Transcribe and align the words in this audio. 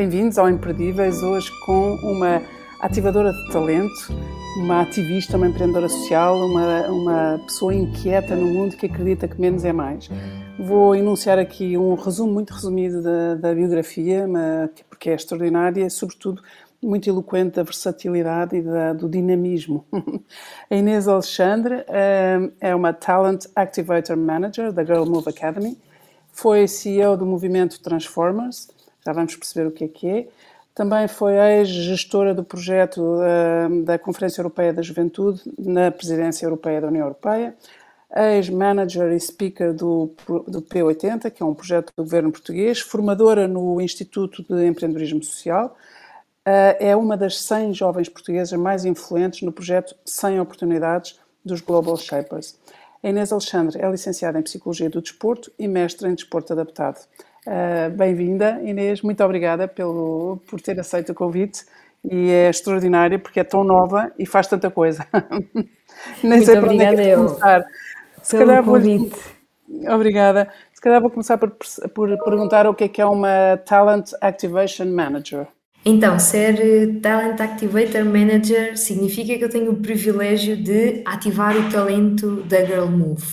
Bem-vindos 0.00 0.38
ao 0.38 0.48
Imperdíveis, 0.48 1.22
hoje 1.22 1.50
com 1.66 1.92
uma 1.96 2.40
ativadora 2.80 3.34
de 3.34 3.52
talento, 3.52 4.10
uma 4.56 4.80
ativista, 4.80 5.36
uma 5.36 5.46
empreendedora 5.46 5.90
social, 5.90 6.38
uma, 6.38 6.86
uma 6.86 7.38
pessoa 7.44 7.74
inquieta 7.74 8.34
no 8.34 8.46
mundo 8.46 8.78
que 8.78 8.86
acredita 8.86 9.28
que 9.28 9.38
menos 9.38 9.62
é 9.62 9.74
mais. 9.74 10.08
Vou 10.58 10.96
enunciar 10.96 11.38
aqui 11.38 11.76
um 11.76 11.96
resumo 11.96 12.32
muito 12.32 12.54
resumido 12.54 13.02
da, 13.02 13.34
da 13.34 13.54
biografia, 13.54 14.26
porque 14.88 15.10
é 15.10 15.14
extraordinária 15.14 15.84
e, 15.84 15.90
sobretudo, 15.90 16.42
muito 16.82 17.06
eloquente 17.06 17.56
da 17.56 17.62
versatilidade 17.62 18.56
e 18.56 18.62
da, 18.62 18.94
do 18.94 19.06
dinamismo. 19.06 19.84
A 20.70 20.76
Inês 20.76 21.08
Alexandre 21.08 21.84
eh, 21.86 22.50
é 22.58 22.74
uma 22.74 22.94
Talent 22.94 23.44
Activator 23.54 24.16
Manager 24.16 24.72
da 24.72 24.82
Girl 24.82 25.04
Move 25.04 25.28
Academy, 25.28 25.76
foi 26.32 26.66
CEO 26.66 27.18
do 27.18 27.26
movimento 27.26 27.82
Transformers, 27.82 28.79
já 29.04 29.12
vamos 29.12 29.36
perceber 29.36 29.68
o 29.68 29.70
que 29.70 29.84
é 29.84 29.88
que 29.88 30.08
é. 30.08 30.28
Também 30.74 31.08
foi 31.08 31.34
ex-gestora 31.34 32.32
do 32.32 32.44
projeto 32.44 33.02
uh, 33.02 33.82
da 33.82 33.98
Conferência 33.98 34.40
Europeia 34.40 34.72
da 34.72 34.82
Juventude 34.82 35.42
na 35.58 35.90
Presidência 35.90 36.46
Europeia 36.46 36.80
da 36.80 36.88
União 36.88 37.04
Europeia, 37.04 37.54
ex-manager 38.14 39.12
e 39.12 39.20
speaker 39.20 39.74
do, 39.74 40.12
do 40.48 40.62
P80, 40.62 41.30
que 41.30 41.42
é 41.42 41.46
um 41.46 41.54
projeto 41.54 41.92
do 41.96 42.02
governo 42.02 42.32
português, 42.32 42.80
formadora 42.80 43.46
no 43.46 43.80
Instituto 43.80 44.42
de 44.42 44.66
Empreendedorismo 44.66 45.22
Social, 45.22 45.76
uh, 46.46 46.76
é 46.78 46.94
uma 46.96 47.16
das 47.16 47.40
100 47.40 47.74
jovens 47.74 48.08
portuguesas 48.08 48.58
mais 48.58 48.84
influentes 48.84 49.42
no 49.42 49.52
projeto 49.52 49.94
100 50.04 50.40
Oportunidades 50.40 51.18
dos 51.44 51.60
Global 51.60 51.96
Shapers. 51.96 52.58
A 53.02 53.08
Inês 53.08 53.32
Alexandre 53.32 53.80
é 53.80 53.90
licenciada 53.90 54.38
em 54.38 54.42
Psicologia 54.42 54.90
do 54.90 55.00
Desporto 55.00 55.50
e 55.58 55.66
mestre 55.66 56.08
em 56.08 56.14
Desporto 56.14 56.52
Adaptado. 56.52 57.00
Uh, 57.46 57.90
Bem-vinda, 57.96 58.60
Inês, 58.62 59.00
muito 59.02 59.24
obrigada 59.24 59.66
pelo, 59.66 60.40
por 60.46 60.60
ter 60.60 60.78
aceito 60.78 61.12
o 61.12 61.14
convite 61.14 61.64
e 62.04 62.30
é 62.30 62.50
extraordinária 62.50 63.18
porque 63.18 63.40
é 63.40 63.44
tão 63.44 63.64
nova 63.64 64.12
e 64.18 64.26
faz 64.26 64.46
tanta 64.46 64.70
coisa. 64.70 65.06
Nem 66.22 66.38
muito 66.38 66.44
sei 66.44 66.58
obrigada 66.58 67.02
é 67.02 67.14
começar. 67.14 67.64
Se 68.22 68.36
calhar 68.36 68.64
convite. 68.64 69.16
Vou, 69.68 69.94
obrigada. 69.94 70.48
Se 70.72 70.80
calhar 70.80 71.00
vou 71.00 71.10
começar 71.10 71.38
por, 71.38 71.50
por 71.94 72.24
perguntar 72.24 72.66
o 72.66 72.74
que 72.74 72.84
é 72.84 72.88
que 72.88 73.00
é 73.00 73.06
uma 73.06 73.56
Talent 73.64 74.10
Activation 74.20 74.86
Manager. 74.86 75.46
Então, 75.84 76.18
ser 76.18 76.60
eh, 76.60 77.00
Talent 77.00 77.40
Activator 77.40 78.04
Manager 78.04 78.76
significa 78.76 79.38
que 79.38 79.44
eu 79.44 79.48
tenho 79.48 79.72
o 79.72 79.76
privilégio 79.76 80.56
de 80.56 81.02
ativar 81.06 81.56
o 81.56 81.70
talento 81.70 82.42
da 82.42 82.62
Girl 82.64 82.86
Move. 82.86 83.24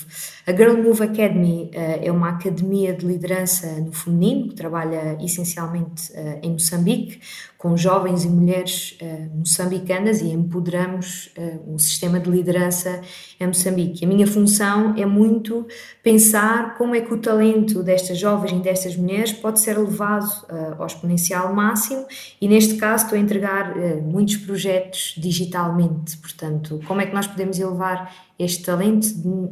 A 0.48 0.54
Girl 0.54 0.82
Move 0.82 1.04
Academy 1.04 1.70
uh, 1.76 2.00
é 2.02 2.10
uma 2.10 2.30
academia 2.30 2.94
de 2.94 3.06
liderança 3.06 3.68
no 3.82 3.92
feminino 3.92 4.48
que 4.48 4.56
trabalha 4.56 5.18
essencialmente 5.22 6.10
uh, 6.14 6.40
em 6.42 6.54
Moçambique, 6.54 7.20
com 7.58 7.76
jovens 7.76 8.24
e 8.24 8.30
mulheres 8.30 8.98
uh, 9.02 9.38
moçambicanas 9.38 10.22
e 10.22 10.30
empoderamos 10.30 11.34
um 11.68 11.78
sistema 11.78 12.18
de 12.18 12.30
liderança 12.30 13.02
em 13.38 13.48
Moçambique. 13.48 14.06
A 14.06 14.08
minha 14.08 14.26
função 14.26 14.96
é 14.96 15.06
muito 15.06 15.68
pensar 16.02 16.78
como 16.78 16.96
é 16.96 17.02
que 17.02 17.14
o 17.14 17.18
talento 17.18 17.84
destas 17.84 18.18
jovens 18.18 18.54
e 18.54 18.62
destas 18.62 18.96
mulheres 18.96 19.34
pode 19.34 19.60
ser 19.60 19.78
levado 19.78 20.30
ao 20.78 20.86
exponencial 20.86 21.54
máximo 21.54 22.06
e, 22.40 22.48
neste 22.48 22.76
caso, 22.76 23.04
estou 23.04 23.18
a 23.18 23.22
entregar 23.22 23.76
muitos 24.02 24.38
projetos 24.38 25.16
digitalmente. 25.18 26.16
Portanto, 26.18 26.80
como 26.88 27.02
é 27.02 27.06
que 27.06 27.14
nós 27.14 27.28
podemos 27.28 27.60
elevar 27.60 28.14
este 28.40 28.64
talento 28.64 29.08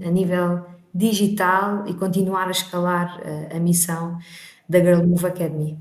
a 0.05 0.09
nível 0.09 0.63
digital 0.95 1.85
e 1.88 1.93
continuar 1.93 2.47
a 2.47 2.51
escalar 2.51 3.19
uh, 3.19 3.57
a 3.57 3.59
missão 3.59 4.17
da 4.67 4.79
Girl 4.79 5.06
Move 5.06 5.25
Academy. 5.25 5.78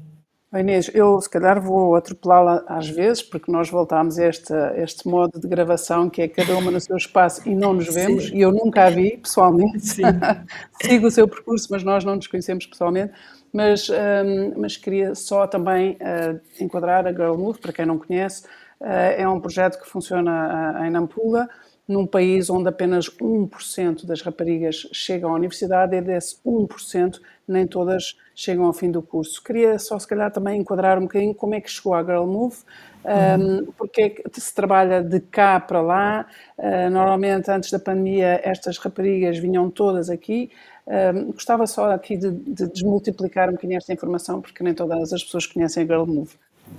Inês, 0.53 0.89
eu 0.95 1.21
se 1.21 1.29
calhar 1.29 1.61
vou 1.61 1.97
atropelá-la 1.97 2.65
às 2.69 2.89
vezes, 2.89 3.23
porque 3.23 3.51
nós 3.51 3.69
voltámos 3.69 4.19
a 4.19 4.27
este, 4.27 4.53
este 4.77 5.09
modo 5.09 5.41
de 5.41 5.49
gravação 5.49 6.09
que 6.09 6.23
é 6.23 6.29
cada 6.29 6.57
uma 6.57 6.71
no 6.71 6.81
seu 6.81 6.97
espaço 6.97 7.49
e 7.49 7.55
não 7.55 7.75
nos 7.75 7.93
vemos, 7.93 8.27
Sim. 8.27 8.37
e 8.37 8.41
eu 8.41 8.53
nunca 8.53 8.85
a 8.85 8.91
vi 8.91 9.17
pessoalmente. 9.17 10.01
Sigo 10.83 11.09
o 11.09 11.11
seu 11.11 11.27
percurso, 11.27 11.69
mas 11.71 11.83
nós 11.83 12.05
não 12.05 12.15
nos 12.17 12.29
conhecemos 12.29 12.67
pessoalmente. 12.67 13.13
Mas, 13.53 13.89
um, 13.89 14.61
mas 14.61 14.77
queria 14.77 15.15
só 15.15 15.47
também 15.47 15.93
uh, 15.93 16.41
enquadrar 16.61 17.07
a 17.07 17.13
Girl 17.13 17.37
Move, 17.37 17.59
para 17.59 17.73
quem 17.73 17.87
não 17.87 17.99
conhece, 17.99 18.45
uh, 18.81 18.87
é 19.17 19.29
um 19.29 19.41
projeto 19.41 19.81
que 19.81 19.89
funciona 19.89 20.81
uh, 20.81 20.85
em 20.85 20.91
Nampula, 20.91 21.49
num 21.87 22.07
país 22.07 22.49
onde 22.49 22.69
apenas 22.69 23.09
1% 23.11 24.07
das 24.07 24.23
raparigas 24.23 24.89
chegam 24.93 25.31
à 25.31 25.35
universidade 25.35 25.95
e 25.95 26.01
desse 26.01 26.37
1% 26.45 27.21
nem 27.47 27.67
todas 27.67 28.17
chegam 28.35 28.65
ao 28.65 28.73
fim 28.73 28.91
do 28.91 29.03
curso. 29.03 29.43
Queria 29.43 29.79
só, 29.79 29.99
se 29.99 30.07
calhar, 30.07 30.31
também 30.33 30.61
enquadrar 30.61 30.99
um 30.99 31.03
bocadinho 31.03 31.35
como 31.35 31.55
é 31.55 31.61
que 31.61 31.71
chegou 31.71 31.95
a 31.95 32.03
Girl 32.03 32.25
Move, 32.25 32.57
um, 33.05 33.71
porque 33.73 34.01
é 34.01 34.11
que 34.11 34.41
se 34.41 34.55
trabalha 34.55 35.03
de 35.03 35.21
cá 35.21 35.61
para 35.61 35.83
lá. 35.83 36.27
Uh, 36.57 36.89
normalmente, 36.91 37.51
antes 37.51 37.71
da 37.71 37.79
pandemia, 37.79 38.41
estas 38.43 38.79
raparigas 38.79 39.39
vinham 39.39 39.71
todas 39.71 40.09
aqui. 40.09 40.51
Um, 40.87 41.33
gostava 41.33 41.67
só 41.67 41.93
aqui 41.93 42.17
de, 42.17 42.31
de 42.31 42.67
desmultiplicar 42.67 43.51
um 43.51 43.53
bocadinho 43.53 43.77
esta 43.77 43.93
informação, 43.93 44.41
porque 44.41 44.65
nem 44.65 44.75
todas 44.75 45.13
as 45.13 45.23
pessoas 45.23 45.47
conhecem 45.47 45.83
a 45.83 45.87
Girl 45.87 46.07
Move. 46.07 46.33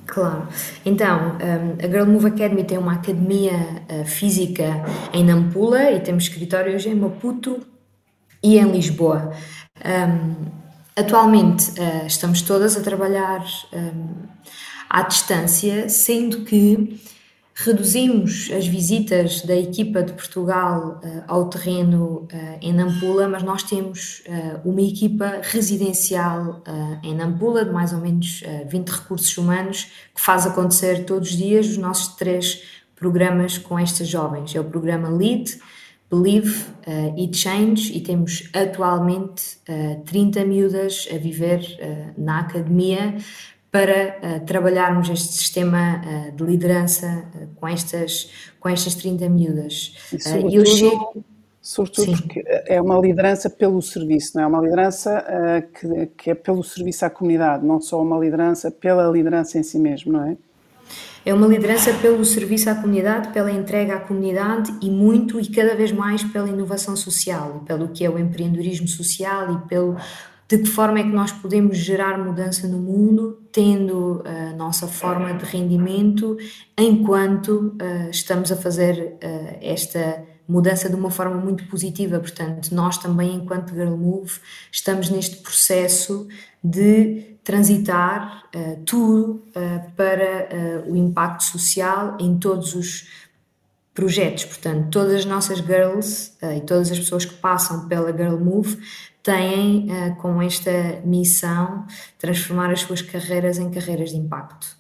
Claro. 0.05 0.47
Então, 0.85 1.37
um, 1.37 1.83
a 1.83 1.87
Girl 1.87 2.05
Move 2.05 2.27
Academy 2.27 2.63
tem 2.63 2.77
uma 2.77 2.93
academia 2.93 3.53
uh, 3.89 4.05
física 4.05 4.83
em 5.11 5.23
Nampula 5.23 5.91
e 5.91 5.99
temos 5.99 6.25
escritórios 6.25 6.85
em 6.85 6.93
Maputo 6.93 7.65
e 8.41 8.57
em 8.57 8.71
Lisboa. 8.71 9.31
Um, 9.83 10.45
atualmente 10.95 11.71
uh, 11.71 12.05
estamos 12.05 12.41
todas 12.43 12.77
a 12.77 12.81
trabalhar 12.81 13.43
um, 13.73 14.27
à 14.89 15.01
distância, 15.01 15.89
sendo 15.89 16.41
que 16.45 17.01
Reduzimos 17.57 18.51
as 18.51 18.67
visitas 18.67 19.41
da 19.41 19.55
equipa 19.55 20.03
de 20.03 20.11
Portugal 20.11 20.99
uh, 21.01 21.23
ao 21.25 21.47
terreno 21.47 22.27
uh, 22.29 22.57
em 22.61 22.73
Nampula, 22.73 23.29
mas 23.29 23.43
nós 23.43 23.63
temos 23.63 24.21
uh, 24.27 24.69
uma 24.69 24.81
equipa 24.81 25.39
residencial 25.41 26.61
em 27.01 27.15
Nampula, 27.15 27.63
de 27.63 27.71
mais 27.71 27.93
ou 27.93 27.99
menos 27.99 28.43
20 28.67 28.89
recursos 28.89 29.37
humanos, 29.37 29.87
que 30.13 30.19
faz 30.19 30.45
acontecer 30.45 31.05
todos 31.05 31.29
os 31.29 31.37
dias 31.37 31.67
os 31.67 31.77
nossos 31.77 32.15
três 32.15 32.61
programas 32.93 33.57
com 33.57 33.79
estas 33.79 34.09
jovens. 34.09 34.53
É 34.53 34.59
o 34.59 34.65
programa 34.65 35.07
LEAD, 35.09 35.57
Believe 36.11 36.65
e 37.17 37.33
Change, 37.33 37.93
e 37.93 38.01
temos 38.01 38.49
atualmente 38.53 39.57
30 40.05 40.45
miúdas 40.45 41.07
a 41.13 41.17
viver 41.17 42.13
na 42.17 42.39
academia 42.39 43.15
para 43.75 44.17
uh, 44.23 44.45
trabalharmos 44.45 45.09
este 45.09 45.33
sistema 45.33 46.01
uh, 46.01 46.31
de 46.31 46.43
liderança 46.45 47.25
uh, 47.35 47.47
com, 47.55 47.67
estas, 47.67 48.31
com 48.57 48.69
estas 48.69 48.95
30 48.95 49.27
miúdas. 49.27 49.93
E 50.49 50.55
eu 50.55 50.65
chego. 50.65 51.25
Sobretudo 51.61 52.15
Sim. 52.15 52.21
porque 52.21 52.43
é 52.67 52.79
uma 52.79 52.97
liderança 52.99 53.49
pelo 53.49 53.81
serviço, 53.81 54.33
não 54.37 54.43
é? 54.43 54.47
Uma 54.47 54.61
liderança 54.61 55.25
que, 55.73 56.05
que 56.15 56.29
é 56.29 56.35
pelo 56.35 56.63
serviço 56.63 57.03
à 57.07 57.09
comunidade, 57.09 57.65
não 57.65 57.81
só 57.81 57.99
uma 58.03 58.19
liderança 58.19 58.69
pela 58.69 59.09
liderança 59.09 59.57
em 59.57 59.63
si 59.63 59.79
mesmo, 59.79 60.13
não 60.13 60.25
é? 60.25 60.37
É 61.25 61.33
uma 61.33 61.47
liderança 61.47 61.91
pelo 61.95 62.23
serviço 62.23 62.69
à 62.69 62.75
comunidade, 62.75 63.33
pela 63.33 63.51
entrega 63.51 63.95
à 63.95 63.99
comunidade 63.99 64.75
e 64.79 64.91
muito 64.91 65.39
e 65.39 65.49
cada 65.49 65.73
vez 65.73 65.91
mais 65.91 66.23
pela 66.23 66.47
inovação 66.47 66.95
social, 66.95 67.63
pelo 67.65 67.87
que 67.87 68.05
é 68.05 68.09
o 68.11 68.19
empreendedorismo 68.19 68.87
social 68.87 69.51
e 69.55 69.67
pelo 69.67 69.97
de 70.47 70.59
que 70.59 70.67
forma 70.67 70.99
é 70.99 71.03
que 71.03 71.09
nós 71.09 71.31
podemos 71.31 71.77
gerar 71.77 72.23
mudança 72.23 72.67
no 72.67 72.77
mundo, 72.77 73.39
tendo 73.55 74.21
a 74.25 74.51
nossa 74.51 74.85
forma 74.85 75.33
de 75.33 75.45
rendimento, 75.45 76.37
enquanto 76.77 77.73
uh, 77.81 78.09
estamos 78.11 78.51
a 78.51 78.57
fazer 78.57 79.15
uh, 79.23 79.57
esta 79.61 80.25
mudança 80.45 80.89
de 80.89 80.95
uma 80.95 81.09
forma 81.09 81.37
muito 81.37 81.65
positiva. 81.67 82.19
Portanto, 82.19 82.75
nós 82.75 82.97
também, 82.97 83.35
enquanto 83.35 83.73
Girl 83.73 83.95
Move, 83.95 84.33
estamos 84.69 85.09
neste 85.09 85.37
processo 85.37 86.27
de 86.61 87.37
transitar 87.45 88.43
uh, 88.53 88.83
tudo 88.83 89.41
para 89.95 90.83
o 90.85 90.93
impacto 90.93 91.45
social 91.45 92.17
em 92.19 92.37
todos 92.37 92.75
os 92.75 93.07
projetos. 93.93 94.43
Portanto, 94.43 94.89
todas 94.91 95.13
as 95.13 95.25
nossas 95.25 95.59
girls 95.59 96.33
e 96.57 96.59
todas 96.59 96.91
as 96.91 96.99
pessoas 96.99 97.23
que 97.23 97.35
passam 97.35 97.87
pela 97.87 98.11
Girl 98.11 98.37
Move 98.37 98.77
têm 99.25 99.87
uh, 99.89 100.15
com 100.17 100.39
esta 100.39 101.01
missão 101.03 101.87
transformar 102.19 102.71
as 102.71 102.81
suas 102.81 103.01
carreiras 103.01 103.57
em 103.57 103.71
carreiras 103.71 104.11
de 104.11 104.17
impacto. 104.17 104.77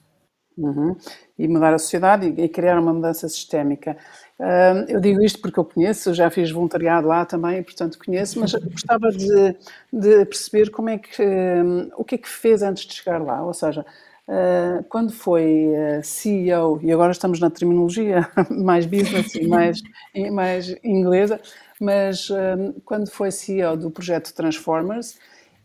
Uhum. 0.55 0.95
E 1.37 1.47
mudar 1.49 1.73
a 1.73 1.79
sociedade 1.79 2.27
e, 2.27 2.43
e 2.43 2.47
criar 2.47 2.79
uma 2.79 2.93
mudança 2.93 3.27
sistémica. 3.27 3.97
Uh, 4.39 4.85
eu 4.87 5.01
digo 5.01 5.21
isto 5.21 5.41
porque 5.41 5.59
eu 5.59 5.65
conheço, 5.65 6.13
já 6.13 6.29
fiz 6.29 6.51
voluntariado 6.51 7.07
lá 7.07 7.25
também, 7.25 7.61
portanto 7.63 7.97
conheço, 7.97 8.39
mas 8.39 8.53
gostava 8.53 9.11
de, 9.11 9.57
de 9.91 10.25
perceber 10.25 10.69
como 10.69 10.89
é 10.89 10.99
que, 10.99 11.21
uh, 11.21 11.91
o 11.97 12.05
que 12.05 12.15
é 12.15 12.17
que 12.19 12.29
fez 12.29 12.61
antes 12.61 12.85
de 12.85 12.93
chegar 12.93 13.21
lá, 13.21 13.43
ou 13.43 13.53
seja, 13.53 13.83
Uh, 14.27 14.83
quando 14.89 15.13
foi 15.13 15.67
uh, 15.67 16.03
CEO, 16.03 16.79
e 16.81 16.91
agora 16.91 17.11
estamos 17.11 17.39
na 17.39 17.47
terminologia 17.51 18.27
mais 18.49 18.87
business 18.87 19.35
e 19.35 19.45
mais, 19.47 19.83
mais 20.31 20.75
inglesa, 20.83 21.39
mas 21.79 22.29
um, 22.29 22.73
quando 22.85 23.09
foi 23.09 23.31
CEO 23.31 23.75
do 23.77 23.91
projeto 23.91 24.33
Transformers 24.33 25.17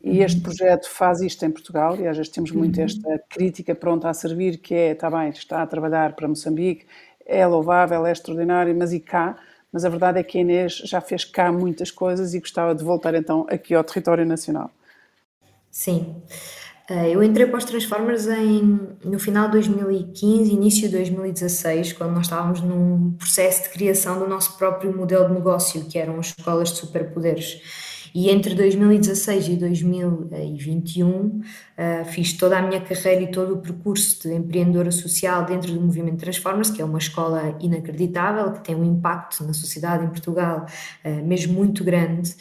E 0.02 0.18
uhum. 0.18 0.24
este 0.24 0.40
projeto 0.40 0.88
faz 0.88 1.20
isto 1.20 1.44
em 1.44 1.50
Portugal, 1.50 1.96
e 2.00 2.06
às 2.08 2.16
vezes 2.16 2.32
temos 2.32 2.50
muito 2.52 2.78
uhum. 2.78 2.84
esta 2.86 3.18
crítica 3.28 3.74
pronta 3.74 4.08
a 4.08 4.14
servir, 4.14 4.58
que 4.58 4.74
é, 4.74 4.92
está 4.92 5.10
bem, 5.10 5.28
está 5.30 5.62
a 5.62 5.66
trabalhar 5.66 6.14
para 6.16 6.26
Moçambique, 6.28 6.86
é 7.26 7.46
louvável, 7.46 8.06
é 8.06 8.12
extraordinário, 8.12 8.74
mas 8.74 8.92
e 8.92 9.00
cá? 9.00 9.36
Mas 9.72 9.84
a 9.84 9.88
verdade 9.88 10.18
é 10.18 10.22
que 10.22 10.38
a 10.38 10.40
Inês 10.40 10.72
já 10.84 11.00
fez 11.00 11.24
cá 11.24 11.52
muitas 11.52 11.90
coisas 11.90 12.34
e 12.34 12.40
gostava 12.40 12.74
de 12.74 12.82
voltar 12.82 13.14
então 13.14 13.46
aqui 13.48 13.74
ao 13.74 13.84
território 13.84 14.26
nacional. 14.26 14.70
Sim. 15.70 16.22
Eh, 16.90 17.14
eu 17.14 17.22
entrei 17.22 17.46
para 17.46 17.56
os 17.56 17.64
Transformers 17.64 18.26
em, 18.26 18.81
no 19.04 19.20
final 19.20 19.46
de 19.46 19.52
2015, 19.52 20.52
início 20.52 20.88
de 20.88 20.96
2016, 20.96 21.92
quando 21.92 22.14
nós 22.14 22.22
estávamos 22.26 22.60
num 22.62 23.12
processo 23.12 23.62
de 23.62 23.69
criação 23.69 24.19
do 24.19 24.26
nosso 24.26 24.58
próprio 24.58 24.94
modelo 24.94 25.28
de 25.28 25.34
negócio, 25.34 25.84
que 25.84 25.96
eram 25.96 26.19
as 26.19 26.34
escolas 26.37 26.70
de 26.70 26.78
superpoderes. 26.78 27.62
E 28.12 28.28
entre 28.28 28.56
2016 28.56 29.48
e 29.50 29.56
2021 29.56 31.08
uh, 31.08 31.42
eh, 31.76 32.04
fiz 32.06 32.32
toda 32.32 32.58
a 32.58 32.62
minha 32.62 32.81
carreira 32.81 33.22
e 33.22 33.31
todo 33.31 33.54
o 33.54 33.58
percurso 33.58 34.28
de 34.28 34.34
empreendedora 34.34 34.90
social 34.90 35.44
dentro 35.44 35.72
do 35.72 35.81
movimento 35.81 36.19
Transformers, 36.19 36.70
que 36.70 36.82
é 36.82 36.84
uma 36.84 36.98
escola 36.98 37.56
inacreditável, 37.60 38.50
que 38.50 38.64
tem 38.64 38.75
um 38.75 38.82
impacto 38.82 39.44
na 39.44 39.52
sociedade 39.52 40.04
em 40.04 40.08
Portugal 40.08 40.66
uh, 41.04 41.25
mesmo 41.25 41.52
muito 41.52 41.84
grande. 41.84 42.34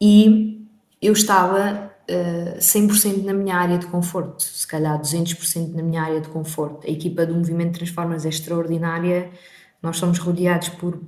E 0.00 0.66
eu 1.00 1.12
estava 1.12 1.85
uh, 2.10 2.58
100% 2.58 3.24
na 3.24 3.32
minha 3.32 3.56
área 3.56 3.78
de 3.78 3.86
conforto, 3.86 4.42
se 4.42 4.66
calhar 4.66 5.00
200% 5.00 5.74
na 5.74 5.82
minha 5.82 6.02
área 6.02 6.20
de 6.20 6.28
conforto. 6.28 6.86
A 6.86 6.90
equipa 6.90 7.24
do 7.24 7.34
Movimento 7.34 7.78
Transformers 7.78 8.24
é 8.24 8.28
extraordinária, 8.28 9.30
nós 9.82 9.96
somos 9.96 10.18
rodeados 10.18 10.68
por 10.70 11.00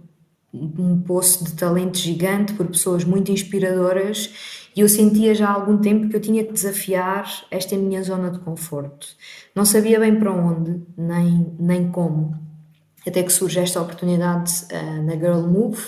um 0.52 1.00
poço 1.02 1.44
de 1.44 1.52
talento 1.54 1.98
gigante, 1.98 2.54
por 2.54 2.66
pessoas 2.66 3.04
muito 3.04 3.30
inspiradoras 3.30 4.32
e 4.74 4.80
eu 4.80 4.88
sentia 4.88 5.34
já 5.34 5.48
há 5.48 5.52
algum 5.52 5.78
tempo 5.78 6.08
que 6.08 6.16
eu 6.16 6.20
tinha 6.20 6.44
que 6.44 6.52
desafiar 6.52 7.28
esta 7.50 7.76
minha 7.76 8.02
zona 8.02 8.30
de 8.30 8.38
conforto. 8.38 9.08
Não 9.54 9.64
sabia 9.64 9.98
bem 9.98 10.16
para 10.16 10.32
onde, 10.32 10.80
nem, 10.96 11.52
nem 11.58 11.90
como, 11.90 12.38
até 13.06 13.22
que 13.22 13.32
surge 13.32 13.58
esta 13.58 13.80
oportunidade 13.80 14.52
uh, 14.72 15.02
na 15.02 15.12
Girl 15.14 15.46
Move, 15.48 15.82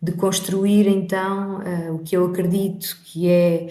de 0.00 0.12
construir 0.12 0.88
então 0.88 1.60
uh, 1.60 1.94
o 1.94 1.98
que 1.98 2.16
eu 2.16 2.24
acredito 2.24 2.98
que 3.04 3.28
é 3.28 3.68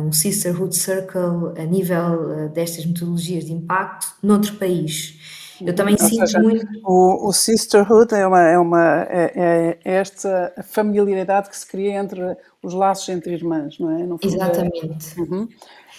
um 0.00 0.12
Sisterhood 0.12 0.76
Circle 0.76 1.58
a 1.58 1.64
nível 1.64 2.46
uh, 2.46 2.48
destas 2.50 2.86
metodologias 2.86 3.44
de 3.44 3.52
impacto 3.52 4.06
noutro 4.22 4.54
país. 4.54 5.18
Eu 5.60 5.74
também 5.74 5.96
Ou 6.00 6.08
sinto 6.08 6.26
seja, 6.26 6.40
muito. 6.40 6.66
O, 6.84 7.28
o, 7.28 7.32
Sisterhood 7.32 8.14
é, 8.14 8.26
uma, 8.26 8.42
é, 8.42 8.58
uma, 8.58 9.02
é, 9.08 9.32
é, 9.34 9.78
esta 9.84 10.52
familiaridade 10.64 11.48
que 11.48 11.56
se 11.56 11.66
cria 11.66 11.94
entre 11.94 12.36
os 12.62 12.74
laços 12.74 13.08
entre 13.08 13.34
irmãs, 13.34 13.78
não 13.78 13.90
é? 13.90 14.26
Exatamente. 14.26 15.20
Uhum. 15.20 15.48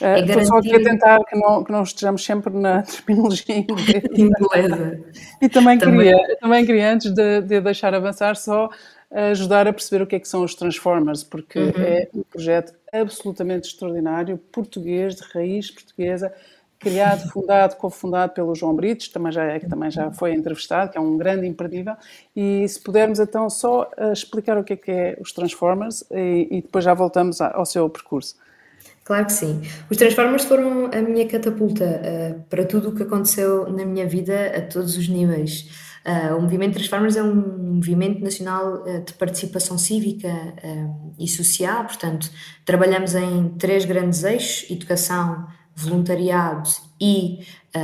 É 0.01 0.19
Estou 0.19 0.27
garantir... 0.27 0.48
só 0.48 0.57
aqui 0.57 0.75
a 0.75 0.83
tentar 0.83 1.19
que 1.24 1.38
não, 1.38 1.63
que 1.63 1.71
não 1.71 1.83
estejamos 1.83 2.25
sempre 2.25 2.53
na 2.53 2.83
terminologia 3.06 3.56
inglesa. 4.18 5.00
e 5.41 5.48
também, 5.48 5.77
também, 5.77 6.00
queria, 6.00 6.38
também 6.38 6.65
queria, 6.65 6.91
antes 6.91 7.13
de, 7.13 7.41
de 7.41 7.62
deixar 7.62 7.94
avançar, 7.94 8.36
só 8.36 8.69
ajudar 9.11 9.67
a 9.67 9.73
perceber 9.73 10.03
o 10.03 10.07
que 10.07 10.15
é 10.15 10.19
que 10.19 10.27
são 10.27 10.43
os 10.43 10.55
Transformers, 10.55 11.23
porque 11.23 11.59
uhum. 11.59 11.71
é 11.77 12.07
um 12.13 12.23
projeto 12.23 12.73
absolutamente 12.91 13.67
extraordinário, 13.67 14.37
português, 14.51 15.15
de 15.15 15.23
raiz 15.33 15.71
portuguesa, 15.71 16.33
criado, 16.79 17.27
fundado, 17.31 17.75
cofundado 17.75 18.33
pelo 18.33 18.53
João 18.55 18.75
Brites, 18.75 19.07
também 19.09 19.31
já, 19.31 19.43
é, 19.43 19.59
que 19.59 19.67
também 19.67 19.89
já 19.89 20.11
foi 20.11 20.33
entrevistado, 20.33 20.91
que 20.91 20.97
é 20.97 21.01
um 21.01 21.17
grande 21.17 21.47
imperdível, 21.47 21.95
e 22.35 22.67
se 22.67 22.79
pudermos 22.81 23.19
então 23.19 23.49
só 23.49 23.89
uh, 23.97 24.11
explicar 24.11 24.57
o 24.57 24.63
que 24.63 24.73
é 24.73 24.75
que 24.75 24.91
é 24.91 25.17
os 25.19 25.31
Transformers 25.31 26.03
e, 26.11 26.47
e 26.51 26.61
depois 26.61 26.83
já 26.83 26.93
voltamos 26.93 27.41
ao 27.41 27.65
seu 27.65 27.89
percurso. 27.89 28.35
Claro 29.03 29.27
que 29.27 29.33
sim. 29.33 29.61
Os 29.89 29.97
Transformers 29.97 30.45
foram 30.45 30.89
a 30.91 30.99
minha 30.99 31.27
catapulta 31.27 31.85
uh, 31.85 32.41
para 32.49 32.65
tudo 32.65 32.89
o 32.89 32.95
que 32.95 33.03
aconteceu 33.03 33.71
na 33.71 33.85
minha 33.85 34.07
vida 34.07 34.47
a 34.57 34.61
todos 34.61 34.97
os 34.97 35.07
níveis. 35.07 35.69
Uh, 36.05 36.37
o 36.37 36.41
movimento 36.41 36.75
Transformers 36.75 37.15
é 37.15 37.23
um 37.23 37.75
movimento 37.75 38.23
nacional 38.23 38.83
uh, 38.83 39.03
de 39.03 39.13
participação 39.13 39.75
cívica 39.75 40.27
uh, 40.29 41.15
e 41.17 41.27
social, 41.27 41.83
portanto, 41.85 42.29
trabalhamos 42.63 43.15
em 43.15 43.49
três 43.57 43.85
grandes 43.85 44.23
eixos: 44.23 44.69
educação, 44.69 45.47
voluntariado 45.75 46.69
e 47.01 47.39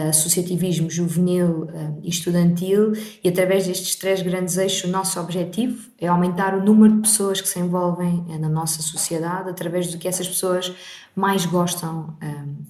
associativismo 0.09 0.89
juvenil 0.89 1.67
e 2.01 2.09
estudantil, 2.09 2.93
e 3.23 3.27
através 3.27 3.67
destes 3.67 3.95
três 3.95 4.21
grandes 4.21 4.57
eixos, 4.57 4.89
o 4.89 4.91
nosso 4.91 5.19
objetivo 5.19 5.89
é 5.99 6.07
aumentar 6.07 6.55
o 6.55 6.63
número 6.63 6.95
de 6.95 7.01
pessoas 7.01 7.41
que 7.41 7.47
se 7.47 7.59
envolvem 7.59 8.23
na 8.39 8.49
nossa 8.49 8.81
sociedade 8.81 9.49
através 9.49 9.91
do 9.91 9.97
que 9.97 10.07
essas 10.07 10.27
pessoas 10.27 10.73
mais 11.13 11.45
gostam 11.45 12.15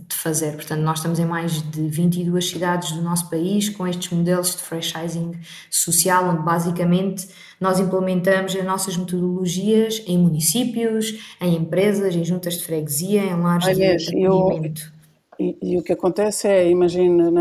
de 0.08 0.16
fazer. 0.16 0.54
Portanto, 0.56 0.82
nós 0.82 0.98
estamos 0.98 1.20
em 1.20 1.26
mais 1.26 1.62
de 1.62 1.88
22 1.88 2.50
cidades 2.50 2.92
do 2.92 3.02
nosso 3.02 3.30
país 3.30 3.70
com 3.70 3.88
estes 3.88 4.12
modelos 4.12 4.56
de 4.56 4.64
franchising 4.64 5.34
social, 5.70 6.28
onde 6.28 6.42
basicamente 6.44 7.28
nós 7.60 7.80
implementamos 7.80 8.56
as 8.56 8.66
nossas 8.66 8.98
metodologias 8.98 10.02
em 10.08 10.18
municípios, 10.18 11.36
em 11.40 11.56
empresas, 11.56 12.16
em 12.16 12.26
juntas 12.26 12.56
de 12.56 12.64
freguesia, 12.64 13.24
em 13.24 13.40
lares 13.40 13.68
Aliás, 13.68 14.02
de 14.02 14.26
acolhimento. 14.26 14.92
E, 15.42 15.58
e, 15.60 15.78
o 15.80 15.82
que 15.82 15.92
acontece 15.92 16.48
é, 16.48 16.70
imagina, 16.70 17.32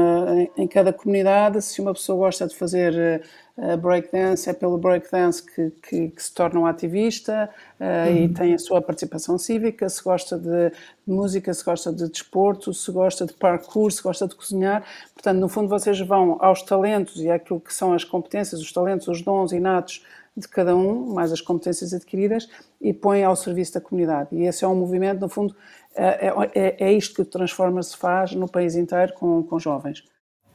em 0.56 0.66
cada 0.66 0.90
comunidade, 0.90 1.60
se 1.60 1.82
uma 1.82 1.92
pessoa 1.92 2.16
gosta 2.16 2.46
de 2.46 2.56
fazer 2.56 3.22
uh, 3.58 3.76
breakdance, 3.76 4.48
é 4.48 4.54
pelo 4.54 4.78
breakdance 4.78 5.42
que, 5.44 5.70
que, 5.82 6.08
que 6.08 6.22
se 6.22 6.32
torna 6.32 6.60
um 6.60 6.64
ativista 6.64 7.50
uh, 7.78 8.08
uhum. 8.08 8.16
e 8.16 8.28
tem 8.30 8.54
a 8.54 8.58
sua 8.58 8.80
participação 8.80 9.36
cívica, 9.36 9.86
se 9.90 10.02
gosta 10.02 10.38
de 10.38 10.72
música, 11.06 11.52
se 11.52 11.62
gosta 11.62 11.92
de 11.92 12.08
desporto, 12.08 12.72
se 12.72 12.90
gosta 12.90 13.26
de 13.26 13.34
parkour, 13.34 13.92
se 13.92 14.02
gosta 14.02 14.26
de 14.26 14.34
cozinhar. 14.34 14.82
Portanto, 15.12 15.38
no 15.38 15.48
fundo, 15.50 15.68
vocês 15.68 16.00
vão 16.00 16.38
aos 16.40 16.62
talentos 16.62 17.20
e 17.20 17.30
àquilo 17.30 17.60
que 17.60 17.74
são 17.74 17.92
as 17.92 18.02
competências, 18.02 18.62
os 18.62 18.72
talentos, 18.72 19.08
os 19.08 19.20
dons 19.20 19.52
inatos 19.52 20.02
de 20.34 20.48
cada 20.48 20.74
um, 20.74 21.12
mais 21.12 21.32
as 21.32 21.40
competências 21.40 21.92
adquiridas, 21.92 22.48
e 22.80 22.94
põem 22.94 23.24
ao 23.24 23.36
serviço 23.36 23.74
da 23.74 23.80
comunidade. 23.80 24.28
E 24.32 24.46
esse 24.46 24.64
é 24.64 24.68
um 24.68 24.74
movimento, 24.74 25.20
no 25.20 25.28
fundo, 25.28 25.54
é, 25.94 26.28
é, 26.28 26.50
é, 26.54 26.76
é 26.88 26.92
isto 26.92 27.14
que 27.14 27.22
o 27.22 27.24
Transforma 27.24 27.82
se 27.82 27.96
faz 27.96 28.32
no 28.32 28.48
país 28.48 28.74
inteiro 28.74 29.12
com, 29.14 29.42
com 29.42 29.58
jovens. 29.58 30.02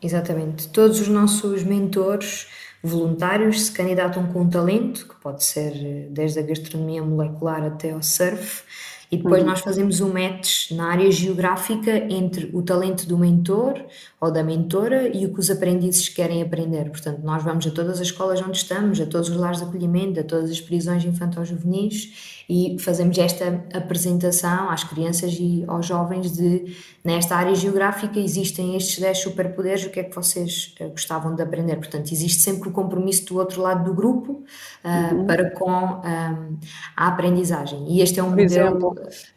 Exatamente. 0.01 0.67
Todos 0.69 1.01
os 1.01 1.07
nossos 1.07 1.63
mentores 1.63 2.47
voluntários 2.83 3.65
se 3.65 3.71
candidatam 3.71 4.31
com 4.31 4.41
um 4.41 4.49
talento, 4.49 5.07
que 5.07 5.15
pode 5.15 5.43
ser 5.43 5.73
eh, 5.73 6.07
desde 6.11 6.39
a 6.39 6.43
gastronomia 6.43 7.03
molecular 7.03 7.63
até 7.63 7.91
ao 7.91 8.03
surf, 8.03 8.63
e 9.11 9.17
depois 9.17 9.41
uhum. 9.41 9.49
nós 9.49 9.59
fazemos 9.59 10.01
um 10.01 10.11
match 10.11 10.71
na 10.71 10.91
área 10.91 11.11
geográfica 11.11 11.91
entre 12.09 12.49
o 12.53 12.61
talento 12.61 13.07
do 13.07 13.17
mentor 13.17 13.83
ou 14.19 14.31
da 14.31 14.43
mentora 14.43 15.07
e 15.15 15.25
o 15.25 15.33
que 15.33 15.39
os 15.39 15.49
aprendizes 15.49 16.09
querem 16.09 16.41
aprender. 16.41 16.89
Portanto, 16.89 17.21
nós 17.23 17.43
vamos 17.43 17.65
a 17.67 17.71
todas 17.71 17.99
as 18.01 18.07
escolas 18.07 18.41
onde 18.41 18.57
estamos, 18.57 18.99
a 18.99 19.05
todos 19.05 19.29
os 19.29 19.37
lares 19.37 19.59
de 19.59 19.65
acolhimento, 19.65 20.19
a 20.19 20.23
todas 20.23 20.49
as 20.49 20.59
prisões 20.59 21.05
infantil-juvenis 21.05 22.35
e 22.47 22.77
fazemos 22.79 23.17
esta 23.17 23.63
apresentação 23.73 24.69
às 24.69 24.83
crianças 24.83 25.35
e 25.39 25.63
aos 25.67 25.85
jovens 25.85 26.31
de 26.31 26.75
nesta 27.03 27.35
área 27.35 27.55
geográfica 27.55 28.19
existem 28.19 28.75
estes 28.75 28.99
10 28.99 29.19
superpoderes, 29.19 29.85
o 29.85 29.89
que 29.89 29.99
é 29.99 30.03
que 30.03 30.15
vocês 30.15 30.75
uh, 30.79 30.89
gostavam 30.89 31.35
de 31.35 31.41
aprender? 31.41 31.75
Portanto, 31.77 32.11
existe 32.11 32.41
sempre 32.41 32.69
o 32.69 32.71
compromisso 32.71 33.25
do 33.25 33.37
outro 33.37 33.61
lado 33.61 33.83
do 33.83 33.93
grupo 33.93 34.43
uh, 34.83 35.15
uhum. 35.15 35.25
para 35.25 35.51
com 35.51 35.71
um, 35.71 36.57
a 36.95 37.07
aprendizagem. 37.07 37.85
E 37.87 38.01
este 38.01 38.19
é 38.19 38.23
um 38.23 38.29
por 38.29 38.41
modelo... 38.41 38.67
Exemplo, 38.67 38.94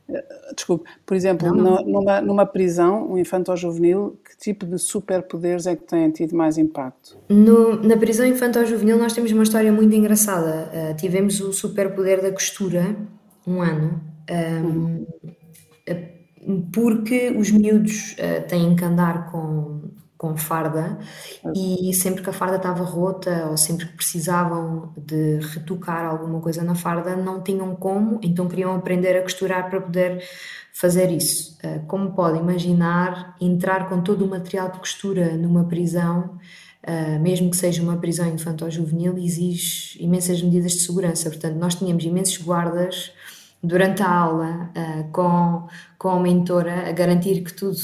eh, 0.09 0.25
desculpe, 0.55 0.89
por 1.05 1.17
exemplo, 1.17 1.55
não, 1.55 1.83
numa, 1.85 2.21
numa 2.21 2.47
prisão, 2.47 3.13
um 3.13 3.19
infantil 3.19 3.57
juvenil, 3.57 4.19
que 4.25 4.37
tipo 4.37 4.67
de 4.67 4.79
superpoderes 4.79 5.67
é 5.67 5.77
que 5.77 5.85
têm 5.85 6.11
tido 6.11 6.37
mais 6.37 6.59
impacto? 6.59 7.17
No, 7.29 7.83
na 7.83 7.97
prisão 7.97 8.27
infantil 8.27 8.67
juvenil 8.67 8.99
nós 8.99 9.13
temos 9.13 9.33
uma 9.33 9.43
história 9.43 9.73
muito 9.73 9.95
engraçada. 9.95 10.71
Uh, 10.73 10.97
tivemos 10.97 11.41
o 11.41 11.53
superpoder 11.53 12.23
da 12.23 12.33
costura, 12.33 12.97
um 13.47 13.63
ano. 13.63 14.01
Um, 14.31 14.67
uhum 14.67 15.07
porque 16.73 17.31
os 17.31 17.51
miúdos 17.51 18.13
uh, 18.13 18.47
têm 18.49 18.75
que 18.75 18.85
andar 18.85 19.31
com, 19.31 19.81
com 20.19 20.37
farda 20.37 20.99
e 21.55 21.95
sempre 21.95 22.25
que 22.25 22.29
a 22.29 22.33
farda 22.33 22.57
estava 22.57 22.83
rota 22.83 23.47
ou 23.49 23.57
sempre 23.57 23.87
que 23.87 23.93
precisavam 23.93 24.93
de 24.97 25.39
retocar 25.39 26.05
alguma 26.05 26.41
coisa 26.41 26.65
na 26.65 26.75
farda 26.75 27.15
não 27.15 27.41
tinham 27.41 27.77
como, 27.77 28.19
então 28.21 28.49
queriam 28.49 28.75
aprender 28.75 29.17
a 29.17 29.23
costurar 29.23 29.71
para 29.71 29.81
poder 29.81 30.25
fazer 30.73 31.13
isso. 31.13 31.57
Uh, 31.63 31.87
como 31.87 32.13
pode 32.13 32.39
imaginar, 32.39 33.37
entrar 33.41 33.89
com 33.89 34.01
todo 34.01 34.25
o 34.25 34.29
material 34.29 34.71
de 34.71 34.79
costura 34.79 35.37
numa 35.37 35.65
prisão, 35.65 36.39
uh, 36.87 37.21
mesmo 37.21 37.51
que 37.51 37.57
seja 37.57 37.81
uma 37.81 37.97
prisão 37.97 38.29
infantil-juvenil, 38.29 39.17
exige 39.19 40.03
imensas 40.03 40.43
medidas 40.43 40.73
de 40.73 40.81
segurança. 40.81 41.31
Portanto, 41.31 41.55
nós 41.55 41.77
tínhamos 41.77 42.05
imensos 42.05 42.39
guardas 42.39 43.13
durante 43.63 44.03
a 44.03 44.11
aula 44.11 44.71
uh, 44.77 45.11
com, 45.13 45.69
com 45.97 46.11
a 46.11 46.21
mentora 46.21 46.89
a 46.89 46.93
garantir 46.93 47.43
que 47.43 47.53
tudo 47.53 47.77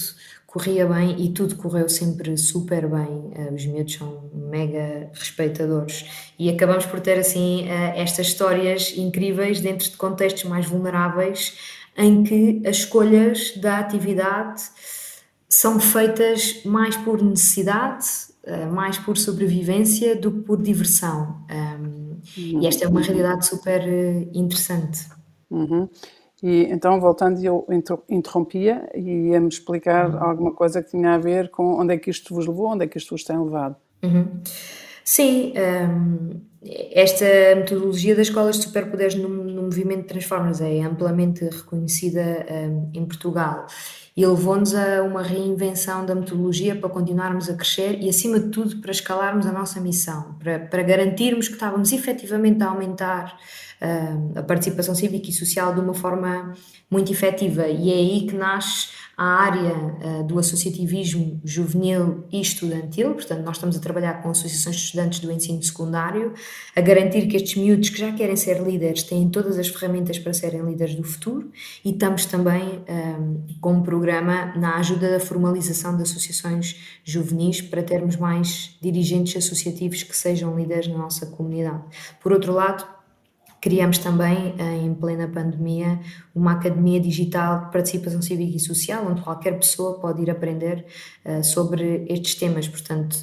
corria 0.55 0.87
bem 0.87 1.21
e 1.21 1.33
tudo 1.33 1.57
correu 1.57 1.89
sempre 1.89 2.37
super 2.39 2.89
bem. 2.89 3.09
Uh, 3.09 3.53
os 3.53 3.67
miúdos 3.67 3.95
são 3.95 4.31
mega 4.33 5.11
respeitadores 5.13 6.07
e 6.39 6.49
acabamos 6.49 6.87
por 6.87 7.01
ter 7.01 7.19
assim 7.19 7.65
uh, 7.65 7.93
estas 7.97 8.29
histórias 8.29 8.97
incríveis 8.97 9.59
dentro 9.61 9.91
de 9.91 9.97
contextos 9.97 10.45
mais 10.45 10.65
vulneráveis 10.65 11.59
em 11.97 12.23
que 12.23 12.63
as 12.65 12.77
escolhas 12.77 13.57
da 13.57 13.81
atividade 13.81 14.63
são 15.49 15.81
feitas 15.81 16.63
mais 16.65 16.97
por 16.97 17.23
necessidade, 17.23 18.07
eh, 18.43 18.67
mais 18.67 18.99
por 18.99 19.17
sobrevivência 19.17 20.17
do 20.17 20.33
que 20.33 20.41
por 20.41 20.61
diversão. 20.61 21.47
E 22.37 22.67
esta 22.67 22.85
é 22.85 22.89
uma 22.89 23.01
realidade 23.01 23.47
super 23.47 23.81
interessante. 24.33 25.07
Uhum. 25.49 25.89
E 26.47 26.65
então, 26.65 27.01
voltando, 27.01 27.43
eu 27.43 27.67
interrompia 28.07 28.87
e 28.95 29.31
ia-me 29.31 29.49
explicar 29.49 30.11
uhum. 30.11 30.23
alguma 30.23 30.53
coisa 30.53 30.83
que 30.83 30.91
tinha 30.91 31.15
a 31.15 31.19
ver 31.19 31.49
com 31.49 31.81
onde 31.81 31.95
é 31.95 31.97
que 31.97 32.11
isto 32.11 32.35
vos 32.35 32.47
levou, 32.47 32.67
onde 32.67 32.85
é 32.85 32.87
que 32.87 32.99
isto 32.99 33.15
vos 33.15 33.25
tem 33.25 33.43
levado. 33.43 33.77
Uhum. 34.03 34.27
Sim, 35.03 35.55
um, 35.57 36.41
esta 36.93 37.25
metodologia 37.57 38.15
das 38.15 38.29
escolas 38.29 38.57
de 38.57 38.65
superpoderes 38.65 39.15
movimento 39.75 40.07
Transformers 40.07 40.61
é 40.61 40.81
amplamente 40.83 41.45
reconhecida 41.45 42.47
um, 42.51 42.91
em 42.95 43.05
Portugal 43.05 43.67
e 44.17 44.25
levou-nos 44.25 44.75
a 44.75 45.03
uma 45.03 45.23
reinvenção 45.23 46.07
da 46.07 46.15
metodologia 46.15 46.77
para 46.77 46.89
continuarmos 46.89 47.49
a 47.49 47.55
crescer 47.55 47.99
e, 48.01 48.09
acima 48.09 48.39
de 48.39 48.51
tudo, 48.51 48.81
para 48.81 48.93
escalarmos 48.93 49.45
a 49.47 49.53
nossa 49.53 49.81
missão, 49.81 50.37
para, 50.39 50.61
para 50.61 50.83
garantirmos 50.85 51.49
que 51.49 51.55
estávamos 51.55 51.91
efetivamente 51.91 52.63
a 52.63 52.69
aumentar 52.69 53.37
uh, 53.83 54.39
a 54.39 54.43
participação 54.45 54.95
cívica 54.95 55.29
e 55.29 55.33
social 55.33 55.75
de 55.75 55.81
uma 55.81 55.95
forma 55.95 56.55
muito 56.89 57.11
efetiva. 57.11 57.67
E 57.67 57.91
é 57.91 57.97
aí 57.97 58.27
que 58.29 58.37
nasce 58.37 58.89
a 59.17 59.25
área 59.25 59.75
uh, 59.75 60.25
do 60.25 60.39
associativismo 60.39 61.41
juvenil 61.45 62.25
e 62.33 62.41
estudantil, 62.41 63.15
portanto, 63.15 63.45
nós 63.45 63.57
estamos 63.57 63.77
a 63.77 63.81
trabalhar 63.81 64.23
com 64.23 64.31
associações 64.31 64.77
de 64.77 64.83
estudantes 64.83 65.21
do 65.21 65.31
ensino 65.31 65.63
secundário, 65.63 66.33
a 66.75 66.81
garantir 66.81 67.27
que 67.29 67.37
estes 67.37 67.57
miúdos 67.57 67.91
que 67.91 67.99
já 67.99 68.13
querem 68.13 68.37
ser 68.37 68.63
líderes 68.63 69.03
têm 69.05 69.29
todas 69.29 69.59
as 69.59 69.69
ferramentas 69.69 70.19
para 70.19 70.33
serem 70.33 70.63
líderes 70.63 70.95
do 70.95 71.05
futuro 71.05 71.51
e 71.85 71.91
estamos 71.91 72.27
também 72.27 72.63
um, 72.63 72.83
eh, 72.87 73.55
com 73.61 73.75
um 73.75 73.83
programa 73.83 74.53
na 74.57 74.77
ajuda 74.77 75.11
da 75.11 75.21
formalização 75.21 75.97
de 75.97 76.03
associações 76.03 76.77
juvenis 77.05 77.61
para 77.61 77.83
termos 77.83 78.17
mais 78.17 78.77
dirigentes 78.81 79.37
associativos 79.37 80.03
que 80.03 80.17
sejam 80.17 80.57
líderes 80.57 80.89
na 80.89 80.99
nossa 80.99 81.27
comunidade. 81.27 81.83
Por 82.21 82.33
outro 82.33 82.53
lado, 82.53 82.94
Criamos 83.65 83.97
também, 83.97 84.55
em 84.85 84.93
plena 84.93 85.27
pandemia, 85.27 85.99
uma 86.35 86.53
academia 86.53 87.01
digital 87.01 87.65
de 87.65 87.73
participação 87.73 88.21
cívica 88.21 88.55
e 88.55 88.61
social, 88.61 89.07
onde 89.11 89.23
qualquer 89.23 89.59
pessoa 89.59 89.99
pode 89.99 90.21
ir 90.21 90.31
aprender 90.31 90.85
uh, 91.25 91.43
sobre 91.43 92.05
estes 92.07 92.35
temas. 92.35 92.69
Portanto, 92.69 93.17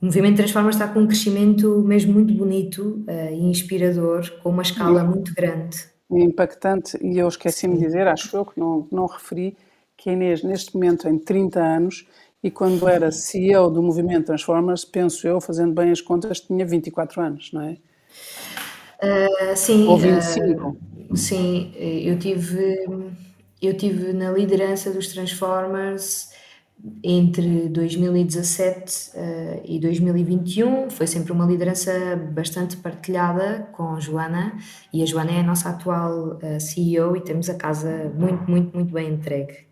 o 0.00 0.06
movimento 0.06 0.36
Transforma 0.36 0.70
está 0.70 0.86
com 0.86 1.00
um 1.00 1.08
crescimento 1.08 1.82
mesmo 1.82 2.12
muito 2.12 2.32
bonito 2.32 3.04
uh, 3.08 3.32
e 3.32 3.42
inspirador, 3.42 4.30
com 4.44 4.50
uma 4.50 4.62
escala 4.62 5.02
muito 5.02 5.34
grande. 5.34 5.76
Impactante, 6.08 6.96
e 7.04 7.18
eu 7.18 7.26
esqueci-me 7.26 7.74
de 7.78 7.86
dizer, 7.86 8.06
acho 8.06 8.36
eu 8.36 8.44
que 8.44 8.60
não, 8.60 8.86
não 8.92 9.06
referi, 9.06 9.56
que 9.96 10.08
a 10.08 10.12
Inês, 10.12 10.44
neste 10.44 10.72
momento, 10.72 11.02
tem 11.02 11.18
30 11.18 11.58
anos, 11.60 12.06
e 12.44 12.48
quando 12.48 12.86
era 12.86 13.10
CEO 13.10 13.68
do 13.68 13.82
movimento 13.82 14.26
Transformers, 14.26 14.84
penso 14.84 15.26
eu, 15.26 15.40
fazendo 15.40 15.74
bem 15.74 15.90
as 15.90 16.00
contas, 16.00 16.38
tinha 16.38 16.64
24 16.64 17.20
anos, 17.20 17.50
não 17.52 17.62
é? 17.62 17.76
Uh, 19.02 19.56
sim, 19.56 19.86
Ou 19.86 19.98
25? 19.98 20.68
Uh, 21.10 21.16
sim, 21.16 21.72
eu 21.76 22.18
tive, 22.18 22.86
eu 23.60 23.76
tive 23.76 24.12
na 24.12 24.30
liderança 24.30 24.90
dos 24.90 25.08
Transformers 25.08 26.30
entre 27.02 27.68
2017 27.68 29.10
uh, 29.14 29.62
e 29.64 29.78
2021. 29.78 30.90
Foi 30.90 31.06
sempre 31.06 31.32
uma 31.32 31.44
liderança 31.46 32.16
bastante 32.16 32.76
partilhada 32.76 33.68
com 33.72 33.94
a 33.94 34.00
Joana 34.00 34.56
e 34.92 35.02
a 35.02 35.06
Joana 35.06 35.32
é 35.32 35.40
a 35.40 35.42
nossa 35.42 35.70
atual 35.70 36.38
uh, 36.38 36.60
CEO 36.60 37.16
e 37.16 37.20
temos 37.20 37.48
a 37.48 37.54
casa 37.54 38.12
muito, 38.16 38.50
muito, 38.50 38.74
muito 38.74 38.92
bem 38.92 39.10
entregue. 39.10 39.66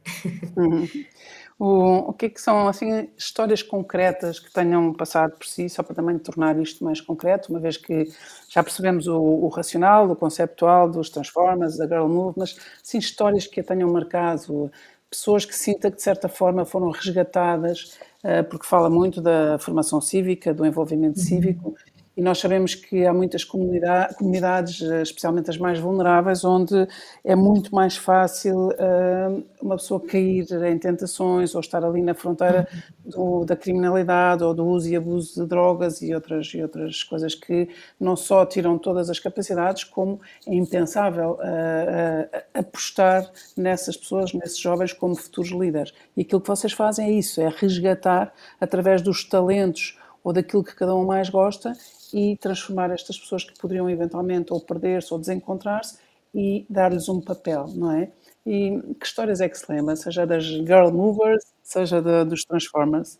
Uhum. 0.56 0.88
O, 1.62 2.08
o 2.08 2.12
que, 2.14 2.24
é 2.24 2.28
que 2.30 2.40
são 2.40 2.66
assim 2.66 3.10
histórias 3.18 3.62
concretas 3.62 4.40
que 4.40 4.50
tenham 4.50 4.94
passado 4.94 5.36
por 5.36 5.46
si, 5.46 5.68
só 5.68 5.82
para 5.82 5.94
também 5.94 6.18
tornar 6.18 6.58
isto 6.58 6.82
mais 6.82 7.02
concreto, 7.02 7.52
uma 7.52 7.60
vez 7.60 7.76
que 7.76 8.10
já 8.48 8.62
percebemos 8.62 9.06
o, 9.06 9.20
o 9.20 9.48
racional, 9.48 10.10
o 10.10 10.16
conceptual 10.16 10.90
dos 10.90 11.10
Transformers, 11.10 11.76
da 11.76 11.86
Girl 11.86 12.08
Move, 12.08 12.38
mas 12.38 12.56
sim 12.82 12.96
histórias 12.96 13.46
que 13.46 13.60
a 13.60 13.62
tenham 13.62 13.92
marcado, 13.92 14.72
pessoas 15.10 15.44
que 15.44 15.54
sinta 15.54 15.90
que 15.90 15.98
de 15.98 16.02
certa 16.02 16.30
forma 16.30 16.64
foram 16.64 16.88
resgatadas, 16.88 17.98
uh, 18.24 18.42
porque 18.48 18.66
fala 18.66 18.88
muito 18.88 19.20
da 19.20 19.58
formação 19.58 20.00
cívica, 20.00 20.54
do 20.54 20.64
envolvimento 20.64 21.18
uhum. 21.18 21.26
cívico, 21.26 21.74
e 22.16 22.22
nós 22.22 22.38
sabemos 22.38 22.74
que 22.74 23.06
há 23.06 23.14
muitas 23.14 23.44
comunidades, 23.44 24.80
especialmente 24.80 25.48
as 25.48 25.56
mais 25.56 25.78
vulneráveis, 25.78 26.44
onde 26.44 26.86
é 27.24 27.36
muito 27.36 27.72
mais 27.74 27.96
fácil 27.96 28.68
uh, 28.68 29.44
uma 29.62 29.76
pessoa 29.76 30.00
cair 30.00 30.44
em 30.64 30.76
tentações 30.76 31.54
ou 31.54 31.60
estar 31.60 31.84
ali 31.84 32.02
na 32.02 32.12
fronteira 32.12 32.68
do, 33.04 33.44
da 33.44 33.56
criminalidade 33.56 34.42
ou 34.42 34.52
do 34.52 34.66
uso 34.66 34.90
e 34.90 34.96
abuso 34.96 35.40
de 35.40 35.48
drogas 35.48 36.02
e 36.02 36.12
outras, 36.12 36.48
e 36.48 36.60
outras 36.60 37.04
coisas 37.04 37.34
que 37.34 37.68
não 37.98 38.16
só 38.16 38.44
tiram 38.44 38.76
todas 38.76 39.08
as 39.08 39.20
capacidades, 39.20 39.84
como 39.84 40.20
é 40.46 40.54
impensável 40.54 41.34
uh, 41.34 41.36
uh, 41.36 42.42
apostar 42.52 43.30
nessas 43.56 43.96
pessoas, 43.96 44.32
nesses 44.34 44.58
jovens, 44.58 44.92
como 44.92 45.14
futuros 45.14 45.52
líderes. 45.52 45.94
E 46.16 46.22
aquilo 46.22 46.40
que 46.40 46.48
vocês 46.48 46.72
fazem 46.72 47.06
é 47.06 47.12
isso, 47.12 47.40
é 47.40 47.48
resgatar 47.48 48.32
através 48.60 49.00
dos 49.00 49.24
talentos 49.24 49.96
ou 50.22 50.32
daquilo 50.32 50.64
que 50.64 50.74
cada 50.74 50.94
um 50.94 51.06
mais 51.06 51.30
gosta 51.30 51.72
e 52.12 52.36
transformar 52.36 52.90
estas 52.90 53.18
pessoas 53.18 53.44
que 53.44 53.58
poderiam 53.58 53.88
eventualmente 53.88 54.52
ou 54.52 54.60
perder-se 54.60 55.12
ou 55.12 55.18
desencontrar-se 55.18 55.98
e 56.34 56.64
dar-lhes 56.68 57.08
um 57.08 57.20
papel, 57.20 57.66
não 57.74 57.92
é? 57.92 58.10
E 58.46 58.80
que 58.98 59.06
histórias 59.06 59.40
é 59.40 59.48
que 59.48 59.58
se 59.58 59.70
lembra? 59.70 59.94
Seja 59.96 60.26
das 60.26 60.44
Girl 60.44 60.90
Movers, 60.90 61.44
seja 61.62 62.00
dos 62.24 62.44
Transformers? 62.44 63.18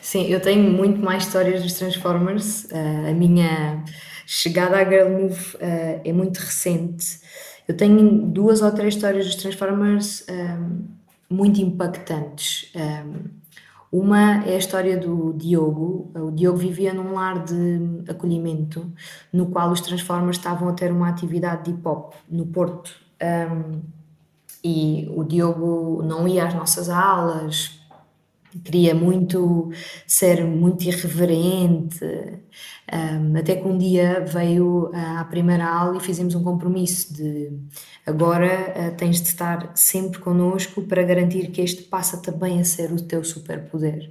Sim, 0.00 0.26
eu 0.26 0.40
tenho 0.40 0.70
muito 0.70 1.00
mais 1.00 1.24
histórias 1.24 1.62
dos 1.62 1.74
Transformers. 1.74 2.64
Uh, 2.64 3.10
a 3.10 3.12
minha 3.12 3.84
chegada 4.26 4.76
à 4.76 4.84
Girl 4.84 5.10
Move 5.10 5.56
uh, 5.56 6.00
é 6.04 6.12
muito 6.12 6.38
recente. 6.38 7.20
Eu 7.66 7.76
tenho 7.76 8.26
duas 8.26 8.62
ou 8.62 8.72
três 8.72 8.94
histórias 8.94 9.26
dos 9.26 9.34
Transformers 9.36 10.24
um, 10.28 10.32
eh, 10.32 10.58
muito 11.28 11.60
impactantes. 11.60 12.72
Um, 12.74 13.24
uma 13.90 14.44
é 14.44 14.54
a 14.54 14.58
história 14.58 14.98
do 14.98 15.32
Diogo. 15.32 16.10
O 16.14 16.30
Diogo 16.30 16.58
vivia 16.58 16.92
num 16.92 17.14
lar 17.14 17.42
de 17.44 18.02
acolhimento 18.08 18.92
no 19.32 19.46
qual 19.46 19.70
os 19.70 19.80
Transformers 19.80 20.36
estavam 20.36 20.68
a 20.68 20.72
ter 20.72 20.92
uma 20.92 21.08
atividade 21.08 21.64
de 21.64 21.70
hip 21.70 21.86
hop 21.86 22.12
no 22.30 22.46
Porto. 22.46 22.90
Um, 23.22 23.80
e 24.62 25.10
o 25.14 25.24
Diogo 25.24 26.02
não 26.02 26.26
ia 26.26 26.46
às 26.46 26.54
nossas 26.54 26.88
aulas, 26.90 27.77
queria 28.64 28.94
muito 28.94 29.70
ser 30.06 30.44
muito 30.44 30.84
irreverente, 30.84 32.04
um, 32.92 33.36
até 33.36 33.56
que 33.56 33.68
um 33.68 33.76
dia 33.76 34.20
veio 34.20 34.90
à 34.94 35.24
primeira 35.24 35.66
aula 35.66 35.98
e 35.98 36.00
fizemos 36.00 36.34
um 36.34 36.42
compromisso 36.42 37.12
de 37.12 37.52
agora 38.06 38.74
uh, 38.76 38.96
tens 38.96 39.20
de 39.20 39.28
estar 39.28 39.70
sempre 39.74 40.18
connosco 40.18 40.82
para 40.82 41.02
garantir 41.02 41.48
que 41.50 41.60
este 41.60 41.82
passa 41.82 42.16
também 42.16 42.60
a 42.60 42.64
ser 42.64 42.92
o 42.92 43.00
teu 43.00 43.22
superpoder. 43.22 44.10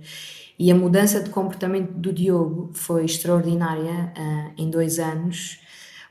E 0.59 0.71
a 0.71 0.75
mudança 0.75 1.21
de 1.21 1.29
comportamento 1.29 1.91
do 1.91 2.11
Diogo 2.11 2.71
foi 2.73 3.05
extraordinária 3.05 4.13
uh, 4.17 4.53
em 4.57 4.69
dois 4.69 4.99
anos. 4.99 5.59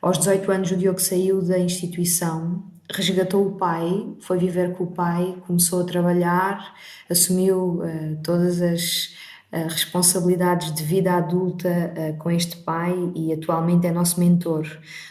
Aos 0.01 0.19
18 0.19 0.53
anos, 0.53 0.71
o 0.71 0.77
Diogo 0.77 1.01
saiu 1.01 1.43
da 1.43 1.59
instituição 1.59 2.65
resgatou 2.93 3.47
o 3.47 3.53
pai, 3.57 4.07
foi 4.21 4.39
viver 4.39 4.73
com 4.73 4.85
o 4.85 4.91
pai, 4.91 5.37
começou 5.47 5.83
a 5.83 5.85
trabalhar, 5.85 6.75
assumiu 7.11 7.81
uh, 7.81 8.17
todas 8.23 8.63
as 8.63 9.15
uh, 9.53 9.69
responsabilidades 9.69 10.73
de 10.73 10.83
vida 10.83 11.15
adulta 11.15 11.69
uh, 11.69 12.17
com 12.19 12.31
este 12.31 12.57
pai 12.59 12.95
e 13.15 13.33
atualmente 13.33 13.87
é 13.87 13.93
nosso 13.93 14.21
mentor 14.21 14.67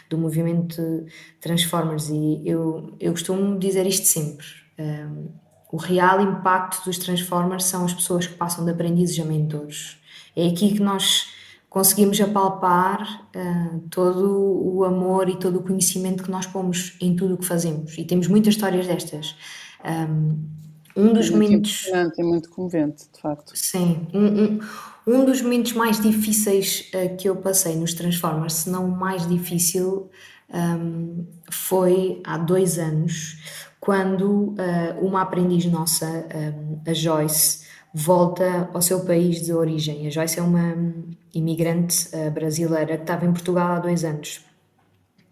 do 0.08 0.16
movimento 0.16 1.04
Transformers. 1.40 2.08
E 2.08 2.42
eu, 2.44 2.94
eu 2.98 3.12
costumo 3.12 3.58
dizer 3.58 3.86
isto 3.86 4.06
sempre. 4.06 4.46
o 5.70 5.76
real 5.76 6.20
impacto 6.20 6.84
dos 6.84 6.98
Transformers 6.98 7.64
são 7.64 7.84
as 7.84 7.92
pessoas 7.92 8.26
que 8.26 8.34
passam 8.34 8.64
de 8.64 8.70
aprendizes 8.70 9.18
a 9.20 9.24
mentores. 9.24 9.98
É 10.34 10.46
aqui 10.48 10.74
que 10.74 10.80
nós 10.80 11.35
conseguimos 11.68 12.20
apalpar 12.20 13.28
uh, 13.34 13.80
todo 13.90 14.30
o 14.74 14.84
amor 14.84 15.28
e 15.28 15.36
todo 15.36 15.58
o 15.58 15.62
conhecimento 15.62 16.22
que 16.22 16.30
nós 16.30 16.46
pomos 16.46 16.96
em 17.00 17.14
tudo 17.14 17.34
o 17.34 17.38
que 17.38 17.46
fazemos. 17.46 17.96
E 17.98 18.04
temos 18.04 18.28
muitas 18.28 18.54
histórias 18.54 18.86
destas. 18.86 19.36
Um, 19.84 21.12
dos 21.12 21.28
é 21.28 21.30
muito 21.30 21.32
momentos. 21.32 21.86
É 22.18 22.22
muito 22.22 22.48
comovente, 22.50 23.04
de 23.12 23.20
facto. 23.20 23.52
Sim. 23.54 24.06
Um, 24.14 24.26
um, 24.26 24.60
um 25.06 25.24
dos 25.24 25.42
momentos 25.42 25.72
mais 25.74 26.00
difíceis 26.00 26.90
uh, 26.94 27.16
que 27.16 27.28
eu 27.28 27.36
passei 27.36 27.76
nos 27.76 27.92
Transformers, 27.92 28.54
se 28.54 28.70
não 28.70 28.86
o 28.86 28.96
mais 28.96 29.26
difícil, 29.28 30.10
um, 30.52 31.26
foi 31.50 32.22
há 32.24 32.38
dois 32.38 32.78
anos, 32.78 33.38
quando 33.78 34.54
uh, 34.54 34.56
uma 35.00 35.22
aprendiz 35.22 35.66
nossa, 35.66 36.06
a 36.86 36.92
Joyce, 36.94 37.66
volta 37.98 38.68
ao 38.74 38.82
seu 38.82 39.06
país 39.06 39.40
de 39.40 39.54
origem. 39.54 40.06
A 40.06 40.10
Joyce 40.10 40.38
é 40.38 40.42
uma 40.42 40.76
imigrante 41.32 42.08
uh, 42.14 42.30
brasileira 42.30 42.94
que 42.98 43.04
estava 43.04 43.24
em 43.24 43.32
Portugal 43.32 43.72
há 43.72 43.78
dois 43.78 44.04
anos. 44.04 44.44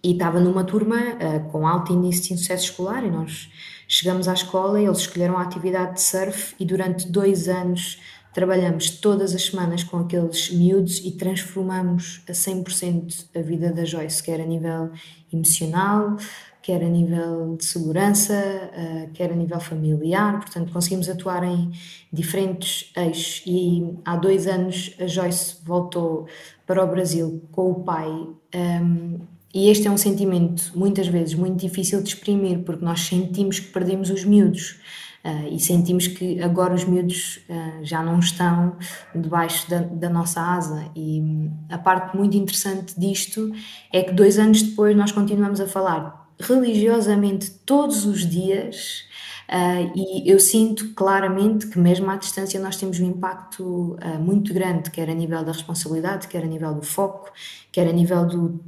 e 0.03 0.13
estava 0.13 0.41
numa 0.41 0.65
turma 0.65 0.97
uh, 0.97 1.51
com 1.51 1.69
alto 1.69 1.93
índice 1.93 2.33
de 2.33 2.39
sucesso 2.39 2.65
escolar 2.71 3.05
e 3.05 3.11
nós 3.11 3.51
chegamos 3.87 4.29
à 4.29 4.33
escola 4.33 4.81
e 4.81 4.87
eles 4.87 5.01
escolheram 5.01 5.37
a 5.37 5.43
atividade 5.43 5.97
de 5.97 6.01
surf 6.01 6.55
e 6.59 6.65
durante 6.65 7.07
dois 7.07 7.49
anos 7.49 8.01
trabalhamos 8.33 8.89
todas 8.93 9.35
as 9.35 9.45
semanas 9.45 9.85
com 9.85 9.99
aqueles 9.99 10.51
miúdos 10.51 11.05
e 11.05 11.13
transformamos 11.13 12.23
a 12.27 12.33
100% 12.33 13.27
a 13.37 13.43
vida 13.43 13.75
da 13.75 13.85
Joyce, 13.85 14.23
quer 14.23 14.41
a 14.41 14.47
nível 14.47 14.91
emocional, 15.31 16.17
quer 16.65 16.83
a 16.83 16.89
nível 16.89 17.57
de 17.59 17.65
segurança, 17.67 18.33
uh, 18.35 19.13
quer 19.13 19.31
a 19.31 19.37
nível 19.37 19.61
familiar, 19.61 20.41
portanto 20.41 20.73
conseguimos 20.73 21.11
atuar 21.11 21.45
em 21.45 21.71
diferentes 22.11 22.91
eixos 22.97 23.43
e 23.47 23.87
há 24.03 24.17
dois 24.17 24.47
anos 24.47 24.97
a 24.99 25.07
Joyce 25.07 25.57
voltou 25.63 26.27
para 26.67 26.83
o 26.83 26.87
Brasil 26.87 27.43
com 27.53 27.71
o 27.71 27.75
pai 27.85 28.09
um, 28.09 29.19
e 29.53 29.69
este 29.69 29.87
é 29.87 29.91
um 29.91 29.99
sentimento, 29.99 30.73
muitas 30.75 31.07
vezes, 31.07 31.35
muito 31.35 31.61
difícil 31.61 32.03
de 32.03 32.09
exprimir, 32.09 32.61
porque 32.61 32.85
nós 32.85 33.03
sentimos 33.03 33.61
que 33.61 33.71
perdemos 33.71 34.11
os 34.11 34.25
miúdos. 34.25 34.81
Uh, 35.25 35.55
e 35.55 35.61
sentimos 35.61 36.07
que 36.07 36.43
agora 36.43 36.75
os 36.75 36.85
miúdos 36.85 37.41
uh, 37.49 37.83
já 37.83 38.03
não 38.03 38.19
estão 38.19 38.77
debaixo 39.15 39.71
da, 39.71 39.79
da, 39.79 40.11
nossa 40.11 40.41
asa. 40.41 40.91
E 40.95 41.23
a 41.71 41.79
parte 41.79 42.17
muito 42.17 42.37
interessante 42.37 42.99
disto 42.99 43.51
é 43.93 44.03
que 44.03 44.13
dois 44.13 44.39
anos 44.39 44.61
depois 44.61 44.95
nós 44.95 45.13
continuamos 45.13 45.61
a 45.61 45.67
falar 45.67 46.24
religiosamente 46.41 47.51
todos 47.65 48.05
os 48.07 48.29
dias. 48.29 49.05
Uh, 49.49 49.93
e 49.95 50.31
eu 50.31 50.41
sinto 50.41 50.95
claramente 50.95 51.67
que, 51.67 51.79
mesmo 51.79 52.11
à 52.11 52.17
distância, 52.17 52.59
nós 52.61 52.77
temos 52.77 52.99
um 52.99 53.07
impacto 53.07 53.97
muito 54.19 54.55
grande, 54.55 54.91
quer 54.91 55.11
a 55.11 55.15
nível 55.15 55.45
da 55.45 55.53
responsabilidade, 55.53 56.29
quer 56.29 56.43
a 56.43 56.47
nível 56.47 56.75
do 56.75 56.83
foco, 56.83 57.31
quer 57.71 57.87
a 57.87 57.93
nível 57.93 58.27
do 58.27 58.61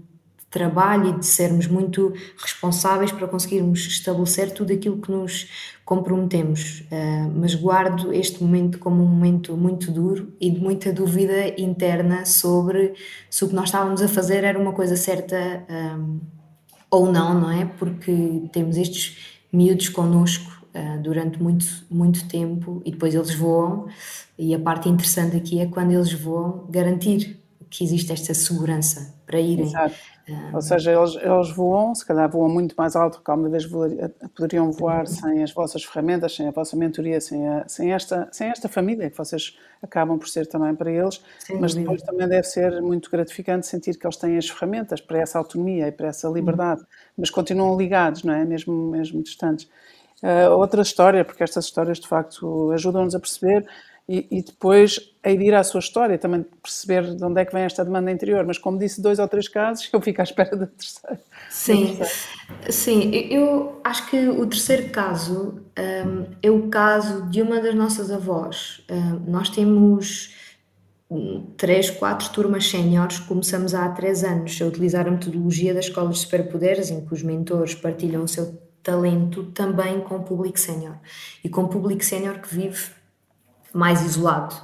trabalho 0.57 1.11
e 1.11 1.19
de 1.19 1.27
sermos 1.27 1.67
muito 1.67 2.15
responsáveis 2.39 3.13
para 3.13 3.29
conseguirmos 3.29 3.81
estabelecer 3.87 4.53
tudo 4.53 4.73
aquilo 4.73 4.99
que 4.99 5.11
nos 5.11 5.49
comprometemos. 5.85 6.81
Uh, 6.91 7.31
mas 7.35 7.55
guardo 7.55 8.13
este 8.13 8.43
momento 8.43 8.79
como 8.79 9.03
um 9.03 9.07
momento 9.07 9.57
muito 9.57 9.91
duro 9.91 10.33
e 10.41 10.51
de 10.51 10.59
muita 10.59 10.93
dúvida 10.93 11.61
interna 11.61 12.25
sobre 12.25 12.95
se 13.29 13.45
o 13.45 13.49
que 13.49 13.55
nós 13.55 13.67
estávamos 13.67 14.01
a 14.01 14.09
fazer 14.09 14.45
era 14.45 14.59
uma 14.59 14.73
coisa 14.73 14.97
certa 14.97 15.37
um, 15.69 16.21
ou 16.91 17.11
não, 17.11 17.41
não 17.41 17.51
é? 17.51 17.65
Porque 17.65 18.49
temos 18.53 18.77
estes 18.77 19.17
miúdos 19.53 19.89
connosco 19.89 20.51
uh, 20.75 21.03
durante 21.03 21.43
muito, 21.43 21.67
muito 21.91 22.27
tempo 22.29 22.83
e 22.85 22.91
depois 22.91 23.15
eles 23.15 23.35
voam. 23.35 23.87
E 24.39 24.55
a 24.55 24.59
parte 24.59 24.89
interessante 24.89 25.37
aqui 25.37 25.61
é 25.61 25.67
quando 25.67 25.93
eles 25.93 26.13
voam, 26.13 26.67
garantir 26.71 27.41
que 27.71 27.85
existe 27.85 28.13
esta 28.13 28.35
segurança 28.35 29.15
para 29.27 29.41
irem. 29.41 29.67
Exato. 29.67 29.95
Ou 30.53 30.61
seja, 30.61 30.93
eles, 30.93 31.15
eles 31.17 31.51
voam, 31.51 31.95
se 31.95 32.05
calhar 32.05 32.29
voam 32.29 32.49
muito 32.49 32.75
mais 32.77 32.97
alto 32.97 33.23
que 33.23 33.31
alguma 33.31 33.49
vez 33.49 33.65
poderiam 34.35 34.73
voar 34.73 35.07
sem 35.07 35.43
as 35.43 35.53
vossas 35.53 35.85
ferramentas, 35.85 36.35
sem 36.35 36.49
a 36.49 36.51
vossa 36.51 36.77
mentoria, 36.77 37.21
sem, 37.21 37.47
a, 37.47 37.65
sem, 37.69 37.93
esta, 37.93 38.29
sem 38.33 38.49
esta 38.49 38.69
família 38.69 39.09
que 39.09 39.17
vocês 39.17 39.57
acabam 39.81 40.19
por 40.19 40.29
ser 40.29 40.47
também 40.47 40.75
para 40.75 40.91
eles, 40.91 41.23
Sim, 41.39 41.59
mas 41.61 41.75
depois 41.75 42.03
também 42.03 42.27
deve 42.27 42.47
ser 42.47 42.83
muito 42.83 43.09
gratificante 43.09 43.67
sentir 43.67 43.97
que 43.97 44.05
eles 44.05 44.17
têm 44.17 44.37
as 44.37 44.49
ferramentas 44.49 45.01
para 45.01 45.19
essa 45.21 45.39
autonomia 45.39 45.87
e 45.87 45.93
para 45.93 46.09
essa 46.09 46.29
liberdade, 46.29 46.81
uhum. 46.81 46.87
mas 47.19 47.31
continuam 47.31 47.77
ligados, 47.77 48.25
não 48.25 48.35
é? 48.35 48.45
Mesmo, 48.45 48.91
mesmo 48.91 49.23
distantes. 49.23 49.69
Uh, 50.23 50.51
outra 50.57 50.83
história, 50.83 51.25
porque 51.25 51.45
estas 51.45 51.67
histórias 51.67 52.01
de 52.01 52.09
facto 52.09 52.71
ajudam-nos 52.73 53.15
a 53.15 53.21
perceber 53.21 53.67
e, 54.09 54.27
e, 54.31 54.43
depois 54.43 55.01
a 55.25 55.31
ir 55.31 55.53
à 55.53 55.65
sua 55.65 55.81
história, 55.81 56.17
também 56.17 56.45
perceber 56.63 57.17
de 57.17 57.25
onde 57.25 57.41
é 57.41 57.45
que 57.45 57.53
vem 57.53 57.65
esta 57.65 57.85
demanda 57.85 58.11
interior. 58.11 58.45
Mas 58.47 58.57
como 58.57 58.79
disse, 58.79 59.03
dois 59.03 59.19
ou 59.19 59.27
três 59.27 59.49
casos, 59.49 59.89
eu 59.93 60.01
fico 60.01 60.21
à 60.21 60.25
espera 60.25 60.57
da 60.57 60.67
terceira. 60.67 61.21
Sim, 61.51 61.99
sim. 62.71 63.11
Eu 63.31 63.81
acho 63.83 64.09
que 64.09 64.29
o 64.29 64.47
terceiro 64.47 64.91
caso 64.91 65.61
um, 65.77 66.27
é 66.41 66.51
o 66.51 66.69
caso 66.69 67.29
de 67.29 67.43
uma 67.43 67.61
das 67.61 67.75
nossas 67.75 68.13
avós. 68.13 68.85
Um, 68.89 69.31
nós 69.31 69.49
temos 69.49 70.35
três, 71.57 71.91
quatro 71.91 72.31
turmas 72.31 72.69
séniores, 72.69 73.19
começamos 73.19 73.75
há 73.75 73.89
três 73.91 74.25
anos 74.25 74.61
a 74.61 74.67
utilizar 74.67 75.07
a 75.07 75.11
metodologia 75.11 75.73
das 75.73 75.87
escolas 75.87 76.17
de 76.17 76.23
superpoderes, 76.23 76.91
em 76.91 77.05
que 77.05 77.13
os 77.13 77.23
mentores 77.23 77.75
partilham 77.75 78.25
o 78.25 78.29
seu 78.29 78.61
talento 78.83 79.45
também 79.53 80.01
com 80.01 80.17
o 80.17 80.23
público 80.23 80.59
sénior. 80.59 80.97
E 81.43 81.49
com 81.49 81.63
o 81.63 81.69
público 81.69 82.05
sénior 82.05 82.39
que 82.39 82.55
vive 82.55 82.96
mais 83.77 84.03
isolado. 84.03 84.55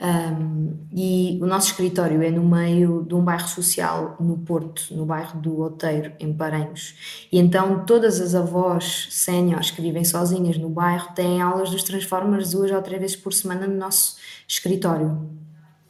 Um, 0.00 0.76
e 0.92 1.38
o 1.40 1.46
nosso 1.46 1.68
escritório 1.68 2.20
é 2.20 2.30
no 2.30 2.42
meio 2.42 3.04
de 3.04 3.14
um 3.14 3.22
bairro 3.22 3.48
social 3.48 4.16
no 4.18 4.38
Porto, 4.38 4.88
no 4.90 5.06
bairro 5.06 5.40
do 5.40 5.60
Outeiro, 5.60 6.12
em 6.18 6.32
Paranhos. 6.32 7.26
E 7.30 7.38
então 7.38 7.84
todas 7.86 8.20
as 8.20 8.34
avós 8.34 9.06
séniores 9.10 9.70
que 9.70 9.80
vivem 9.80 10.04
sozinhas 10.04 10.58
no 10.58 10.68
bairro 10.68 11.14
têm 11.14 11.40
aulas 11.40 11.70
dos 11.70 11.84
Transformers 11.84 12.50
duas 12.50 12.72
ou 12.72 12.82
três 12.82 13.00
vezes 13.00 13.16
por 13.16 13.32
semana 13.32 13.66
no 13.66 13.76
nosso 13.76 14.16
escritório. 14.48 15.28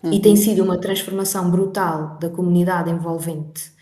Uhum. 0.02 0.12
E 0.12 0.20
tem 0.20 0.36
sido 0.36 0.62
uma 0.62 0.76
transformação 0.76 1.50
brutal 1.50 2.18
da 2.20 2.28
comunidade 2.28 2.90
envolvente. 2.90 3.73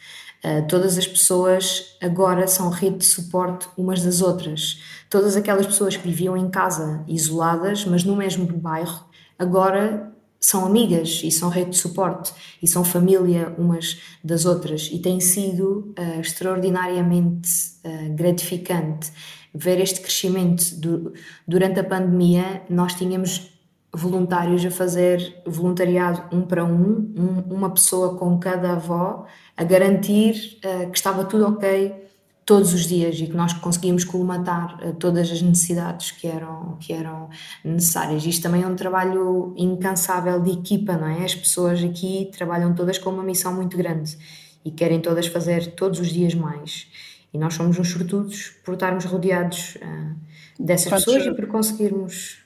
Uh, 0.45 0.67
todas 0.67 0.99
as 0.99 1.07
pessoas 1.07 1.97
agora 2.01 2.49
são 2.49 2.69
rede 2.69 2.99
de 2.99 3.05
suporte 3.05 3.69
umas 3.77 4.03
das 4.03 4.21
outras. 4.21 4.81
Todas 5.09 5.37
aquelas 5.37 5.67
pessoas 5.67 5.97
que 5.97 6.07
viviam 6.07 6.37
em 6.37 6.51
casa 6.51 7.05
isoladas, 7.07 7.85
mas 7.85 8.03
no 8.03 8.17
mesmo 8.17 8.47
bairro, 8.47 9.05
agora 9.39 10.13
são 10.41 10.67
amigas 10.67 11.21
e 11.23 11.31
são 11.31 11.49
rede 11.49 11.71
de 11.71 11.77
suporte 11.77 12.33
e 12.61 12.67
são 12.67 12.85
família 12.85 13.55
umas 13.57 14.01
das 14.25 14.45
outras. 14.45 14.91
E 14.93 14.99
tem 14.99 15.21
sido 15.21 15.95
uh, 15.97 16.21
extraordinariamente 16.21 17.49
uh, 17.85 18.13
gratificante 18.15 19.13
ver 19.55 19.81
este 19.81 20.01
crescimento. 20.01 20.75
Do, 20.81 21.13
durante 21.47 21.79
a 21.79 21.85
pandemia 21.85 22.63
nós 22.69 22.95
tínhamos 22.95 23.52
voluntários 23.95 24.65
a 24.65 24.71
fazer 24.71 25.43
voluntariado 25.47 26.35
um 26.35 26.43
para 26.43 26.65
um, 26.65 27.13
um 27.17 27.55
uma 27.55 27.71
pessoa 27.71 28.17
com 28.17 28.39
cada 28.39 28.73
avó 28.73 29.27
a 29.57 29.65
garantir 29.65 30.59
uh, 30.65 30.91
que 30.91 30.97
estava 30.97 31.25
tudo 31.25 31.47
ok 31.47 32.03
todos 32.45 32.73
os 32.73 32.87
dias 32.87 33.17
e 33.21 33.27
que 33.27 33.37
nós 33.37 33.53
conseguimos 33.53 34.05
colmatar 34.05 34.79
uh, 34.83 34.95
todas 34.95 35.31
as 35.31 35.43
necessidades 35.43 36.11
que 36.11 36.27
eram, 36.27 36.77
que 36.81 36.93
eram 36.93 37.29
necessárias. 37.63 38.25
Isto 38.25 38.43
também 38.45 38.63
é 38.63 38.67
um 38.67 38.75
trabalho 38.75 39.53
incansável 39.57 40.41
de 40.41 40.53
equipa, 40.53 40.97
não 40.97 41.07
é? 41.07 41.25
As 41.25 41.35
pessoas 41.35 41.85
aqui 41.85 42.31
trabalham 42.33 42.75
todas 42.75 42.97
com 42.97 43.11
uma 43.11 43.23
missão 43.23 43.55
muito 43.55 43.77
grande 43.77 44.17
e 44.65 44.71
querem 44.71 45.01
todas 45.01 45.27
fazer 45.27 45.75
todos 45.75 46.01
os 46.01 46.09
dias 46.09 46.35
mais. 46.35 46.87
E 47.33 47.39
nós 47.39 47.55
somos 47.55 47.79
uns 47.79 47.91
sortudos 47.91 48.55
por 48.65 48.75
estarmos 48.75 49.05
rodeados 49.05 49.77
uh, 49.77 50.17
dessas 50.59 50.93
pessoas 50.93 51.27
e 51.27 51.35
por 51.35 51.47
conseguirmos. 51.47 52.42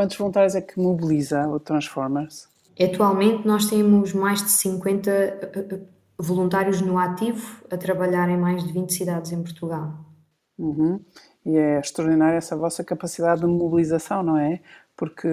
Quantos 0.00 0.16
voluntários 0.16 0.54
é 0.54 0.62
que 0.62 0.80
mobiliza 0.80 1.46
o 1.46 1.60
Transformers? 1.60 2.48
Atualmente 2.80 3.46
nós 3.46 3.66
temos 3.66 4.14
mais 4.14 4.42
de 4.42 4.48
50 4.48 5.10
voluntários 6.18 6.80
no 6.80 6.96
ativo 6.96 7.62
a 7.70 7.76
trabalhar 7.76 8.30
em 8.30 8.38
mais 8.38 8.64
de 8.64 8.72
20 8.72 8.94
cidades 8.94 9.30
em 9.30 9.42
Portugal. 9.42 9.92
Uhum. 10.58 11.04
E 11.44 11.54
é 11.54 11.78
extraordinária 11.78 12.38
essa 12.38 12.56
vossa 12.56 12.82
capacidade 12.82 13.42
de 13.42 13.46
mobilização, 13.46 14.22
não 14.22 14.38
é? 14.38 14.60
Porque, 14.96 15.28